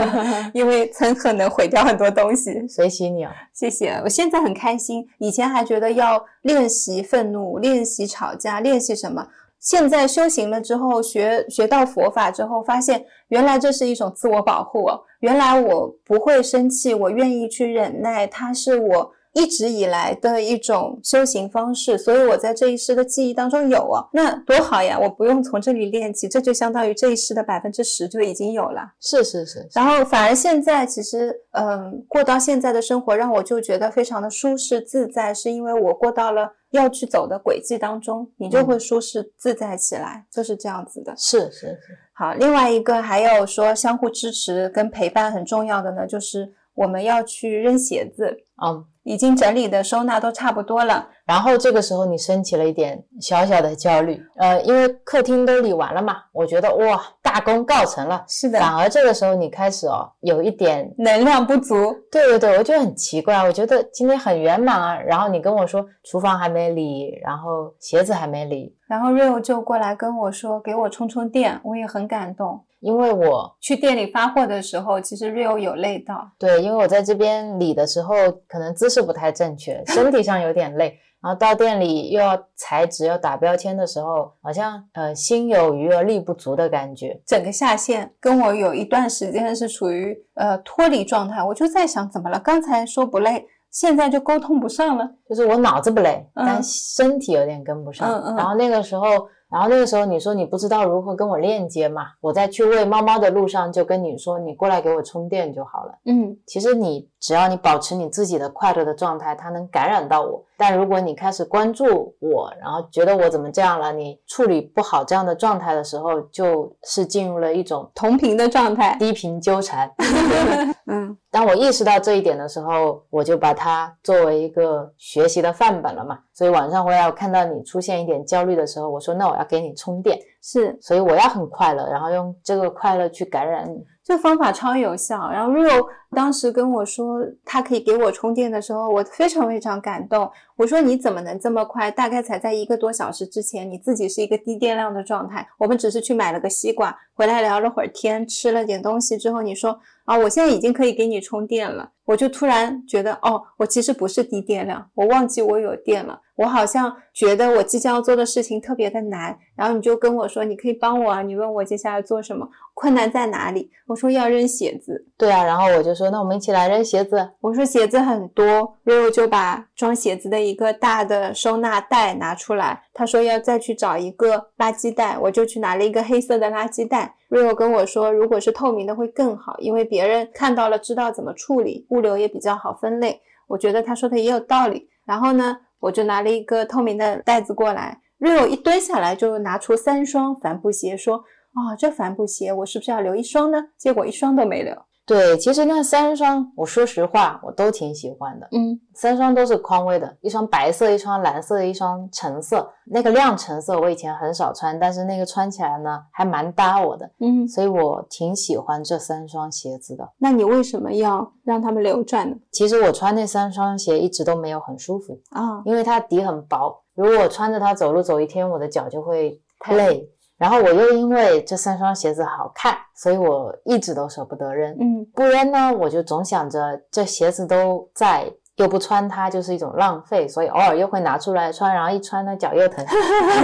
[0.52, 2.68] 因为憎恨能毁掉很多东西。
[2.68, 3.32] 随喜你啊！
[3.54, 5.06] 谢谢，我现在很开心。
[5.18, 9.26] 以前还觉得要练习愤怒、练习吵架、练习什么，
[9.58, 15.00] 现在修行了之后，学学到佛法之后，发现原来这是一种自我保护哦。
[15.20, 19.12] 原来我不会生气，我愿意去忍耐，它是我。
[19.34, 24.96] 一直以来的一种修行方式，所以我在这一世的记忆当中有啊，那多好呀！
[24.96, 28.92] 我不用从这里练起，这就相当于这一世的百分之十就已经有了。
[29.00, 41.12] 是是是，然后反而现在其实，嗯，过到现在的生活，让我就觉得非常的舒适自在，是因为我过到了要去走的轨迹当中，你就会舒适自在起来，就是这样子的。
[41.16, 41.78] 是是是，
[42.12, 48.84] 好，另外一个还有说相互支持跟陪伴很重要的呢，就是我们要去扔鞋子，嗯。
[49.04, 58.58] 已经整理的收纳都差不多了，然后这个时候你升起了一点小小的焦虑，呃，因为客厅都理完了嘛，我觉得哇，大功告成了，是的。
[58.58, 61.94] 反而这个时候你开始哦，有一点能量不足。
[62.10, 72.64] 对对对，我就很奇怪，我觉得今天很圆满啊，然后你跟我说厨房还没理，然后鞋子还没理，然后 Rio 就过来跟我说给我充充电，我也很感动。
[72.84, 76.30] 因为我去店里发货的时候，其实 Rio 有累到。
[76.38, 78.14] 对，因为我在这边理的时候，
[78.46, 80.98] 可能姿势不太正确，身体上有点累。
[81.22, 87.18] 然后到店里又要裁纸、要打标签的时候，好像呃心有余而力不足的感觉。
[87.26, 92.38] 整个下线跟我有一段时间是处于呃脱离状态，我就在想怎么了？
[92.38, 95.10] 刚才说不累，现在就沟通不上了。
[95.26, 98.06] 就是我脑子不累，但身体有点跟不上。
[98.06, 98.36] 嗯嗯。
[98.36, 99.26] 然后那个时候。
[99.54, 102.08] 然后那个时候你说你不知道如何跟我链接嘛？
[102.20, 105.96] 我在去喂猫猫的路上就跟你说，你过来给我充电就好了。
[106.06, 110.42] 嗯，其实你只要你保持你自己的快乐的状态，它能感染到我。
[110.56, 119.92] 但如果你开始关注我，然后觉得我怎么这样了，你处理不好这样的状态的时候，就是进入了一种同频的状态，低频纠缠。
[120.86, 126.18] 嗯，当我意识到这一点的时候，我就把它作为一个学习的范本了嘛。
[126.34, 133.84] 所以晚上回来，我看到你出现一点焦虑的时候，我说那我要给你充电，是，所以我要很快乐，然后用这个快乐去感染你。
[134.04, 135.30] 这方法超有效。
[135.30, 140.30] 然后 Rio 当时跟我说他可以给我充电的时候，我非常非常感动。
[140.56, 141.90] 我说你怎么能这么快？
[141.90, 145.48] 大概才在一个多小时之前，你自己是一个低电量的状态。
[145.58, 151.90] 我们只是去买了个西瓜，回来聊了会儿天，吃了点东西之后，你说啊，我现在已经可以给你充电了。
[152.04, 156.20] 我就突然觉得，哦，我其实不是低电量，我忘记我有电了。
[156.36, 161.22] 我好像觉得我即将要做的事情特别的难，然后你就跟我说，你可以帮我啊。
[161.22, 163.70] 你问我接下来做什么，困难在哪里？
[163.86, 165.06] 我说要扔鞋子。
[165.16, 167.30] 对啊，然后我就说，那我们一起来扔鞋子。
[167.40, 172.82] 我说鞋子很多，Rio 就把装鞋子的一个大的收纳袋拿出来。
[172.92, 177.14] 他说要再去找一个垃圾袋，我就去拿了一个黑色的垃圾袋。
[177.34, 183.20] Rio 跟我说，如果是透明的会更好，因为别人看到了知道怎么处理，物流也比较好分类。
[183.48, 184.88] 我觉得他说的也有道理。
[185.04, 185.58] 然后呢？
[185.80, 194.72] 我就拿了一个透明的袋子过来，Rio 一蹲下来就拿出三双帆布鞋，说：“啊，这帆布鞋我是不是要留一双呢？”结果一双都没留。
[195.06, 198.48] 对，其实那三双，我说实话，我都挺喜欢的。
[198.52, 202.72] 嗯，三双都是匡威的，一双白色，一双蓝色，一双橙色。
[202.86, 207.10] 那个亮橙色我以前很少穿，但是那个穿起来呢还蛮搭我的。
[207.20, 210.08] 嗯，所以我挺喜欢这三双鞋子的。
[210.16, 212.36] 那你为什么要让他们流转呢？
[212.50, 216.82] 其实我穿那三双鞋一直都没有很舒服啊，因为它底很薄。
[216.94, 220.08] 如果我穿着它走路走一天，我的脚就会太累。
[220.36, 224.76] 然后我又因为这三双鞋子好看，所以我一直都舍不得扔。
[224.80, 232.84] 嗯，不扔呢，我就总想着这鞋子都在，又不穿它就是一种浪费，所以偶尔又会拿出来穿，然后一穿呢脚又疼，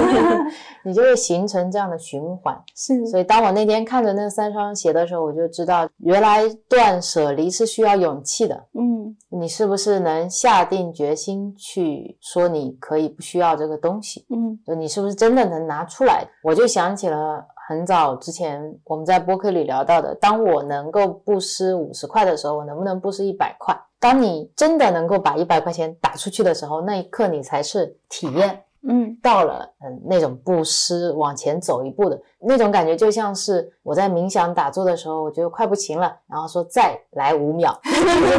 [0.85, 2.57] 你就会形成这样的循环。
[2.77, 8.55] 是，所以当我那天看着那三双鞋的时候，我就知道原来断舍离是需要勇气的。
[8.75, 14.25] 嗯，你是不是能下定决心去说你可以不需要这个东西？
[14.31, 16.25] 嗯，就你是不是真的能拿出来？
[16.45, 23.73] 我就想起了很早之前我们在播客里聊到的，当我能够布施五十块的时候，我能不能布施一百块？
[24.01, 28.61] 当你真的能够把一百块钱打出去的时候，那一刻你才是体验。
[28.83, 37.79] 嗯，到了嗯那种布施往前走一步的那种感觉，就像是我在冥想打坐的时候，我觉得快不行了，然后说再来五秒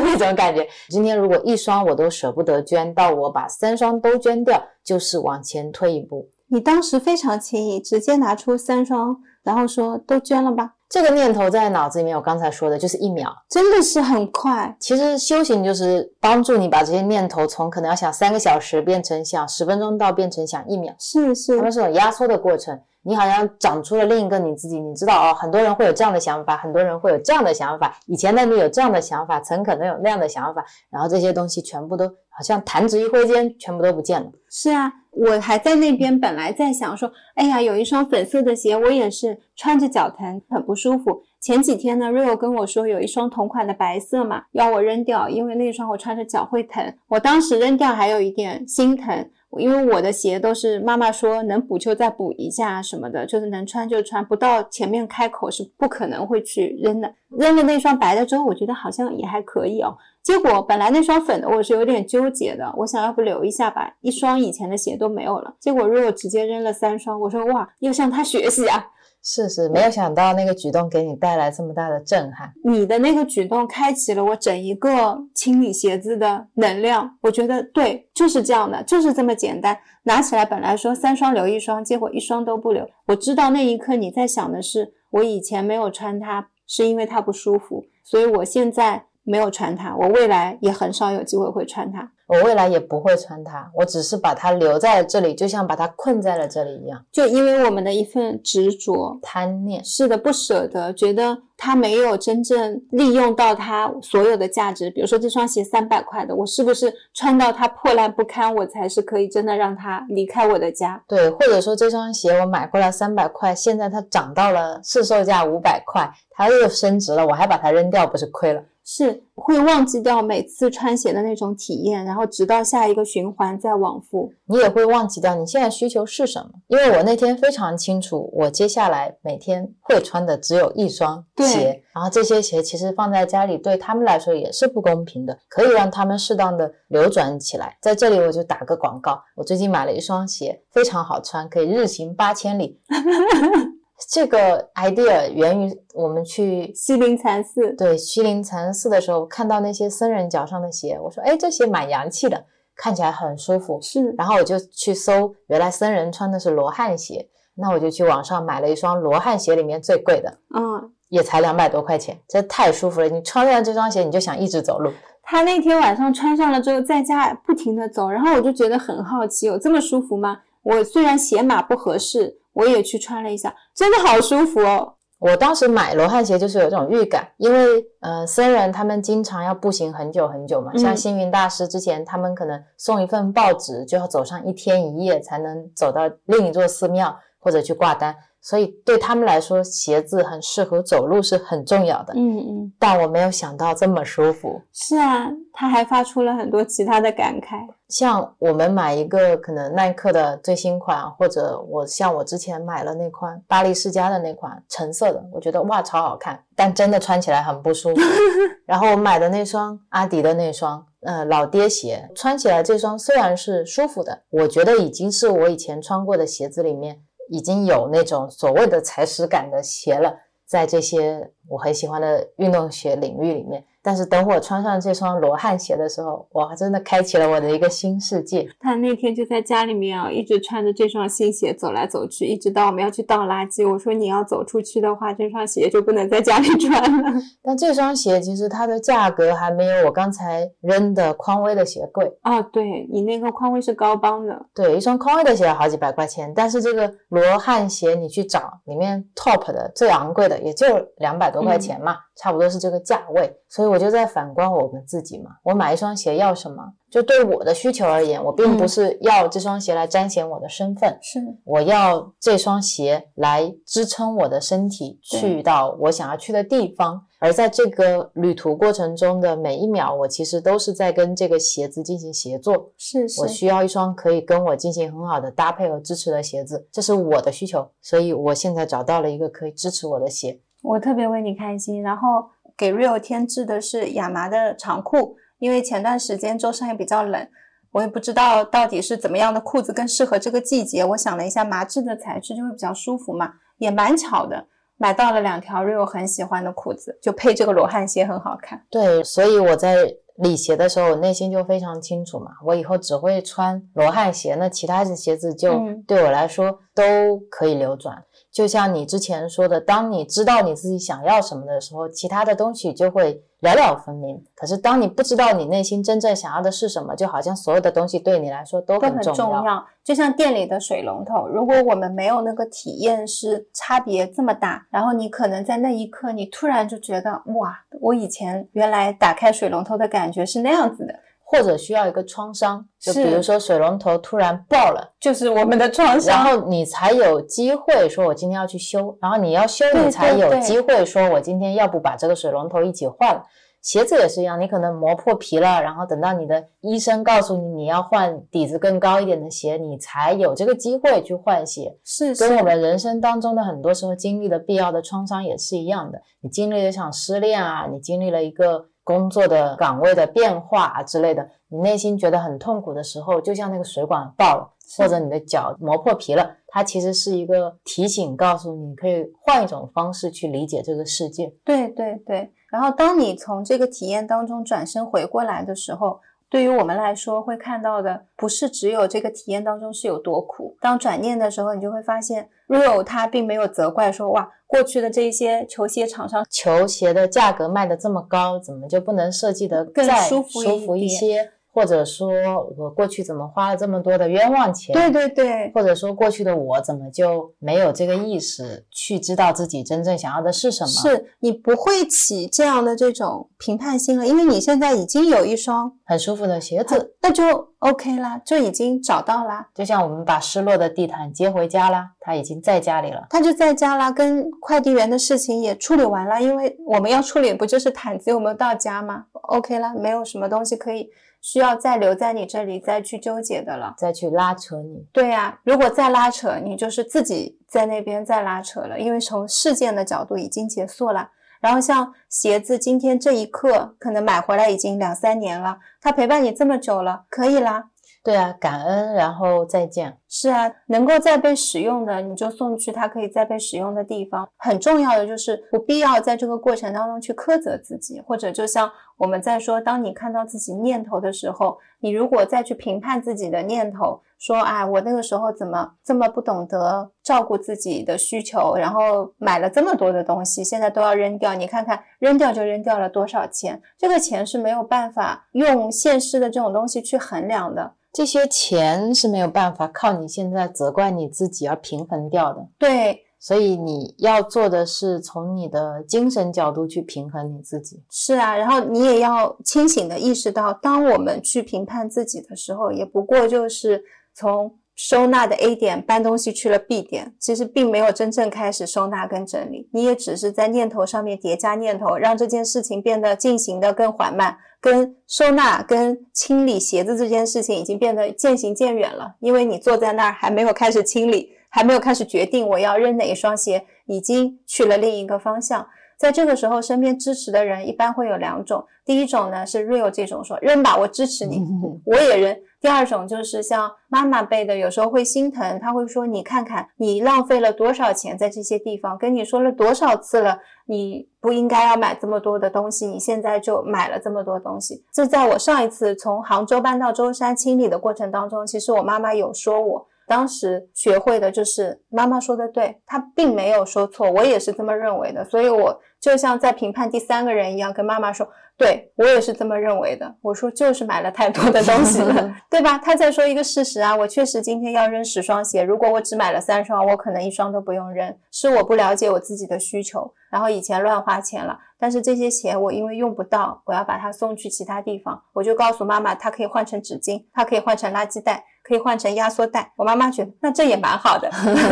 [0.04, 0.68] 那种感觉。
[0.90, 6.28] 今天如果一双我都舍不得捐，到我把三双都捐掉，就是往前推一步。
[6.54, 10.74] 你当时非常轻易，直接拿出三双，然后说都捐了吧。
[10.90, 14.76] 这个念头在脑子里面，我刚才说的就是一秒，真的是很快。
[14.78, 22.78] 其实修行就是帮助你把这些念头从可能要想三个小时变成想十分钟到变成想一秒，是是，它们是种压缩的过程。
[23.04, 34.30] 你好像长出了另一个你自己，你知道哦，很多人会有这样的想法，很多人会有这样的想法，以前的你有这样的想法，曾可能有那样的想法，然后这些东西全部都好像弹指一挥间，全部都不见了。
[34.50, 41.24] 是啊，我还在那边，本来在想说，哎呀，有一双粉色的鞋，我也是穿着脚疼，很不舒服。
[41.40, 46.94] 前几天呢，Rio 跟我说有一双同款的白色嘛，要我扔掉，因为那双我穿着脚会疼。
[47.08, 49.30] 我当时扔掉还有一点心疼。
[49.58, 57.14] 因为我的鞋都是妈妈说能补就再补一下什么的，就是能穿就穿，不到前面开口是不可能会去扔的。
[57.30, 59.98] 扔了那双白的之后，我觉得好像也还可以哦。
[60.22, 65.56] 结果本来那双粉的我是有点纠结的，我想要不留一下吧，一双以前的鞋都没有了。
[65.60, 68.88] 结果如果直接扔了三双，我说哇，要向他学习啊。
[69.24, 72.52] 是是，没有想到那个举动给你带来这么大的震撼。
[72.64, 77.18] 你的那个举动开启了我整一个清理鞋子的能量。
[77.22, 79.78] 我觉得对，就是这样的，就是这么简单。
[80.04, 82.90] 拿起来本来说三双留一双，结果一双都不留。
[83.08, 92.12] 我知道那一刻你在想的是，我以前没有穿它，是因为它不舒服，所以我现在没有穿它，我未来也很少有机会会穿它。
[92.32, 97.04] 我未来也不会穿它，我只是把它留在这里，就像把它困在了这里一样。
[97.12, 104.90] 就因为我们的一份执着、贪念，是的，不舍得，觉得它没有真正利用到它所有的价值。
[104.92, 111.04] 比如说这双鞋三百块的，我是不是穿到它破烂不堪，我才是可以真的让它离开我的家？
[111.10, 118.64] 对，或者说这双鞋我买过来三百块，现在它涨到了市售价五百块，它又升值了，我还把它扔掉，不是亏了？
[118.84, 124.32] 是会忘记掉每次穿鞋的那种体验，然后直到下一个循环再往复。
[124.46, 137.78] 你也会忘记掉你现在需求是什么，因为我那天非常清楚，我接下来每天会穿的只有一双鞋，然后这些鞋其实放在家里对他们来说也是不公平的，可以让他们适当的流转起来。
[137.82, 142.80] 在这里我就打个广告，我最近买了一双鞋，非常好穿，可以日行八千里。
[144.10, 152.46] 这个 idea 源于我们去西林禅寺，对，西林禅寺的时候看到那些僧人脚上的鞋，我说，哎，这鞋蛮洋气的，
[152.76, 153.80] 看起来很舒服。
[153.80, 163.08] 是，然后我就去搜，原来僧人穿的是罗汉鞋，那我就去网上买了一双罗汉鞋里面最贵的，嗯，也才两百多块钱，这太舒服了。
[163.08, 164.92] 你穿上这双鞋，你就想一直走路。
[165.22, 170.40] 他那天晚上穿上了之后，在家不停的走，然后我就觉得很好奇，有这么舒服吗？
[170.64, 172.41] 我虽然鞋码不合适。
[172.54, 174.96] 我也去穿了一下，真的好舒服哦！
[175.20, 188.16] 我当时买罗汉鞋就是有这种预感，因为呃，僧人他们经常要步行很久很久嘛，像星云大师之前，他们可能送一份报纸就要走上一天一夜才能走到另一座寺庙或者去挂单。
[188.42, 192.14] 所以对他们来说，鞋子很适合走路是很重要的。
[192.16, 194.60] 嗯嗯，但我没有想到这么舒服。
[194.74, 208.02] 是啊，他还发出了很多其他的感慨，像我们买一个可能耐克的最新款，或者我像我之前买了那款巴黎世家的那款橙色的，我觉得哇超好看，但真的穿起来很不舒服。
[208.66, 217.02] 然后我买的那双阿迪的那双呃老爹鞋，穿起来这双虽然是舒服的，我觉得已经是我以前穿过的鞋子里面。
[217.32, 220.14] 已经有那种所谓的踩屎感的鞋了，
[220.46, 223.66] 在这些我很喜欢的运动鞋领域里面。
[223.84, 228.48] 但是等我穿上这双罗汉鞋的时候，哇，真的开启了我的一个新世界。
[228.60, 233.68] 他那天就在家里面啊，一直穿着这双新鞋走来走去，一直到我们要去倒垃圾。
[233.68, 237.20] 我说你要走出去的话，这双鞋就不能在家里穿了。
[237.44, 242.42] 但这双鞋其实它的价格还没有我刚才扔的匡威的鞋贵哦。
[242.54, 250.68] 对你那个匡威是高帮的，对，一双匡威的鞋要好几百块钱，但是这个罗汉鞋你去找里面 top 的最昂贵的也就
[250.98, 251.98] 两百多块钱嘛。
[252.16, 255.32] 差不多是这个价位，所以我就在反观我们自己嘛。
[255.44, 256.64] 我买一双鞋要什么？
[256.90, 267.02] 就对我的需求而言，我并不是要这双鞋来彰显我的身份，是我要这双鞋来支撑我的身体去到我想要去的地方。
[267.20, 272.72] 而在这个旅途过程中的每一秒，我其实都是在跟这个鞋子进行协作。
[272.78, 277.70] 是，是我需要一双可以跟我进行很好的搭配和支持的鞋子，这是我的需求。
[277.80, 280.42] 所以我现在找到了一个可以支持我的鞋。
[280.62, 287.28] 我特别为你开心，然后给 Real 添置的是亚麻的长裤，因为前段时间舟山也比较冷，
[287.72, 290.86] 我也不知道到底是怎么样的裤子更适合这个季节。
[290.86, 294.46] 我想了一下，麻质的材质就会比较舒服嘛，也蛮巧的，
[294.78, 298.64] 买到了两条 Rio 很喜欢的裤子，就配这个罗汉鞋很好看。
[298.70, 306.84] 对，所以我在理鞋的时候，我内心就非常清楚嘛，我以后只会穿罗汉鞋，那其他的鞋子就对我来说都
[307.32, 308.04] 可以流转。
[308.32, 314.24] 就像你之前说的，当你知道你自己想要什么的时候，其他的东西就会了了分明。
[314.34, 319.66] 可是当你不知道你内心真正想要的是什么，就好像所有的东西对你来说都很重要。
[319.84, 330.96] 就像店里的水龙头，如果我们没有那个体验是差别这么大，然后你可能在那一刻，你突然就觉得哇，我以前原来打开水龙头的感觉是那样子的。
[331.32, 343.24] 或者需要一个创伤，就比如说水龙头突然爆了，就是我们的创伤，然后你才有机会说，我今天要去修，然后你要修，你才有机会说，我今天要不把这个水龙头一起换了。
[343.62, 351.78] 鞋子也是一样，你可能磨破皮了，然后等到你的医生告诉你你要换底子更高一点的鞋，你才有这个机会去换鞋。
[351.86, 358.71] 是跟我们人生当中的很多时候经历的必要的创伤也是一样的，你经历了一场失恋啊，你经历了一个。
[358.84, 371.34] 工作的岗位的变化啊之类的，你内心觉得很痛苦的时候，就像那个水管爆了，或者你的脚磨破皮了，它其实是一个提醒，告诉你可以换一种方式去理解这个世界。
[371.44, 376.00] 对对对，然后当你从这个体验当中转身回过来的时候。
[376.32, 380.56] 对于我们来说，会看到的不是只有这个体验当中是有多苦。
[380.62, 391.34] 当转念的时候，你就会发现，Rio 他并没有责怪说，哇，过去的这些球鞋厂商，球鞋的价格卖的这么高，怎么就不能设计的更舒服一些？
[391.54, 392.10] 或者说，
[392.58, 394.74] 我过去怎么花了这么多的冤枉钱？
[394.74, 395.52] 对对对。
[395.54, 400.70] 或者说，过去的我怎么就没有这个意识去知道自己真正想要的是什么？
[400.70, 409.50] 是你不会起这样的这种评判心了，因为你现在已经有一双很舒服的鞋子，那就 OK 啦，就已经找到啦。
[409.54, 420.90] 就像我们把失落的地毯接回家啦，他已经在家里了，他就在家啦，跟快递员的事情也处理完了，因为我们要处理不就是毯子有没有到家吗？OK 啦，没有什么东西可以。
[421.22, 424.86] 需要再留在你这里再去纠结的了，再去拉扯你。
[424.92, 431.12] 对呀，如果再拉扯，你就是自己在那边再拉扯了，因为从事件的角度已经结束了。
[431.40, 437.70] 然后像鞋子，今天这一刻可能买回来已经两三年了，它陪伴你这么久了，可以啦。
[438.04, 439.98] 对啊，感恩，然后再见。
[440.14, 444.28] 是啊，能够再被使用的，你就送去它可以再被使用的地方。
[444.36, 461.34] 很重要的就是不必要在这个过程当中去苛责自己，或者就像我们在说，当你看到自己念头的时候，你如果再去评判自己的念头，说啊，我那个时候怎么这么不懂得照顾自己的需求，然后买了这么多的东西，现在都要扔掉。
[461.34, 463.62] 你看看，扔掉就扔掉了多少钱？
[463.78, 467.76] 这个钱是没有办法用现实的这种东西去衡量的。
[467.94, 472.48] 这些钱是没有办法靠你现在责怪你自己而平衡掉的。
[472.58, 477.84] 对，所以你要做的是从你的精神角度去平衡你自己。
[477.90, 483.84] 是啊，然后你也要清醒的意识到，当我们去评判自己的时候，也不过就是
[484.14, 484.54] 从
[484.84, 489.70] 收纳的 A 点搬东西去了 B 点，其实并没有真正开始收纳跟整理。
[489.72, 494.40] 你也只是在念头上面叠加念头，让这件事情变得进行的更缓慢。
[494.60, 505.68] 跟收纳、跟清理鞋子这件事情已经变得渐行渐远了，因为你坐在那儿还没有开始清理，还没有开始决定我要扔哪一双鞋，已经去了另一个方向。
[506.00, 511.40] 在这个时候，身边支持的人一般会有两种，第一种呢是 real 这种说扔吧，我支持你，
[511.86, 512.36] 我也扔。
[512.62, 529.88] 第二种就是像妈妈辈的，有时候会心疼，他会说：“你看看，你浪费了多少钱在这些地方，跟你说了多少次了，你不应该要买这么多的东西，你现在就买了这么多东西。”这在我上一次从杭州搬到舟山清理的过程当中，其实我妈妈有说我。
[530.08, 538.28] 当时学会的就是妈妈说的对，她并没有说错，我也是这么认为的，所以我就像在评判第三个人一样，跟妈妈说，
[538.62, 540.16] 对我也是这么认为的。
[540.22, 542.78] 我说就是买了太多的东西了， 对吧？
[542.78, 551.58] 他在说一个事实啊，我确实今天要扔十双鞋，如果我只买了三双，我可能一双都不用扔，是我不了解我自己的需求，然后以前乱花钱了。
[551.80, 558.46] 但是这些鞋我因为用不到，我要把它送去其他地方，我就告诉妈妈，它可以换成纸巾，它可以换成垃圾袋。
[558.64, 561.28] 可以换成压缩袋，我妈妈觉得那这也蛮好的，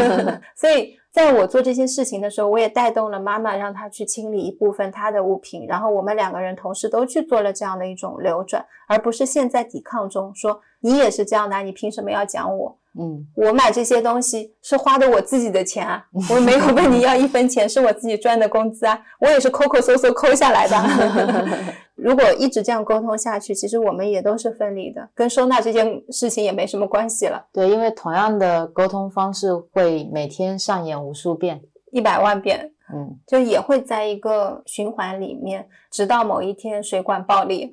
[0.57, 12.78] 所以在我做这些事情的时候，我也带动了妈妈，让她去清理一部分她的物品，然后我们两个人同时都去做了这样的一种流转，而不是现在抵抗中说你也是这样的，你凭什么要讲我？
[12.98, 16.03] 嗯，我买这些东西是花的我自己的钱啊，
[16.34, 20.76] 我没有问你要一分钱，是我自己赚的工资啊，我也是抠抠搜搜抠下来的。
[21.95, 27.45] 如果一直这样沟通下去，其实我们也都是分离的，跟收纳这件事情也没什么关系了。
[27.52, 31.61] 对，因为同样的沟通方式会每天上演无数遍，
[31.91, 37.70] 一百万遍，嗯，就也会在一个循环里面，直到某一天水管爆裂，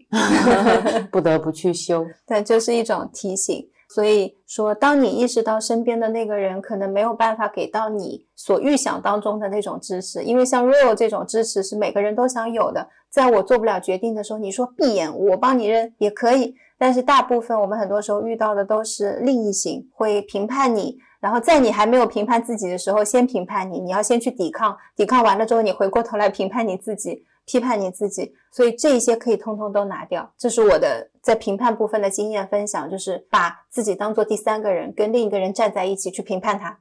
[1.10, 2.04] 不得不去修。
[2.26, 3.68] 对这是一种提醒。
[3.96, 12.86] 所以说，当你意识到身边的那个人可能没有办法给到你所预想当中的那种支持，因为像 real 这种支持是每个人都想有的。
[13.08, 16.54] 在我做不了决定的时候，你说闭眼，我帮你扔也可以。
[16.76, 28.34] 但是大部分我们很多时候遇到的都是另一型，会评判你，然后在你还没有评判自己的时候，先评判你，你要先去抵抗，抵抗完了之后，你回过头来评判你自己，批判你自己。
[28.52, 30.30] 所以这一些可以通通都拿掉。
[30.36, 36.78] 这是我的在评判部分的经验分享，就是把自己当做第三个人，跟另一个人站在一起去评判他，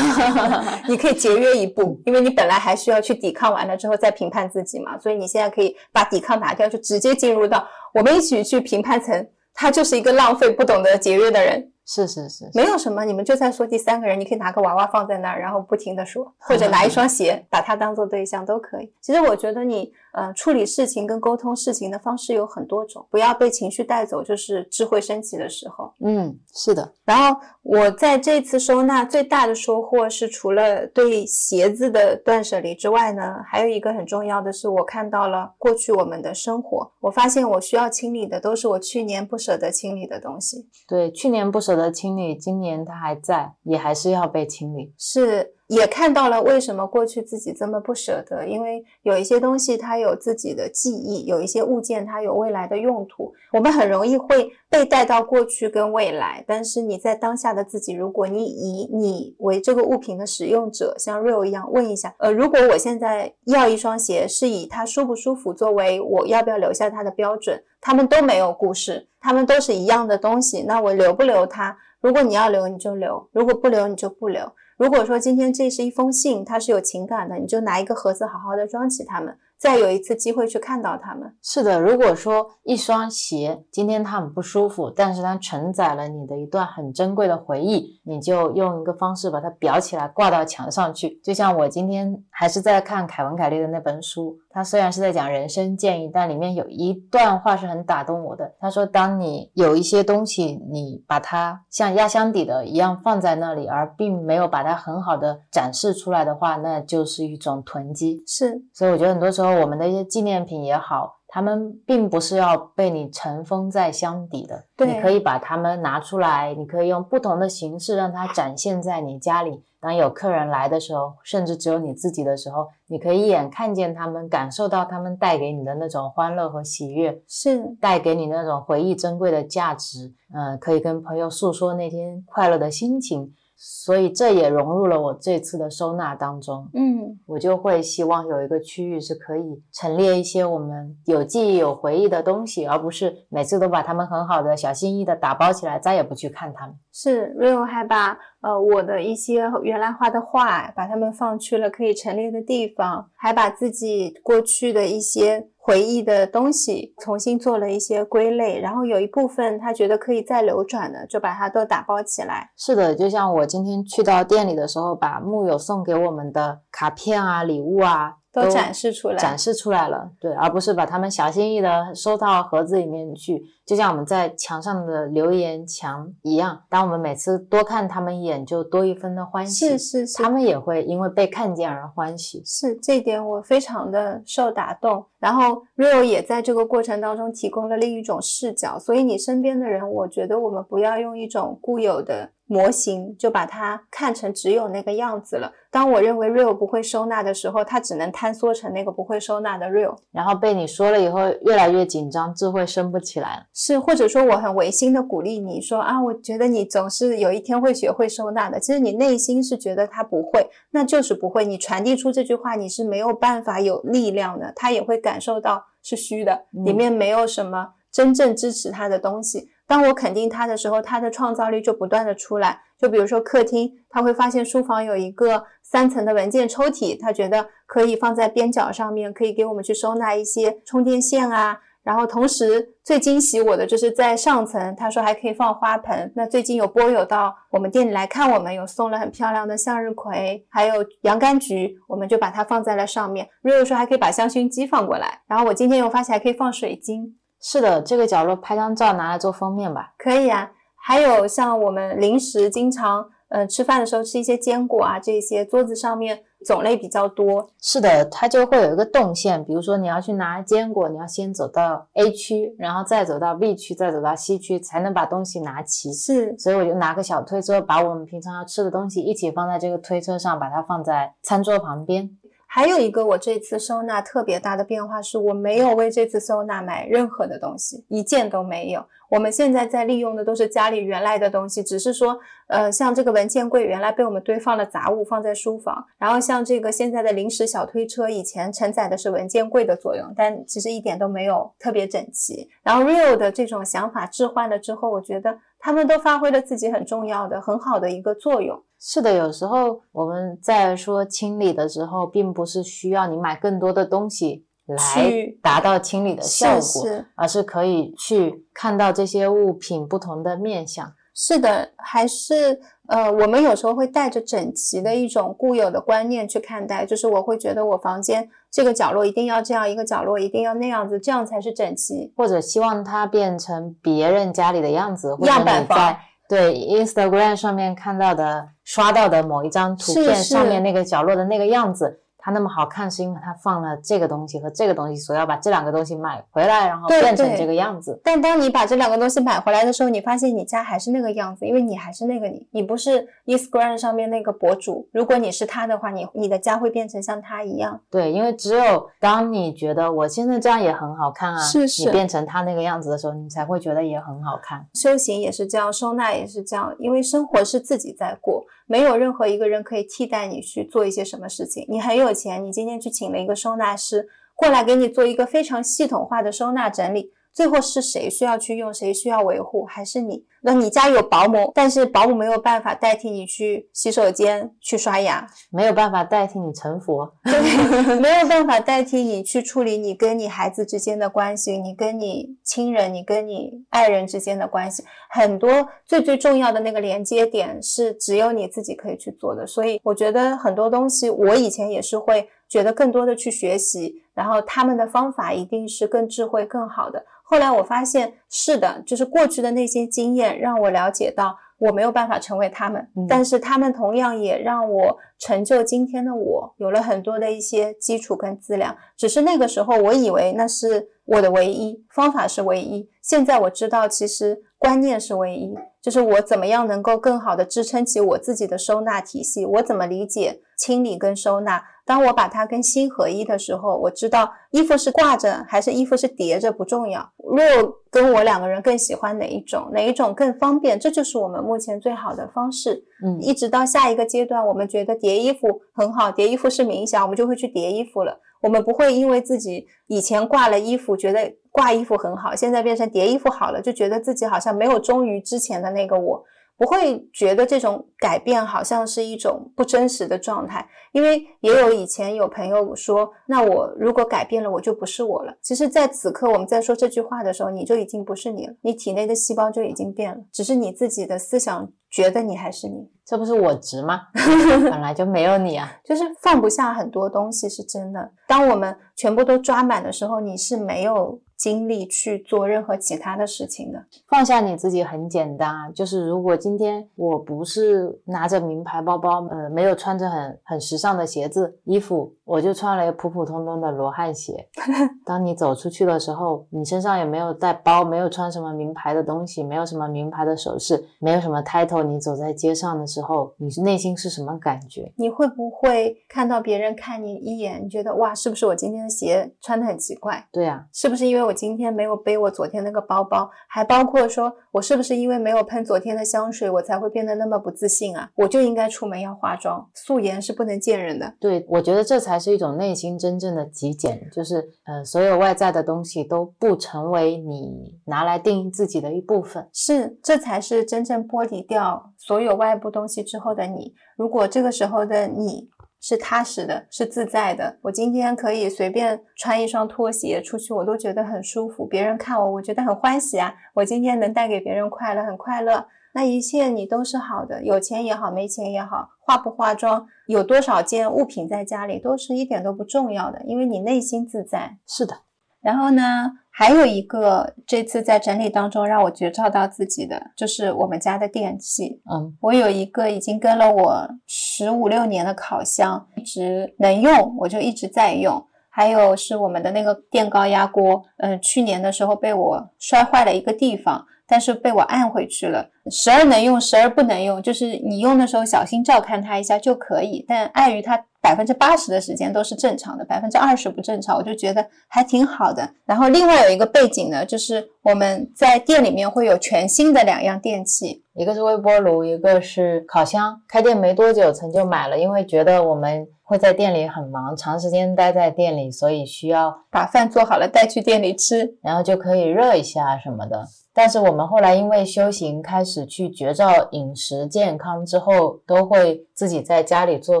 [0.88, 9.26] 你可以节约一步，因为你本来还需要去抵抗完了之后再评判自己嘛，所以你现在可以把抵抗拿掉，就直接进入到我们一起去评判层。
[9.54, 11.72] 他就是一个浪费、不懂得节约的人。
[11.84, 18.90] 是是是，没有什么，你们就在说第三个人，你可以拿个娃娃放在那儿，然后不停的说，或者拿一双鞋把它当做对象都可以。
[19.02, 25.92] 其实我觉得你呃处理事情跟沟通事情的方式有很多种，不要被情绪带走，就是智慧升级的时候。
[26.04, 26.92] 嗯，是的。
[27.04, 40.68] 然后我在这次收纳最大的收获是，除了对鞋子的断舍离之外呢，还有一个很重要的是，我看到了过去我们的生活，我发现我需要清理的都是我去年不舍得清理的东西。
[40.86, 44.92] 对，去年不舍得清理，今年它还在，也还是要被清理。
[44.98, 56.44] 是，也看到了为什么过去自己这么不舍得，因为有一些东西它有自己的记忆，有一些物件它有未来的用途，我们很容易会被带到过去跟未来。
[56.46, 71.74] 但是你在当下的自己，如果你以你为这个物品的使用者，像 real 一样问一下，呃，如果我现在要一双鞋，是以它舒不舒服作为我要不要留下它的标准，他们都没有故事，他们都是一样的东西，那我留不留它？
[72.02, 74.52] 如果你要留，你就留；如果不留，你就不留。
[74.82, 81.32] 如果说今天这是一封信，它是有情感的，你就拿一个盒子好好的装起它们，再有一次机会去看到它们。
[81.40, 91.20] 是的，如果说一双鞋今天它很不舒服，但是它承载了你的一段很珍贵的回忆，你就用一个方式把它裱起来，挂到墙上去。
[91.22, 98.52] 就像我今天还是在看凯文·凯利的那本书，他虽然是在讲人生建议，但里面有一段话是很打动我的。
[98.60, 108.22] 他说：“当你有一些东西，你把它像压箱底的一样放在那里，而并没有把它很好的展示出来的话，那就是一种囤积。
[108.26, 119.64] 是，所以我觉得很多时候我们的一些纪念品也好，他们并不是要被你尘封在箱底的，你可以把它们拿出来，你可以用不同的形式让它展现在你家里。
[119.80, 130.12] 当有客人来的时候，甚至只有你自己的时候，你可以一眼看见他们，感受到他们带给你的那种欢乐和喜悦，是，带给你那种回忆珍贵的价值。
[130.34, 133.32] 嗯、可以跟朋友诉说那天快乐的心情。
[133.64, 136.68] 所以这也融入了我这次的收纳当中。
[136.74, 146.74] 嗯，我就会希望有一个区域是可以陈列一些我们有记忆、有回忆的东西，而不是每次都把它们很好的、小心翼翼的打包起来，再也不去看它们。
[146.92, 162.50] 是，Real 还把呃我的一些原来画的画，把它们放去了可以陈列的地方，还把自己过去的一些回忆的东西重新做了一些归类，然后有一部分他觉得可以再流转的，就把它都打包起来。
[162.56, 168.16] 是的，就像我今天去到店里的时候，把木友送给我们的卡片啊、礼物啊。
[168.32, 176.62] 都展示出来，展示出来了，对，而不是把它们小心翼翼的收到盒子里面去，就像我们在墙上的留言墙一样。
[176.70, 182.42] 当我们每次多看他们一眼，就多一分的欢喜，是是是，他们也会因为被看见而欢喜。
[182.46, 185.04] 是这一点我非常的受打动。
[185.22, 192.32] 然后 Real 也在这个过程当中提供了另一种视角，所以你身边的人，我觉得我们不要用一种固有的。
[192.48, 195.50] 模型就把它看成只有那个样子了。
[195.70, 199.96] 当我认为 real 不会收纳的时候，它只能坍缩成那个不会收纳的 real。
[200.10, 203.44] 然后被你说了以后，越来越紧张，智慧升不起来了。
[203.54, 208.60] 是，或者说我很违心的鼓励你说啊，我觉得你总是有一天会学会收纳的。
[208.60, 211.46] 其实你内心是觉得他不会，那就是不会。
[211.46, 219.50] 你传递出这句话，你是没有办法有力量的，他也会感受到是虚的，里面没有什么真正支持他的东西。
[219.66, 222.60] 当我肯定他的时候，他的创造力就不断的出来。
[222.78, 236.12] 就比如说客厅，他会发现书房有一个三层的文件抽屉，他觉得可以放在边角上面，可以给我们去收纳一些充电线啊，然后同时最惊喜我的就是在上层，他说还可以放花盆。
[236.14, 243.28] 那最近有波友到我们店里来看我们，有送了很漂亮的向日葵，还有洋甘菊，我们就把它放在了上面。
[243.42, 247.16] Rio 说还可以把香薰机放过来，然后我今天又发现还可以放水晶。
[247.40, 249.92] 是的，这个角落拍张照拿来做封面吧。
[249.98, 253.08] 可以啊，还有像我们零食经常。
[253.34, 257.48] 嗯，吃饭的时候吃一些坚果啊，这些桌子上面种类比较多。
[257.60, 265.92] 是的，它就会有一个动线，比如说你要去拿坚果，你要先走到 A 区，然后再走到 B 区，再走到 C 区，才能把东西拿齐。
[265.92, 272.10] 是，所以我就拿个小推车，把我们平常要吃的东西一起放在这个推车上，把它放在餐桌旁边。
[272.54, 278.84] 还有一个，我这次收纳特别大的变化是，我没有为这次收纳买任何的东西，一件都没有。
[279.08, 282.18] 我们现在在利用的都是家里原来的东西，只是说，
[282.48, 285.82] 呃，像这个文件柜原来被我们堆放了杂物，放在书房。
[285.96, 292.50] 然后像这个现在的临时小推车，以前承载的是文件柜的作用，但其实一点都没有特别整齐。
[292.62, 298.62] 然后 Real 的这种想法置换了之后，我觉得他们都发挥了自己很重要的、很好的一个作用。
[298.84, 304.44] 是的，有时候我们在说清理的时候，并不是需要你买更多的东西。
[304.66, 305.10] 来
[305.42, 310.90] 达到清理的效果，而是可以去看到这些物品不同的面相。
[311.14, 325.96] 是的，还是呃，我们有时候会带着整齐的一种固有的观念去看待，就是我会觉得我房间这个角落一定要这样，一个角落一定要那样子，这样才是整齐，或者希望它变成别人家里的样子，样板房。
[326.32, 332.01] 对，Instagram 上面看到的、刷到的某一张图片上面那个角落的那个样子。
[332.22, 338.00] 它那么好看，是因为它放了这个东西和这个东西，所以要把这两个东西买回来，然后变成这个样子。
[338.04, 344.88] 但当你把这两个东西买回来的时候，你发现你家还是那个样子，因为你还是那个你，你不是 Instagram 上面那个博主。
[344.92, 347.80] 如果你是他的话，你你的家会变成像他一样。
[347.90, 354.64] 对，因为只有当你觉得我现在这样也很好看啊，是是，你变成他那个样子的时候，你才会觉得也很好看。
[354.74, 358.44] 修行也是这样，收纳也是这样，因为生活是自己在过。
[358.72, 361.66] 没有任何一个人可以替代你去做一些什么事情。
[361.68, 367.12] 你很有钱，你今天去请了一个收纳师过来给你做一个非常系统化的收纳整理。
[367.32, 370.24] 最后是谁需要去用，谁需要维护，还是你？
[370.44, 377.32] 那你家有保姆，但是保姆没有办法代替你去洗手间去刷牙，没有办法代替你成佛，对，
[378.00, 389.46] 没有办法代替你去处理你跟你孩子之间的关系，你跟你亲人，你跟你爱人之间的关系，很多最最重要的那个连接点是只有你自己可以去做的。
[389.46, 397.04] 所以我觉得很多东西，我以前也是会觉得更多的去学习，然后他们的方法一定是更智慧、更好的。
[397.22, 408.76] 后来我发现是的，就是过去的那些经验让我了解到我没有办法成为他们，但是他们同样也让我成就今天的我，有了很多的一些基础跟资料。
[408.96, 421.62] 只是那个时候我以为那是我的唯一方法是唯一，现在我知道其实观念是唯一，就是我怎么样能够更好的支撑起我自己的收纳体系，我怎么理解清理跟收纳。
[421.84, 427.08] 当我把它跟心合一的时候，我知道衣服是挂着还是衣服是叠着不重要。
[427.16, 427.44] 若
[427.90, 432.84] 跟我两个人更喜欢哪一种，哪一种更方便，这就是我们目前最好的方式。
[433.04, 438.20] 嗯，一直到下一个阶段，我们觉得叠衣服很好，叠衣服是冥想，我们就会去叠衣服了。
[438.42, 446.24] 我们不会因为自己以前挂了衣服，觉得挂衣服很好，现在变成叠衣服好了，就觉得自己好像没有忠于之前的那个我。
[446.62, 455.36] 不会觉得这种改变好像是一种不真实的状态，因为也有以前有朋友说，那我如果改变了，我就不是我了。
[455.42, 464.02] 其实，在此刻我们在说这句话的时候，你就已经不是你了，你体内的细胞就已经变了，只是你自己的思想觉得你还是你，这不是我值吗？
[464.14, 468.12] 本来就没有你啊，就是放不下很多东西是真的。
[468.28, 471.20] 当我们全部都抓满的时候，你是没有。
[471.42, 484.48] 精力去做任何其他的事情的，放下你自己很简单啊，就是如果今天我不是拿着名牌包包，呃，没有穿着很很时尚的鞋子、衣服，我就穿了一个普普通通的罗汉鞋。
[485.04, 494.92] 当你走出去的时候，你身上也没有带包，没有穿什么名牌的东西，没有什么名牌的首饰，没有什么 title，你走在街上的时候，你内心是什么感觉？
[494.94, 500.24] 你会不会看到别人看你一眼，你觉得哇，是不是我今天的鞋穿的很奇怪？
[500.30, 501.31] 对呀，是不是因为我？
[501.32, 508.10] 今天没有背我昨天那个包包，还包括说我是不是因为没有喷昨天的香水，我才会变得那么不自信啊？
[508.16, 511.14] 我就应该出门要化妆，素颜是不能见人的。
[511.18, 523.74] 对，我觉得这才是一种内心真正的极简，就是呃，所有外在的东西都不成为你拿来定义自己的一部分，是，这才是真正剥离掉所有外部东西之后的你。
[523.96, 525.50] 如果这个时候的你。
[525.82, 527.58] 是踏实的，是自在的。
[527.62, 531.66] 我今天可以随便穿一双拖鞋出去，我都觉得很舒服。
[531.66, 533.34] 别人看我，我觉得很欢喜啊。
[533.54, 535.66] 我今天能带给别人快乐，很快乐。
[535.94, 544.58] 那一切你都是好的，有钱也好，没钱也好，化不化妆，有多少件物品在家里，都是一点都不重要的，因为你内心自在。
[544.64, 545.00] 是的。
[545.42, 551.82] 然后呢，还有一个这次在整理当中让我觉照到自己的，就是我们家的电器。
[551.90, 558.24] 嗯，我有一个已经跟了我十五六年的烤箱，一直能用，我就一直在用。
[558.48, 563.86] 还有是我们的那个电高压锅，嗯，去年的时候被我摔坏了一个地方。
[564.04, 567.22] 但是被我按回去了，时而能用，时而不能用。
[567.22, 575.46] 就是你用的时候小心照看它一下就可以，但碍于它百分之八十的时间都是正常的，百分之二十不正常，我就觉得还挺好的。
[575.66, 583.20] 然后另外有一个背景呢，就是我们在店里面会有全新的两样电器，一个是微波炉，一个是烤箱。
[583.28, 593.26] 开店没多久，曾就买了，因为觉得我们会在店里很忙，长时间待在店里，所以需要把饭做好了带去店里吃，然后就可以热一下什么的。
[593.54, 600.00] 但是我们后来因为修行，开始去觉照饮食健康之后，都会自己在家里做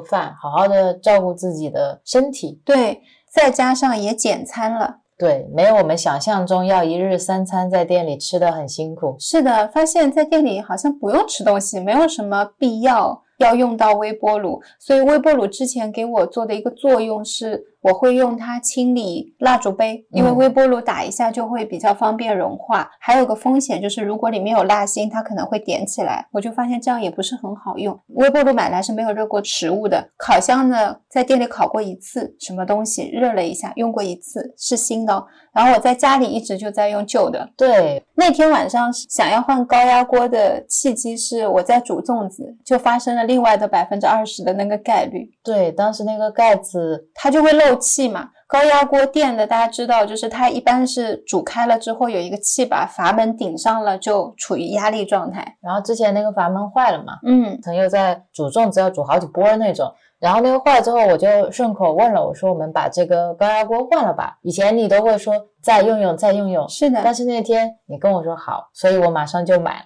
[0.00, 2.60] 饭，好好的照顾自己的身体。
[2.64, 4.96] 对，再加上也减餐了。
[5.18, 9.14] 对，没有我们想象中要一日三餐在店里吃的很辛苦。
[9.18, 14.62] 是的，发现在店里好像不用吃东西，没有什么必要要用到微波炉。
[14.78, 17.71] 所以微波炉之前给我做的一个作用是。
[17.82, 22.88] 我会用它清理蜡烛杯，因为微波炉打一下就会比较方便融化。
[23.00, 26.24] 还有个风险就是，如果里面有蜡芯，它可能会点起来。
[26.30, 27.98] 我就发现这样也不是很好用。
[28.14, 35.26] 微波炉买来是没有热过食物的，烤箱呢在店里烤过一次，什么东西热了一下，用过一次是新的。
[35.52, 37.46] 然后我在家里一直就在用旧的。
[37.58, 45.28] 对，那天晚上想要换高压锅的契机是我在煮粽子，就发生了另外的百分之二十的那个概率。
[45.42, 47.71] 对，当时那个盖子它就会漏。
[47.76, 55.56] 气嘛，高压锅电的大家知道，就是它一般是煮开了之后有一个气把阀门顶上了，就处于压力状态。
[55.62, 64.38] 然后之前那个阀门坏了嘛，嗯，朋友在煮粽子要煮好几波那种，然后那个坏了之后，我就顺口问了，我说我们把这个高压锅换了吧。
[64.42, 69.84] 以前你都会说再用用再用用，是的，但是那天你跟我说好，所以我马上就买了。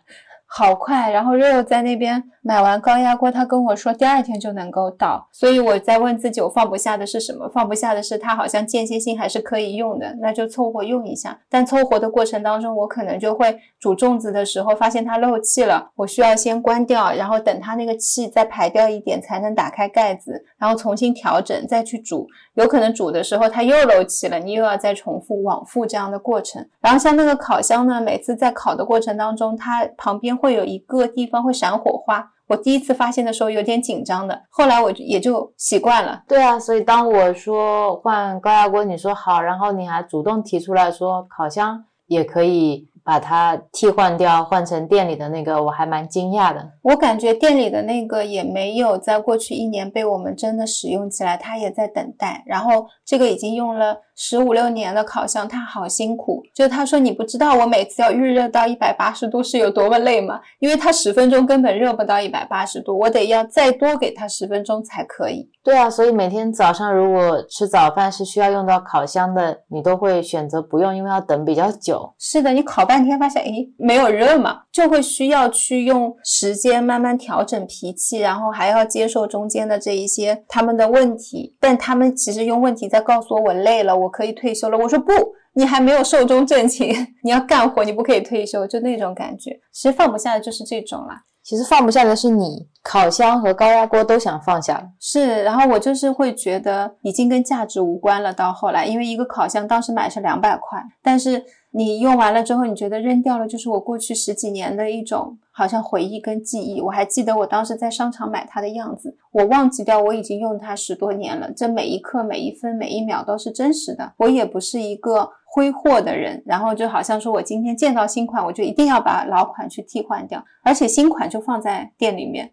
[0.48, 7.48] 好快，然后瑞欧在那边买完高压锅，他跟我说第二天就能够到，所以我在问自己，我放不下的是什么？
[7.48, 11.38] 放不下的是它好像间歇性还是可以用的，那就凑合用一下。
[11.50, 22.26] 但凑合的过程当中，我可能就会煮粽子的时候发现它漏气了，我需要先关掉，然后等它那个气再排掉一点，才能打开盖子，然后重新调整再去煮。
[22.56, 26.66] 有可能煮的时候它又漏气了，你又要再重复往复这样的过程。
[26.80, 32.32] 然后像那个烤箱呢，每次在烤的过程当中，它旁边会有一个地方会闪火花。
[32.48, 36.22] 我第一次发现的时候有点紧张的，后来我就也就习惯了。
[36.28, 42.88] 对啊，所以当我说换高压锅，你说好，然后你还主动提出来说烤箱也可以。
[43.06, 46.72] 把它替换掉，换成店里的那个，我还蛮惊讶的。
[46.82, 52.42] 我感觉店里的那个也没有在过去一年被我们真的使用起来，它也在等待。
[52.46, 56.42] 然后这个已经用了十五六年的烤箱，它好辛苦。
[56.52, 60.40] 就他说你不知道我每次要预热到一百八十度是有多么累吗？
[60.58, 65.48] 因为它十分钟根本热不到一百八十度，我得要再多给它十分钟才可以。
[65.62, 72.12] 对啊，所以每天早上如果吃早饭是需要用到烤箱的，你都会选择不用，因为要等比较久。
[72.18, 72.96] 是的，你烤半。
[72.96, 81.54] 半天发现哎没有热嘛，就会需要去用时间慢慢调整脾气，然后还要接受中间的这一些他们的问题。
[81.60, 84.76] 但他们其实用问题在告诉我我累了，我可以退休了。
[84.78, 85.12] 我说不，
[85.54, 89.60] 你还没有寿终正寝， 你要干活，你不可以退休，就那种感觉。
[89.72, 91.22] 其实放不下的就是这种啦。
[91.42, 94.90] 其实放不下的是你，烤箱和高压锅都想放下。
[95.00, 98.32] 是，然后我就是会觉得已经跟价值无关了。
[98.32, 101.44] 到后来，因为一个烤箱当时买是两百块，但是。
[101.76, 106.80] 你用完了之后，你觉得扔掉了，就是我过去十几年的一种好像回忆跟记忆。
[106.80, 114.14] 我还记得我当时在商场买它的样子，我忘记掉我已经用它十多年了，这每一刻、每一分、每一秒都是真实的。
[114.16, 122.50] 我也不是一个挥霍的人，然后就好像说我今天见到新款，我就一定要把老款去替换掉，而且新款就放在店里面，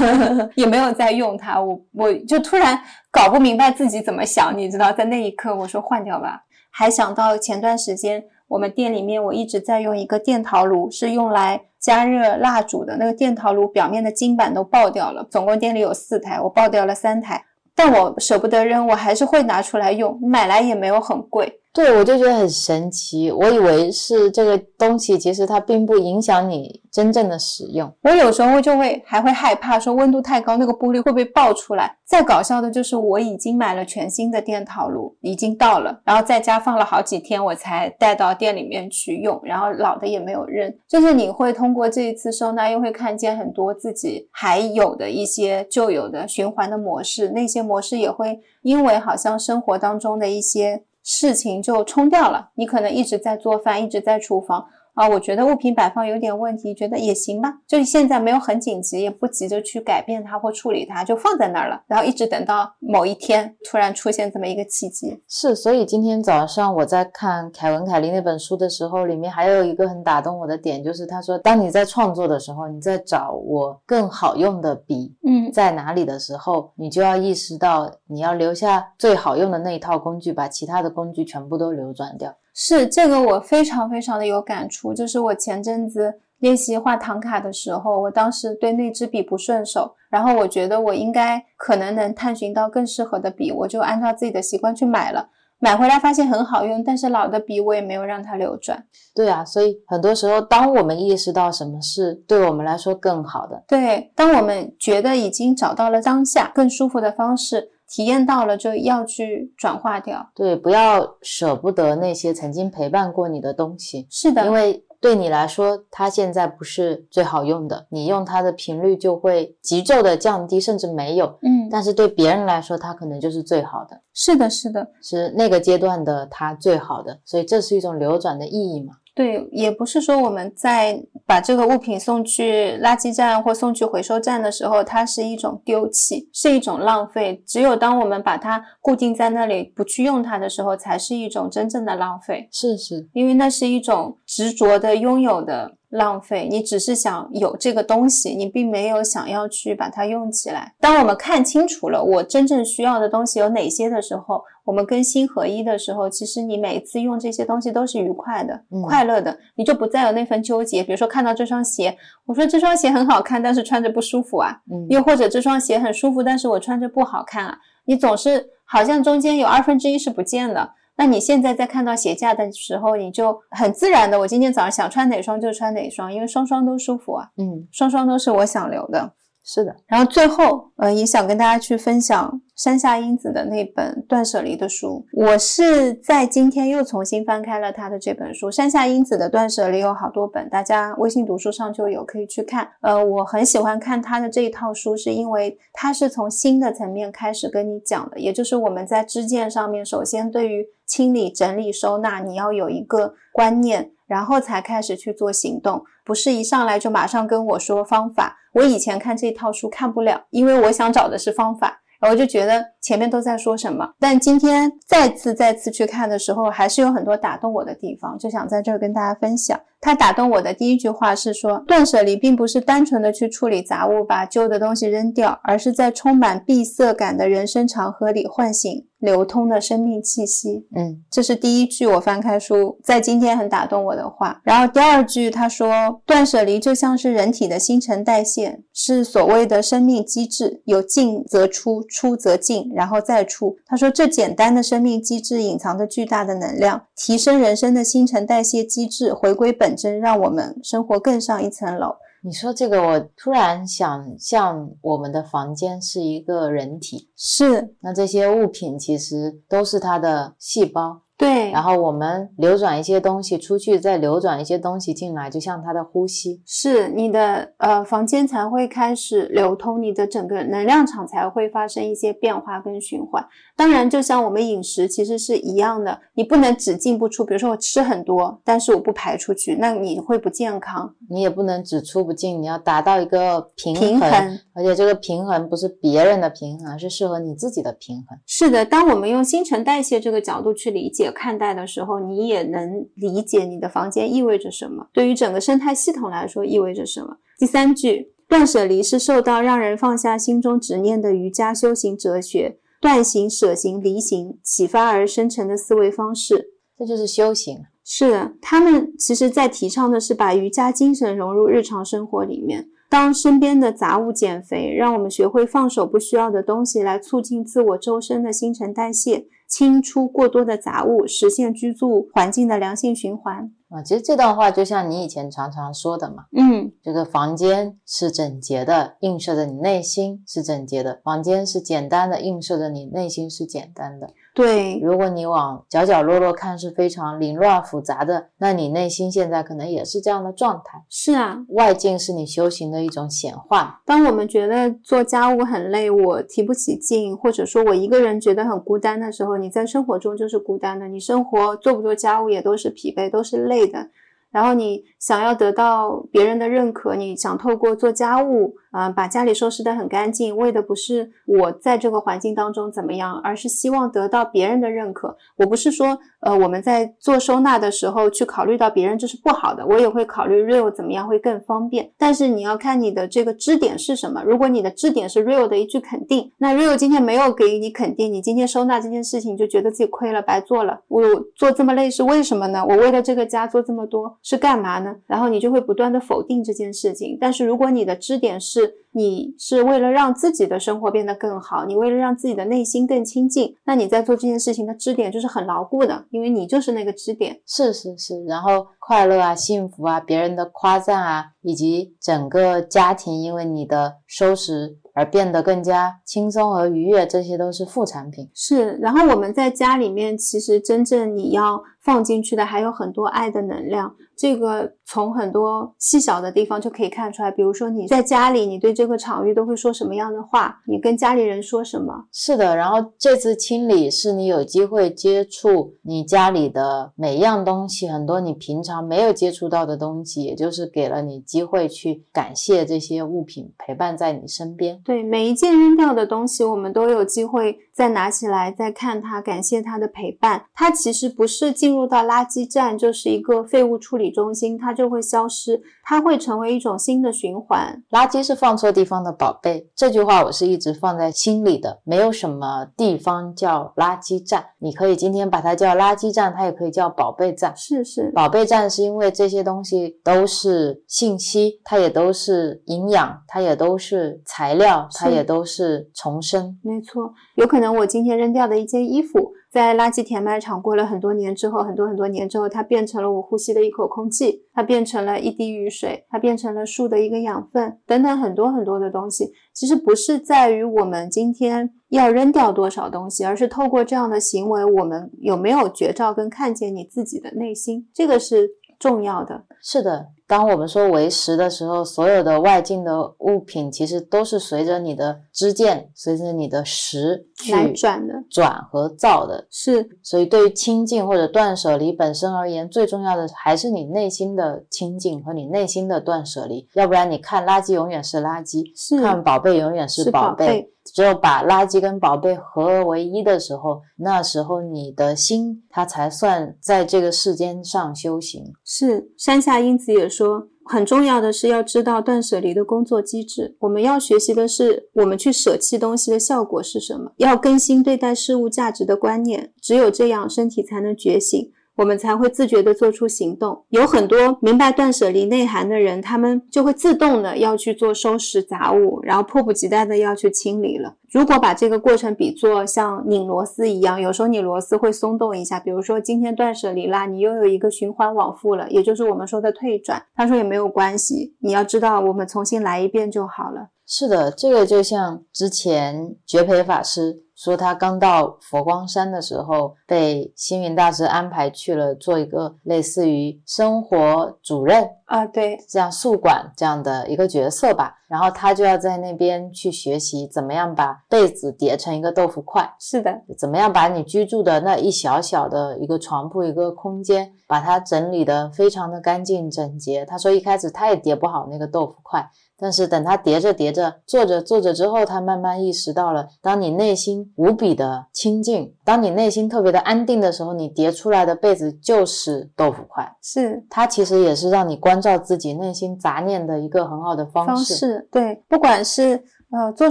[0.56, 1.60] 也没有在用它。
[1.60, 2.80] 我我就突然
[3.10, 8.24] 搞不明白自己怎么想，你知道，在那一刻我说换掉吧，还想到前段时间。
[8.52, 12.98] 我们店里面，我一直在用一个电陶炉，是用来加热蜡烛的。
[12.98, 17.42] 那个电陶炉表面的金板都爆掉了，总共店里有四台，我爆掉了三台。
[17.74, 20.20] 但我舍不得扔，我还是会拿出来用。
[20.20, 23.32] 买来也没有很贵，对，我就觉得很神奇。
[23.32, 27.90] 我以为是这个东西，其实它并不影响你真正的使用。
[28.02, 31.96] 我有时候就会还会害怕，说温度太高，那个玻璃会不会爆出来？
[32.04, 40.70] 再搞笑的就是，我已经买了全新的电陶炉，已经到了，然后在家放了好几天，我才带到店里面去用，然后老的也没有扔。
[40.86, 50.82] 就是你会通过这一次收纳，又会看见很多自己还有的一些旧有的循环的模式，那些模式也会因为好像生活当中的一些。
[51.02, 54.66] 事情就冲掉了，你可能一直在做饭，一直在厨房。
[54.94, 61.82] 啊，我觉得物品摆放有点问题，觉得也行吧，就是现在没有很紧急，也不急着去改变它或处理它，就放在那儿了。
[61.86, 65.22] 然后一直等到某一天突然出现这么一个契机。
[65.26, 82.34] 是，所以今天早上我在看凯文·凯利那本书的时候，里面还有一个很打动我的点，就是他说，当你在创作的时候，你在找我更好用的笔，嗯，在哪里的时候，你就要意识到你要留下最好用的那一套工具，把其他的工具全部都流转掉。
[82.54, 84.92] 是这个，我非常非常的有感触。
[84.92, 95.28] 就是我前阵子练习画唐卡的时候，我当时对那支笔不顺手，然后我觉得我应该可能能探寻到更适合的笔，我就按照自己的习惯去买了。
[95.58, 98.84] 买回来发现很好用，但是老的笔我也没有让它流转。
[99.14, 107.70] 对啊，所以很多时候，当我们意识到什么是对我们来说更好的，对，当我们觉得已经找到了当下更舒服的方式。
[107.92, 114.06] 体验到了就要去转化掉，对，不要舍不得那些曾经陪伴过你的东西。
[114.10, 121.26] 是的，因为对你来说，它现在不是最好用的，你用它的频率就会急骤的降低，甚至没有。
[121.42, 124.00] 嗯，但是对别人来说，它可能就是最好的。
[124.14, 128.94] 是的，是的，是那个阶段的它最好的，所以这是一种流转的意义嘛。
[129.14, 130.98] 对，也不是说我们在
[131.32, 137.42] 把这个物品送去垃圾站或送去回收站的时候，它是一种丢弃，是一种浪费。
[137.46, 142.46] 只有当我们把它固定在那里不去用它的时候，才是一种真正的浪费。
[142.52, 145.72] 是是，因为那是一种执着的拥有的。
[145.92, 150.72] 浪费，你只是想有这个东西，你并没有想要去把它用起来。
[150.80, 160.82] 当我们看清楚了我真正需要的东西有哪些的时候，我们跟心合一的时候，其实你每次用这些东西都是愉快的、快乐的，你就不再有那份纠结。
[160.82, 161.94] 比如说看到这双鞋，
[162.24, 164.50] 我说这双鞋很好看，但是穿着不舒服啊；
[164.88, 167.58] 又或者这双鞋很舒服，但是我穿着不好看啊。
[167.84, 170.70] 你总是好像中间有二分之一是不见的。
[170.96, 179.14] 那你现在在看到鞋架的时候，你就很自然的，我今天早上想穿哪双就穿哪双，因为双双都舒服啊，嗯，双双都是我想留的。
[179.44, 185.04] 是的，然后最后，呃，也想跟大家去分享山下英子的那本断舍离的书。
[185.14, 188.48] 我是在今天又重新翻开了他的这本书。
[188.52, 192.70] 山下英子的断舍离有好多本，大家微信读书上就有，可以去看。
[192.82, 203.92] 呃，我很喜欢看他的这一套书，是因为他是从新的层面开始跟你讲的，也就是我们在支见上面，首先对于清理、整理、收纳，你要有一个观念。
[204.06, 208.36] 然后才开始去做行动，不是一上来就马上跟我说方法。
[208.52, 213.94] 我以前看这套书看不了，因为我想找的是方法，然后就觉得前面都在说什么。
[213.98, 219.58] 但今天再次再次去看的时候，还是有很多打动我的地方，就想在这儿跟大家分享。
[219.80, 228.86] 他打动我的第一句话是说，断舍离并不是单纯的去处理杂物，把旧的东西扔掉，而是在充满闭塞感的人生长河里唤醒。
[229.02, 234.40] 流通的生命气息，嗯，这是第一句我翻开书在今天很打动我的话。
[234.44, 243.56] 然后第二句他说，断舍离就像是人体的新陈代谢，是所谓的生命机制，有进则出，出则进，然后再出。
[243.66, 251.96] 他说这简单的生命机制隐藏着巨大的能量，提升人生的新陈代谢机制，回归本真，让我们生活更上一层楼。
[252.24, 261.01] 你说这个，我突然想象我们的房间是一个人体，是那这些物品其实都是它的细胞。
[261.22, 273.24] 对，然后我们流转一些东西出去，再流转一些东西进来，就像它的呼吸，是你的呃房间才会开始流通，你的整个能量场才会发生一些变化跟循环。
[273.54, 277.24] 当然，就像我们饮食其实是一样的，你不能只进不出。
[277.24, 280.92] 比如说我吃很多，但是我不排出去，那你会不健康。
[281.08, 284.10] 你也不能只出不进，你要达到一个平衡，
[284.54, 288.18] 而且这个平衡不是别人的平衡，而是适合你自己的平衡。
[288.26, 291.11] 是的，当我们用新陈代谢这个角度去理解。
[291.12, 297.18] 看待的时候，你也能理解你的房间意味着什么，对于整个生态系统来说意味着什么。
[297.38, 307.58] 第三句，断舍离是受到让人放下心中执念的瑜伽修行哲学，断行、舍行、离行启发而生成的思维方式，这就是修行。
[307.84, 312.68] 是的，他们其实在提倡的是把瑜伽精神融入日常生活里面。
[312.88, 319.26] 当身边的杂物减肥，让我们学会放手不需要的东西，来促进自我周身的新陈代谢。
[319.52, 323.52] 清出过多的杂物，实现居住环境的良性循环。
[323.68, 334.08] 啊，其实这段话就像你以前常常说的嘛，嗯，这个房间是整洁的，映射着你内心是整洁的；房间是简单的，映射着你内心是简单的。
[334.34, 340.82] 对，如果你往角角落落看是非常凌乱复杂的，那你内心现在可能也是这样的状态。
[340.88, 343.82] 是啊，外境是你修行的一种显化。
[343.84, 350.88] 当我们觉得做家务很累，我提不起劲，或者说我一个人觉得很孤单的时候，你在生活中就是孤单的。
[350.88, 353.90] 你生活做不做家务也都是疲惫，都是累的。
[354.30, 358.54] 然后你想要得到别人的认可，你想透过做家务。
[358.72, 365.16] 啊，把家里收拾得很干净，为的不是我在这个环境当中怎么样，而是希望得到别人的认可。
[365.36, 371.92] 我不是说，呃，我们在做收纳的时候去考虑到别人这是不好的，我也会考虑 real 怎么样会更方便。
[371.98, 374.22] 但是你要看你的这个支点是什么。
[374.24, 380.80] 如果你的支点是 real 的一句肯定，那 real 今天没有给你肯定，你今天收纳这件事情就觉得自己亏了，白做了。
[380.88, 381.02] 我
[381.36, 382.64] 做这么累是为什么呢？
[382.66, 384.96] 我为了这个家做这么多是干嘛呢？
[385.06, 387.18] 然后你就会不断的否定这件事情。
[387.20, 388.61] 但是如果你的支点是，
[388.92, 397.40] 你是为了让自己的生活变得更好，你为了让自己的内心更清净，那你在做这件事情的支点就是很牢固的，因为你就是那个支点。
[397.46, 408.30] 是是是，然后快乐啊、幸福啊、别人的夸赞啊，以及整个家庭因为你的收拾而变得更加轻松和愉悦，这些都是副产品。
[408.34, 413.94] 是，然后我们在家里面，其实真正你要放进去的还有很多爱的能量。
[414.14, 420.60] 这个从很多细小的地方就可以看出来，比如说你在家里，你对这个场域都会说什么样的话？
[420.68, 422.04] 你跟家里人说什么？
[422.12, 434.80] 是的，然后这次清理是你有机会接触你家里的每一样东西，很多你平常没有接触到的东西，也就是给了你机会去感谢这些物品陪伴在你身边。
[434.84, 440.44] 对，每一件扔掉的东西，我们都有机会再拿起来再看它，感谢它的陪伴。
[440.54, 444.12] 它其实不是进入到垃圾站，就是一个废物处理。
[444.12, 447.82] 中心它就会消失，它会成为一种新的循环。
[447.90, 451.80] 垃圾是放错地方的宝贝，这句话我是一直放在心里的。
[451.84, 457.56] 没有什么地方叫垃圾站，你可以今天把它叫垃圾站，它也可以叫宝贝站。
[457.56, 466.58] 是是，宝贝站是因为这些东西都是信息，它也都是营养，它也都是材料，它也都是重生。
[466.62, 469.32] 没错，有可能我今天扔掉的一件衣服。
[469.52, 479.30] 在垃圾填埋场过了很多年之后，很多很多年之后，它变成了我呼吸的一口空气，它变成了一滴雨水，它变成了树的一个养分，等等很多很多的东西。
[479.52, 488.48] 其实不是在于我们今天要扔掉多少东西，而是透过这样的行为，我们有没有觉照跟看见你自己的内心，这个是
[488.78, 489.44] 重要的。
[489.60, 490.06] 是的。
[490.32, 499.46] 当我们说为实的时候，所有的外境的物品其实都是随着你的知见，随着你的识来转的，转和造的。
[499.50, 506.66] 是，所以对于清净或者断舍离本身而言，最重要的还是你内心的清净和你内心的断舍离。
[506.72, 508.64] 要不然，你看垃圾永远是垃圾，
[509.02, 510.71] 看宝贝永远是宝贝。
[510.84, 518.52] 只有把垃圾跟宝贝合而为一的时候，那时候你的心它才算在这个世间上修行。
[518.64, 523.56] 是，山下英子也说，很重要的是要知道断舍离的工作机制。
[523.60, 527.12] 我们要学习的是，我们去舍弃东西的效果是什么？
[527.16, 531.52] 要更新对待事物价值的观念，只有这样，身体才能觉醒。
[531.76, 533.64] 我们才会自觉地做出行动。
[533.68, 540.94] 有很多明白断舍离内涵的人，他们就会自动的要去做收拾杂物，然后迫不及待的要去清理了。
[541.10, 545.60] 如果把这个过程比作像拧螺丝一样，有时候你螺丝会松动一下。
[545.60, 550.02] 比如说今天断舍离啦，你又有一个循环往复了，也就是我们说的退转。
[550.14, 553.68] 他说也没有关系，你要知道，我们重新来一遍就好了。
[553.86, 557.24] 是的，这个就像之前觉培法师。
[557.42, 567.96] 说他刚到佛光山的时候，被星云大师安排去了做一个类似于生活主任啊，对，这样宿管这样的一个角色吧。
[568.06, 580.04] 然后他就要在那边去学习怎么样把被子叠成一个豆腐块，是的，怎么样把你居住的那一小小的一个床铺一个空间，把它整理的非常的干净整洁。
[580.04, 582.30] 他说一开始他也叠不好那个豆腐块。
[582.62, 593.16] 但是等他叠着叠着，做着做着之后，他慢慢意识到了，当你内心无比的清净，当你内心特别的安定的时候，你叠出来的被子就是豆腐块。
[593.20, 597.48] 是，它其实也是让你关照自己内心杂念的一个很好的方式。
[597.48, 599.90] 方式对，不管是呃做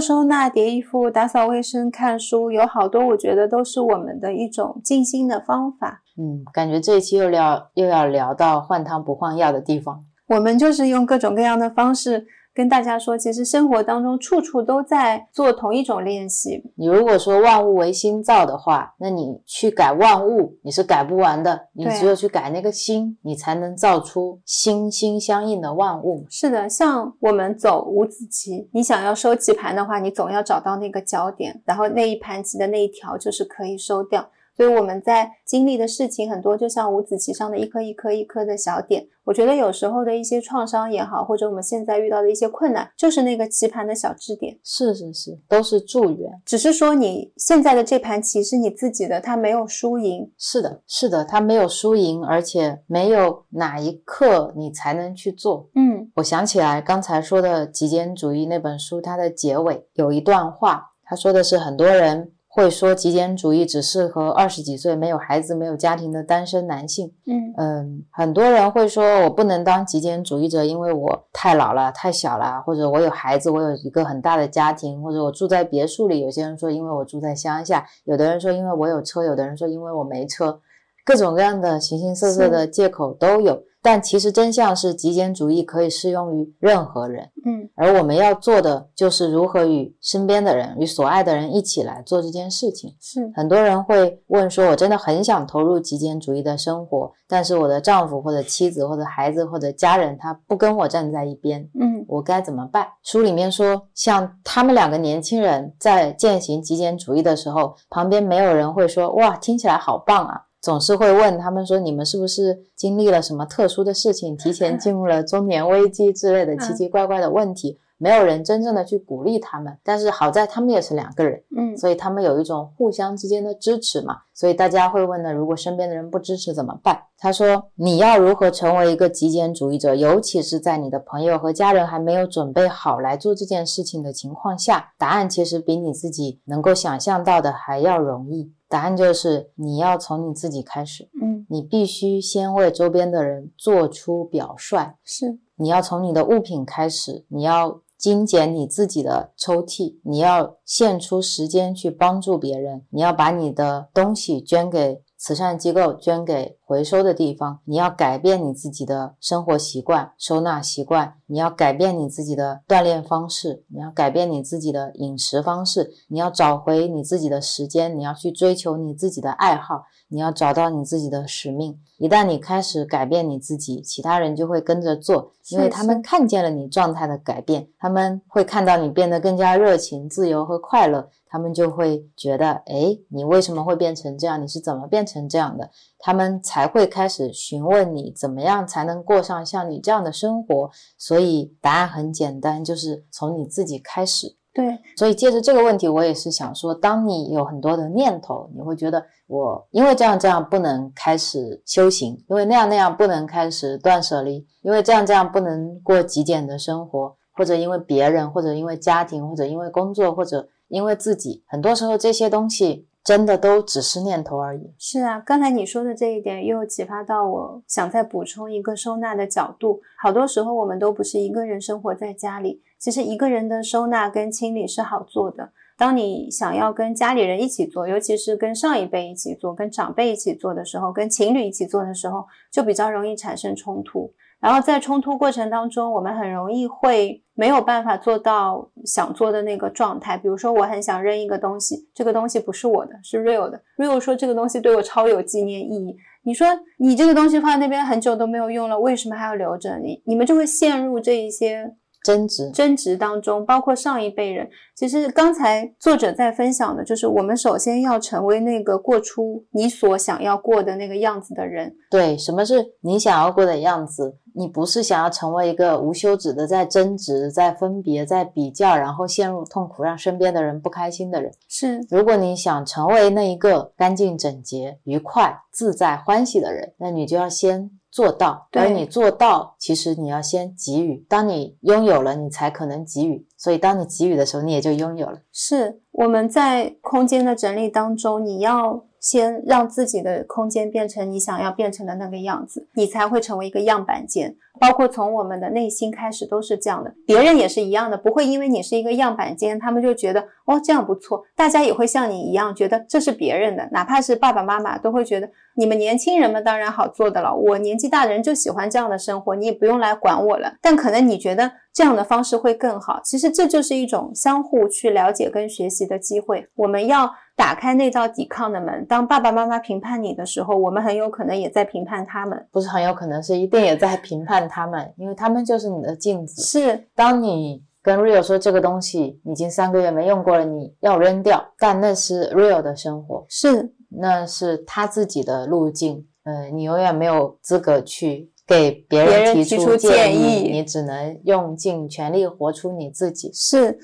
[0.00, 6.00] 收纳、叠衣服、打扫卫生、看书，有好多我觉得都是我们的一种静心的方法。
[6.16, 10.02] 嗯，感觉这一期又聊又要聊到换汤不换药的地方。
[10.28, 12.26] 我们就是用各种各样的方式。
[12.54, 16.62] 跟大家说，其实生活当中处处都在做同一种练习。
[16.76, 21.68] 你如果说万物为心造的话，那你去改万物，你是改不完的。
[21.72, 26.26] 你只有去改那个心，你才能造出心心相印的万物。
[26.28, 34.28] 是的，像我们走五子棋，你想要收棋盘的话，你总要找到那个焦点，然后那一盘棋的那一条就是可以收掉。
[34.56, 39.06] 所以我们在经历的事情很多，就像五子棋上的一颗一颗一颗的小点。
[39.24, 44.58] 我觉得有时候的一些创伤也好，或者我们现在遇到的一些困难，就是那个棋盘的小支点。
[44.64, 46.30] 是是是，都是助缘。
[46.44, 50.30] 只是说你现在的这盘棋是你自己的，它没有输赢。
[50.36, 55.70] 是的，是的，它没有输赢，而且没有哪一刻你才能去做。
[55.76, 62.32] 嗯，我想起来刚才说的《极简主义》那本书，它的结尾有一段话，他说的是很多人。
[62.54, 67.10] 会说极简主义只适合二十几岁没有孩子、没有家庭的单身男性。
[67.24, 76.20] 嗯嗯，很多人会说，我不能当极简主义者，因为我太老了、太小了，或者我有孩子，我有一个很大的家庭，或者我住在别墅里。
[76.20, 80.60] 有些人说，因为我住在乡下；有的人说，因为我有车；有的人说，因为我没车。
[81.06, 83.62] 各种各样的形形色色的借口都有。
[83.82, 87.28] 但其实真相是，极简主义可以适用于任何人。
[87.44, 92.94] 嗯，而我们要做的就是如何与身边的人、与所爱的人一起来做这件事情。
[93.00, 119.78] 是很多人会问说：“我真的很想投入极简主义的生活，但是我的丈夫或者妻子或者孩子或者家人他不跟我站在一边，嗯，我该怎么办？”书里面说，像他们两个年轻人在践行极简主义的时候，旁边没有人会说：“哇，听起来好棒啊！”总是会问他们说：“你们是不是经历了什么特殊的事情， 提前进入了中年危机之类的奇奇怪怪的问题？”没有人真正的去鼓励他们。
[119.84, 124.16] 但是好在他们也是两个人，嗯，所以他们有一种互相之间的支持嘛。
[124.34, 126.98] 所以大家会问呢：如果身边的人不支持怎么办？
[127.16, 129.94] 他说：“你要如何成为一个极简主义者？
[129.94, 156.56] 尤其是在你的朋友和家人还没有准备好来做这件事情的情况下，答案其实比你自己能够想象到的还要容易。”答案就是你要从你自己开始，嗯，你必须先为周边的人做出表率，是，你要从你的物品开始，你要精简你自己的抽屉，你要献出时间去帮助别人，你要把你的东西捐给慈善机构，捐给。
[156.72, 171.78] 回收的地方，你要改变你自己的生活习惯、收纳习惯，你要改变你自己的锻炼方式，你要改变你自己的饮食方式，你要找回你自己的时间，你要去追求你自己的爱好，你要找到你自己的使命。
[171.98, 184.42] 一旦你开始改变你自己，其他人就会跟着做，因为他们看见了你状态的改变，他们会看到你变得更加热情、自由和快乐，他们就会觉得，哎，你为什么会变成这样？
[184.42, 185.70] 你是怎么变成这样的？
[186.04, 190.68] 他们才会开始询问你怎么样才能过上像你这样的生活。
[190.98, 194.36] 所以答案很简单，就是从你自己开始。
[194.52, 212.88] 对，所以借着这个问题，我也是想说，当你有很多的念头，你会觉得我因为这样这样不能开始修行，因为那样那样不能开始断舍离，因为这样这样不能过极简的生活，或者因为别人，或者因为家庭，或者因为工作，或者因为自己，很多时候这些东西。
[213.04, 214.72] 真的都只是念头而已。
[214.78, 219.80] 是啊，刚才你说的这一点又启发到我，想再补充一个收纳的角度。
[220.00, 225.52] 好多时候我们都不是一个人生活在家里，其实一个人的收纳跟清理是好做的。
[225.76, 234.12] 当你想要跟家里人一起做，尤其是跟上一辈一起做、跟长辈一起做的时候，跟情侣一起做的时候，就比较容易产生冲突。
[234.38, 240.16] 然后在冲突过程当中，我们很容易会没有办法做到想做的那个状态。
[240.16, 243.60] 比如说，我很想扔一个东西，这个东西不是我的，是 real 的。
[243.78, 245.96] real 说这个东西对我超有纪念意义。
[246.24, 246.46] 你说
[246.78, 249.78] 你这个东西放在那边很久都没有用了，为什么还要留着？
[249.78, 251.74] 你你们就会陷入这一些。
[252.04, 254.50] 争执争执当中，包括上一辈人。
[254.74, 261.72] 其实刚才作者在分享的，就是我们首先要成为那个过出你所想要过的那个样子的人。
[261.88, 264.18] 对，什么是你想要过的样子？
[264.34, 271.32] 你不是想要成为一个无休止的在争执、在分别、在比较，然后陷入痛苦，让身边的人不开心的人。
[271.48, 277.70] 是，如果你想成为那一个干净整洁、愉快、自在、欢喜的人，那你就要先。
[277.92, 281.04] 做到，而你做到，其实你要先给予。
[281.10, 283.26] 当你拥有了，你才可能给予。
[283.36, 285.18] 所以，当你给予的时候，你也就拥有了。
[285.30, 294.34] 是我们在空间的整理当中，你要先让自己的空间变成你想要变成的那个样子，你才会成为一个样板间。
[294.60, 310.54] 包括从我们的内心开始都是这样的，别人也是一样的，不会因为你是一个样板间，他们就觉得哦这样不错，大家也会像你一样觉得这是别人的，哪怕是爸爸妈妈都会觉得你们年轻人们当然好做的了，我年纪大的人就喜欢这样的生活，你也不用来管我了。
[310.60, 316.46] 但可能你觉得这样的方式会更好，其实这就是一种相互去了解跟学习的机会。
[316.54, 324.48] 我们要打开那道抵抗的门，当爸爸妈妈评判你的时候，我们很有可能也在评判他们，不是很有可能是一定也在评判。
[324.48, 326.42] 他们，因为他们就是你的镜子。
[326.42, 336.06] 是，当你跟 Real 说这个东西已经三个月没用过了，你要扔掉，但那是 Real 的生活，是，那是他自己的路径。
[336.24, 343.30] 呃，你永远没有资格去给别人提出建议，你只能用尽全力活出你自己。
[343.32, 343.78] 是。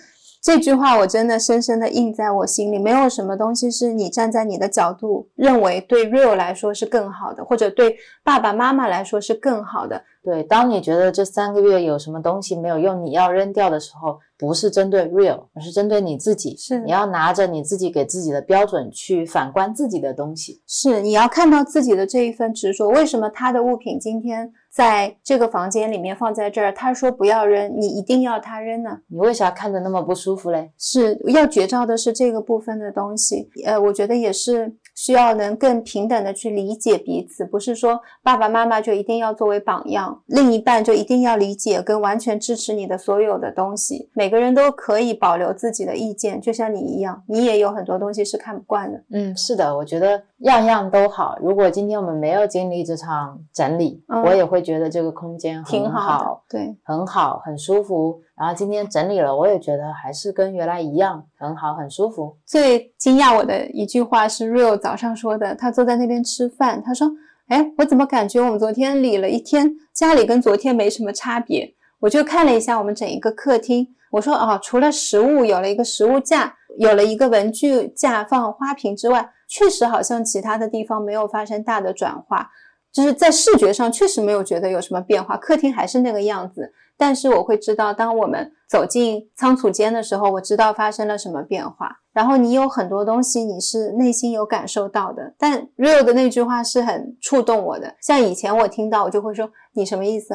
[0.48, 2.78] 这句话我真的深深的印在我心里。
[2.78, 7.94] 没有什么东西是你站在你的角度认为对 real 来说是更好的，或者对
[8.24, 10.02] 爸爸妈妈来说是更好的。
[10.24, 16.56] 对，当你觉得这三个月有什么东西没有用，你要扔掉的时候，不是针对 real，而是针对你自己。
[16.56, 20.62] 是，你要拿着你自己给自己的标准去反观自己的东西。
[20.66, 22.88] 是，你要看到自己的这一份执着。
[22.88, 24.50] 为什么他的物品今天？
[24.70, 29.00] 在这个房间里面放在这儿，他说不要扔，你一定要他扔呢？
[29.08, 30.70] 你为啥看着那么不舒服嘞？
[30.78, 44.10] 是要绝招的是这个部分的东西，呃，我觉得也是需要能更平等的去理解彼此，不是说爸爸妈妈就一定要作为榜样，另一半就一定要理解跟完全支持你的所有的东西。
[44.12, 49.02] 每个人都可以保留自己的意见，就像你一样，你也有很多东西是看不惯的。
[49.10, 51.38] 嗯，是的，我觉得样样都好。
[51.40, 54.58] 如果今天我们没有经历这场整理，我也会。
[54.68, 58.20] 觉得这个空间挺好，对，很好，很舒服。
[58.38, 62.36] 然后今天整理了，我也觉得还是跟原来一样，很好，很舒服。
[62.46, 67.10] 最惊讶我的一句话是 Real 早上说的，他坐在那边吃饭，他说
[67.48, 82.50] ：“哎，我怎么感觉我们昨天理了一天，家里跟昨天没什么差别？”我就看了一下我们整一个客厅，我说：“哦，除了食物有了一个食物架，有了一个文具架放花瓶之外，确实好像其他的地方没有发生大的转化。”
[82.90, 86.72] 就是在视觉上确实没有觉得有什么变化，客厅还是那个样子。
[86.98, 92.00] 但是我会知道，当我们走进仓储间的时候，我知道发生了什么变化。
[92.18, 95.32] 然后你有很多东西，你是内心有感受到的。
[95.38, 97.94] 但 Real 的那句话是很触动我的。
[98.00, 100.34] 像以前我听到，我就会说：“你什么意思？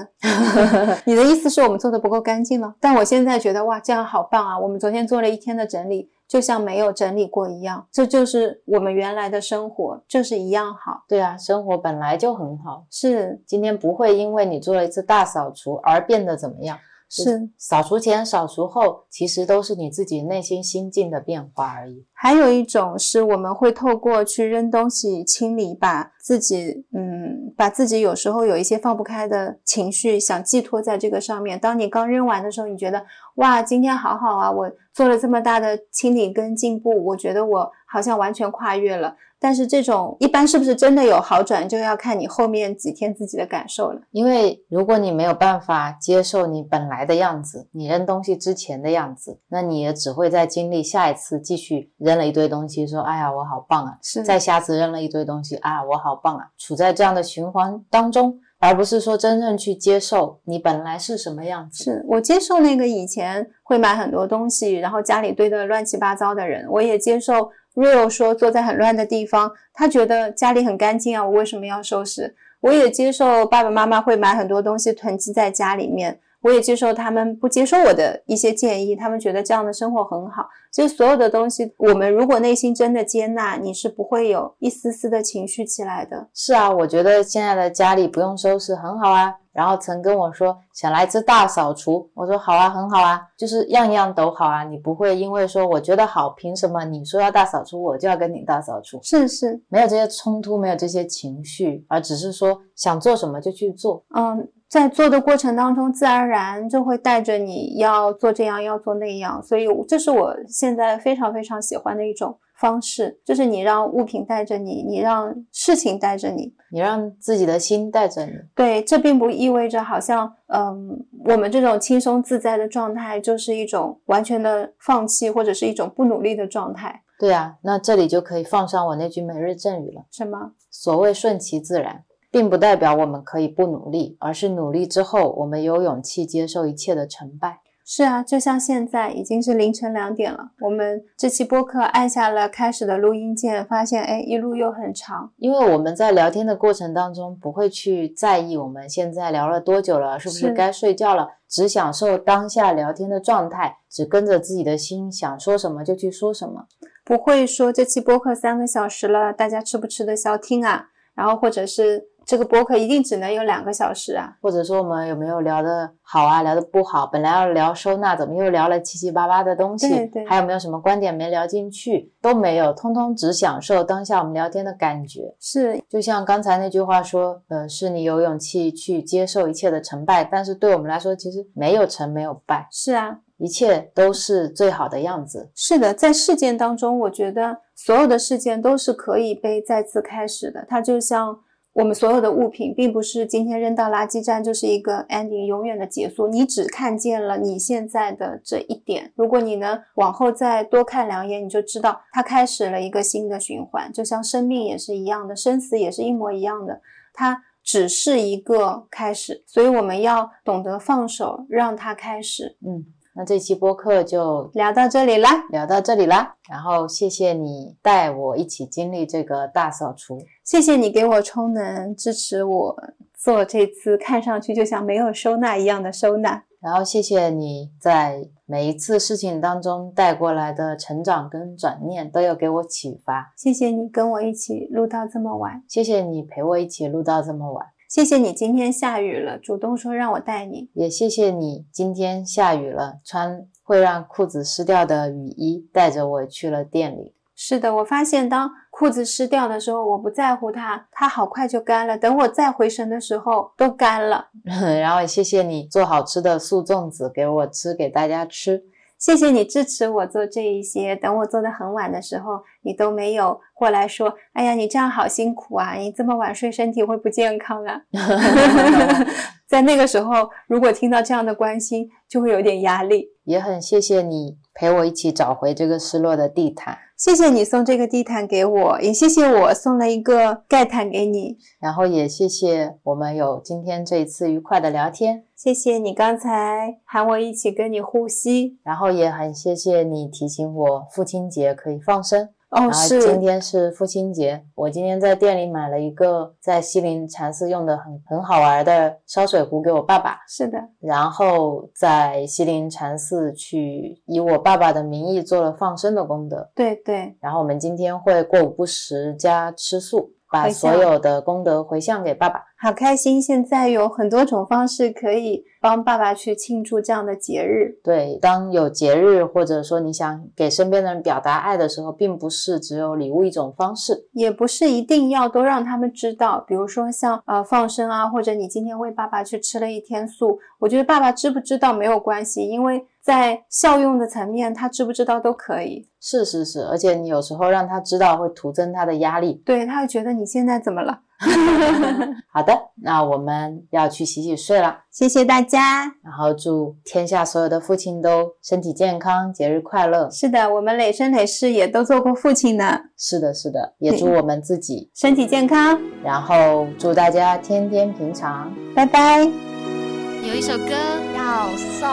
[1.04, 4.58] 你的意思是我们做的不够干净吗？”但我现在觉得，哇，这样好棒啊！
[4.58, 6.10] 我们昨天做了一天的整理。
[6.26, 11.04] 就像没有整理过一样，这就是我们原来的生活，就是一样好。
[11.08, 16.80] 对啊，生活本来就很好，是今天不会因为你做了一次大扫除而变得怎么样。
[17.10, 22.06] 是扫除前、扫除后，其实都是你自己内心心境的变化而已。
[22.14, 31.60] 还有一种是我们会透过去扔东西清理，把自己，嗯，把自己有时候有一些放不开的情绪，想寄托在这个上面。
[31.60, 39.16] 当你刚扔完的时候，你觉得哇，今天好好啊，我做了这么大的清理跟进步，我觉得我好像完全跨越了。
[39.44, 44.00] 但是这种一般是不是真的有好转，就要看你后面几天自己的感受了。
[44.12, 61.84] 因为如果你没有办法接受你本来的样子，你扔东西之前的样子，那你也只会在经历下一次继续扔了一堆东西，说哎呀我好棒啊，是再下次扔了一堆东西啊我好棒啊，处在这样的循环当中，而不是说真正去接受你本来是什么样子。
[61.84, 67.50] 是我接受那个以前会买很多东西，然后家里堆得乱七八糟的人，我也接受。
[67.76, 72.36] Rio 说坐在很乱的地方，他觉得家里很干净啊，我为什么要收拾？
[72.62, 80.48] 我也接受爸爸妈妈会买很多东西囤积在家里面，我也接受他们不接受我的一些建议，他们觉得这样的生活很好。
[80.72, 86.28] 其实所有的东西，我们如果内心真的接纳，你是不会有一丝丝的情绪起来的。
[86.34, 89.36] 是啊，我觉得现在的家里不用收拾很好啊。
[89.54, 94.64] 然后曾跟我说想来次大扫除，我说好啊，很好啊，就是样样都好啊。
[94.64, 99.00] 你不会因为说我觉得好，凭什么你说要大扫除，我就要跟你大扫除？
[99.04, 104.04] 是是，没有这些冲突，没有这些情绪，而只是说想做什么就去做。
[104.16, 109.40] 嗯，在做的过程当中，自然而然就会带着你要做这样，要做那样。
[109.44, 112.40] 所以这是我现在非常非常喜欢的一种。
[112.56, 118.32] 方式就是你让物品带着你，你让事情带着你，你让自己的心带着你。
[118.56, 127.02] 对，这并不意味着好像，嗯，我们这种轻松自在的状态就是一种完全的放弃或者是一种不努力的状态。
[127.20, 130.06] 对啊，那这里就可以放上我那句每日赠语了。
[130.10, 130.54] 什么？
[130.70, 137.60] 所谓顺其自然，并不代表我们可以不努力，而是努力之后，我们有勇气接受一切的成败。
[137.86, 145.32] 是啊，就像现在已经是凌晨两点了，我们这期播客按下了开始的录音键，发现哎，一路又很长。
[145.38, 156.66] 因为我们在聊天的过程当中，不会去在意我们现在聊了多久了，是不是是该睡觉了，只享受当下聊天的状态，只跟着自己的心想说什么就去说什么。
[157.06, 160.88] 不会说这期播客三个小时了，大家吃不吃得消听啊？
[161.16, 164.36] 然后或者是这个播客一定只能有两个小时啊？
[164.42, 167.06] 或者说我们有没有聊的好啊，聊的不好？
[167.08, 169.90] 本来要聊收纳，怎么又聊了七七八八的东西？
[169.90, 172.12] 对对还有没有什么观点没聊进去？
[172.22, 175.36] 都没有，通通只享受当下我们聊天的感觉。
[175.40, 185.52] 是就像刚才那句话说，呃，是你有勇气去接受一切的成败，但是对我们来说，其实没有成，没有败，是啊，一切都是最好的样子。
[185.54, 190.66] 是的，在事件当中，我觉得所有的事件都是可以被再次开始的。
[190.70, 191.38] 它就像
[191.74, 196.28] 我们所有的物品，并不是今天扔到垃圾站就是一个 ending，永远的结束。
[196.28, 203.92] 你只看见了你现在的这一点，如果你能往后再多看两眼，你就知道它开始了一个新的循环。
[203.92, 206.80] 就像生命也是一样的，生死也是一模一样的，
[207.12, 209.44] 它只是一个开始。
[209.48, 212.56] 所以我们要懂得放手，让它开始。
[212.64, 212.86] 嗯，
[213.16, 215.46] 那这期播客就聊到这里啦。
[215.50, 220.20] 聊到这里啦，然后谢谢你带我一起经历这个大扫除。
[220.44, 222.84] 谢谢你给我充能，支持我
[223.18, 226.44] 做这次看上去就像没有收纳一样的收纳。
[226.60, 233.34] 然后谢谢你在每一次事情当中带过来的成长跟转念，都有给我启发。
[233.38, 240.70] 谢谢你跟我一起录到这么晚，谢谢你陪我一起录到这么晚，谢谢你今天下雨了，主动说让我带你。
[240.74, 247.14] 也谢谢你今天下雨了，穿会让裤子湿掉的雨衣，带着我去了店里。
[247.36, 251.96] 是的，我发现当裤子湿掉的时候，我不在乎它，它好快就干了。
[251.96, 254.30] 等我再回神的时候，都干了。
[254.82, 258.64] 然后也谢谢你做好吃的素粽子给我吃，给大家吃。
[258.98, 260.96] 谢谢你支持我做这一些。
[260.96, 267.80] 等我做的很晚的时候，你都没有过来说：“哎呀，你这样好辛苦啊，你这么晚睡身体会不健康啊。
[269.46, 273.10] ”在那个时候，如果听到这样的关心，就会有点压力。
[273.26, 276.78] 也很谢谢你陪我一起找回这个失落的地毯。
[276.96, 281.38] 谢谢你送这个地毯给我，也谢谢我送了一个盖毯给你。
[281.60, 288.58] 然后也谢谢我们有今天这一次愉快的聊天，谢谢你刚才喊我一起跟你呼吸。
[288.64, 292.30] 然后也很谢谢你提醒我父亲节可以放生。
[292.54, 306.48] 哦，是今天是父亲节，我今天在店里买了一个在西林禅寺用的很很好玩的烧水壶给我爸爸，是的，然后在西林禅寺去以我爸爸的名义做了放生的功德。
[306.54, 312.44] 对对，然后我们今天会过午不食加吃素，把所有的功德回向给爸爸。
[312.58, 313.22] 好开心！
[313.22, 317.78] 现在有很多种方式可以帮爸爸去庆祝这样的节日。
[317.84, 324.08] 对，当有节日或者说你想给身边的人表达爱的时候，并不是只有礼物一种方式。
[324.14, 335.90] 也不是一定要都让他们知道，比如说像呃放生啊，或者你今天为爸爸去吃了一天素，我觉得爸爸知不知道没有关系，因为在效用的层面，他知不知道都可以。
[336.00, 339.42] 是是是，而且你有时候让他知道，会徒增他的压力。
[339.46, 341.00] 对，他会觉得你现在怎么了？
[342.32, 344.80] 好的，那我们要去洗洗睡了。
[344.90, 345.84] 谢谢大家。
[346.04, 350.10] 然后祝天下所有的父亲都身体健康，节日快乐。
[350.10, 358.54] 是的，我们累生累世也都做过父亲呢，是的，是的，也祝我们自己，身体健康，然后祝大家天天平常。
[358.76, 359.20] 拜拜。
[359.22, 360.74] 有一首歌
[361.16, 361.90] 要送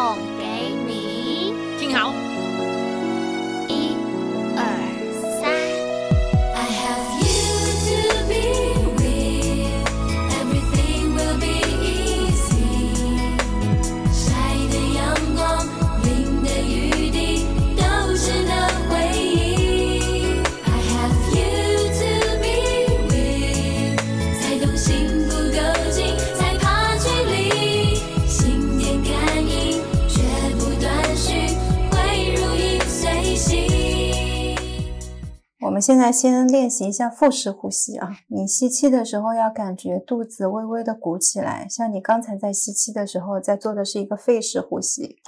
[1.91, 2.30] 你，好。
[35.71, 38.11] 我们现在先练习一下腹式呼吸啊。
[38.27, 45.19] 你吸气的时候要感觉肚子微微的鼓起来，像你刚才在吸气的时候在做的是一个肺式呼吸，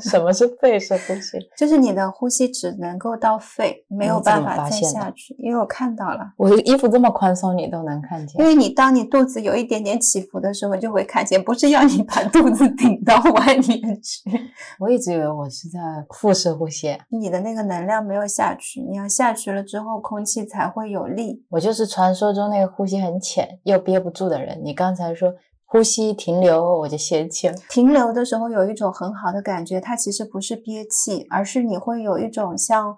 [0.00, 1.38] 什么是肺式呼吸？
[1.56, 5.34] 就是你的呼吸只能够到肺，没有办法再下去。
[5.38, 8.46] 因为我看到了，我的衣服这么宽松，你都能看见因。
[8.46, 14.30] 为你当你肚子有一点点起伏的时候，就会看见，不是要你把肚子顶到外面去，
[14.80, 15.78] 我一直以为我是在
[16.10, 21.44] 腹式呼吸，你的那个能量没有下去，你要下去了之后，空气才会有力。
[21.50, 24.60] 我就是传说中那个呼吸很浅又憋不住的人。
[24.62, 25.32] 你刚才说
[25.74, 27.54] 呼吸停留我就泄气了。
[27.68, 32.96] 停留的时候有一种很好的感觉，它其实不是憋气，而是你会有一种像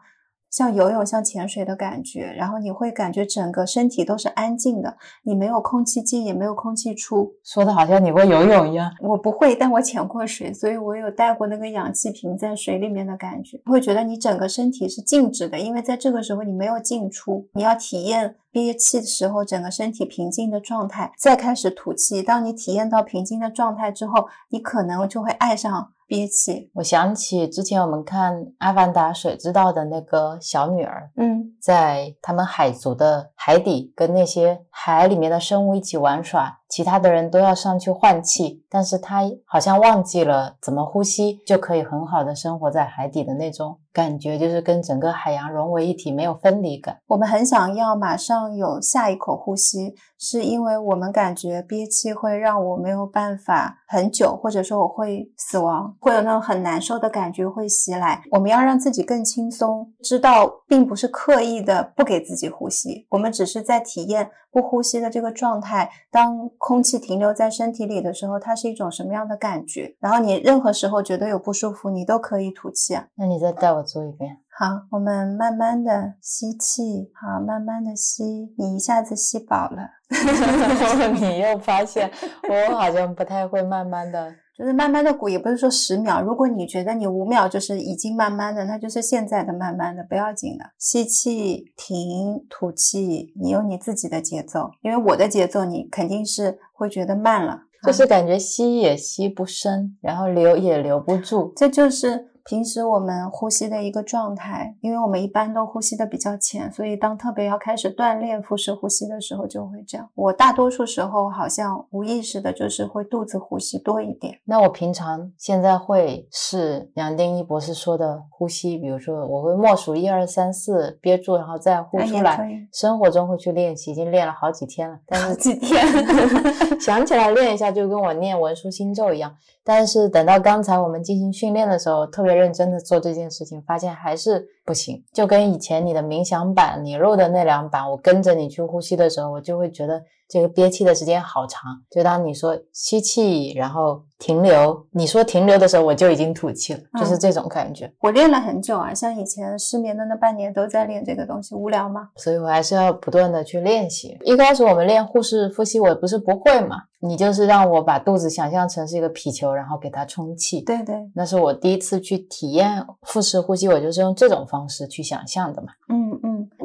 [0.57, 7.31] 像游泳、像潜水的感觉，然后你会感觉整个身体都是安静的，你没有空气进，也没有空气出。
[7.45, 8.91] 说的好像你会游泳一样。
[9.03, 22.23] 我不会，但我潜过水，所以我有带过那个氧气瓶在水里面的感觉，会觉得你整个身体是静止的，因为在这个时候你没有进出，你要体验憋气的时候整个身体平静的状态，再开始吐气。
[22.23, 26.71] 当你体验到平静的状态之后，你可能就会爱上憋气。
[26.75, 46.99] 我想起之前我们看《阿凡达：水之道》的那个小女儿，嗯，在他们海族的海底跟那些海里面的生物一起玩耍，其他的人都要上去换气，但是他好像忘记了怎么呼吸，就可以很好的生活在海底的那种感觉，就是跟整个海洋融为一体，没有分离感。
[47.07, 58.23] 我们很想要马上有下一口呼吸，是因为我们感觉憋气会让我没有办法很久，或者说我会死亡，会有那种很难受的感觉会袭来。
[58.33, 65.91] 我们要让自己更轻松，知道并不是刻意的不给自己呼吸，我们只是在体验不呼吸的这个状态。
[66.11, 69.95] 当空气停留在身体里的时候，它是一种什么样的感觉？
[70.01, 73.07] 然后你任何时候觉得有不舒服，你都可以吐气啊。
[73.17, 74.39] 那你再带我做一遍。
[74.59, 78.25] 好，我们慢慢的吸气，好，慢慢的吸，
[78.57, 79.91] 你一下子吸饱了，
[81.21, 82.11] 你又发现
[82.49, 84.33] 我好像不太会慢慢的。
[84.57, 90.65] 就是慢慢的鼓，也不是说十秒，如果你觉得你五秒就是已经慢慢的，那就是现在的慢慢的，不要紧的。
[90.79, 101.53] 吸气，停，吐气，你有你自己的节奏，因为我的节奏你肯定是会觉得慢了，就是感觉吸也吸不深，然后留也留不住。
[101.55, 110.09] 这就是平时我们呼吸的一个状态，因为我们一般都呼吸的比较浅，所以当特别要开始锻炼腹式呼吸的时候就会这样。
[110.15, 114.39] 我大多数时候好像无意识的就是会肚子呼吸多一点。
[114.45, 122.49] 那我平常现在会是杨定一博士说的呼吸，比如说我会默数一二三四，憋住，然后再呼哎出来。
[122.73, 125.85] 生活中会去练习，已经练了好几天了，但是几天
[126.79, 129.35] 想起来练一下，就跟我念文殊心咒一样。
[129.65, 135.03] 但是等到刚才我们进行训练的时候，特别认真的做这件事情，发现还是不行。
[135.13, 141.63] 就跟以前你的冥想版、你录的那两版，我跟着你去呼吸的时候，我就会觉得这个憋气的时间好长。
[141.91, 147.93] 就当你说吸气，然后停留，你说停留的时候，我就已经吐气了，就是嗯这种感觉。
[148.01, 152.09] 我练了很久啊，像以前失眠的那半年都在练这个东西，无聊吗？
[152.17, 154.17] 所以我还是要不断的去练习。
[154.25, 160.61] 一开始我们练腹式呼吸，我不是不会嘛，你就是让我把肚子想象成是一个皮球，然后给它充气。
[160.63, 165.69] 对对，那是我第一次去体验腹式呼吸，我就是用这种方式去想象的嘛。
[165.89, 166.06] 嗯嗯，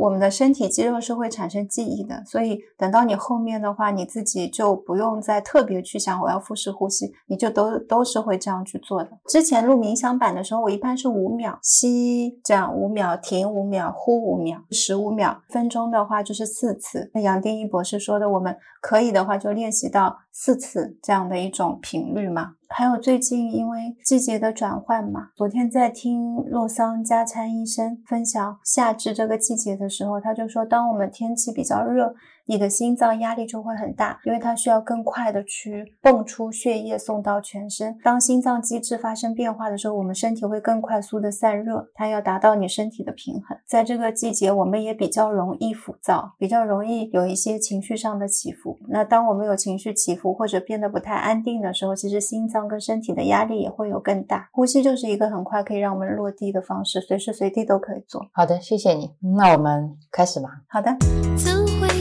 [0.01, 9.11] 我们的身体肌肉是会产生记忆的，所以等到你后面的话，你自己就不用再特别去想我要腹式呼吸，你就都都是会这样去做的。
[9.27, 17.11] 之前录冥想版的时候，我一般是五秒吸，这样五秒停，五秒呼，五秒十五秒，分钟的话就是四次。
[17.13, 22.53] 那杨定一博士说的，我们可以的话就练习到四次这样的一种频率嘛。
[22.73, 32.15] 还有最近因为季节的转换嘛，昨天在听洛桑加餐医生分享夏至这个季节的时候，他就说，当我们天气比较热，
[32.51, 37.97] 你的心脏压力就会很大，因为它需要更快的去泵出血液送到全身。
[38.03, 43.57] 当心脏机制发生变化的时候，我们身体会更快速的散热，它要达到你身体的平衡。
[43.65, 48.77] 在这个季节，我们也比较容易浮躁，比较容易有一些情绪上的起伏。
[48.89, 54.49] 那当我们有情绪起伏或者变得不太安定的时候，其实心脏跟身体的压力也会有更大。
[54.51, 58.21] 呼吸就是一个很快可以让我们落地的方式，随时随地都可以做。
[58.33, 59.09] 好的，谢谢你。
[59.37, 60.49] 那我们开始吧。
[60.67, 60.91] 好的。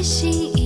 [0.03, 0.60] 心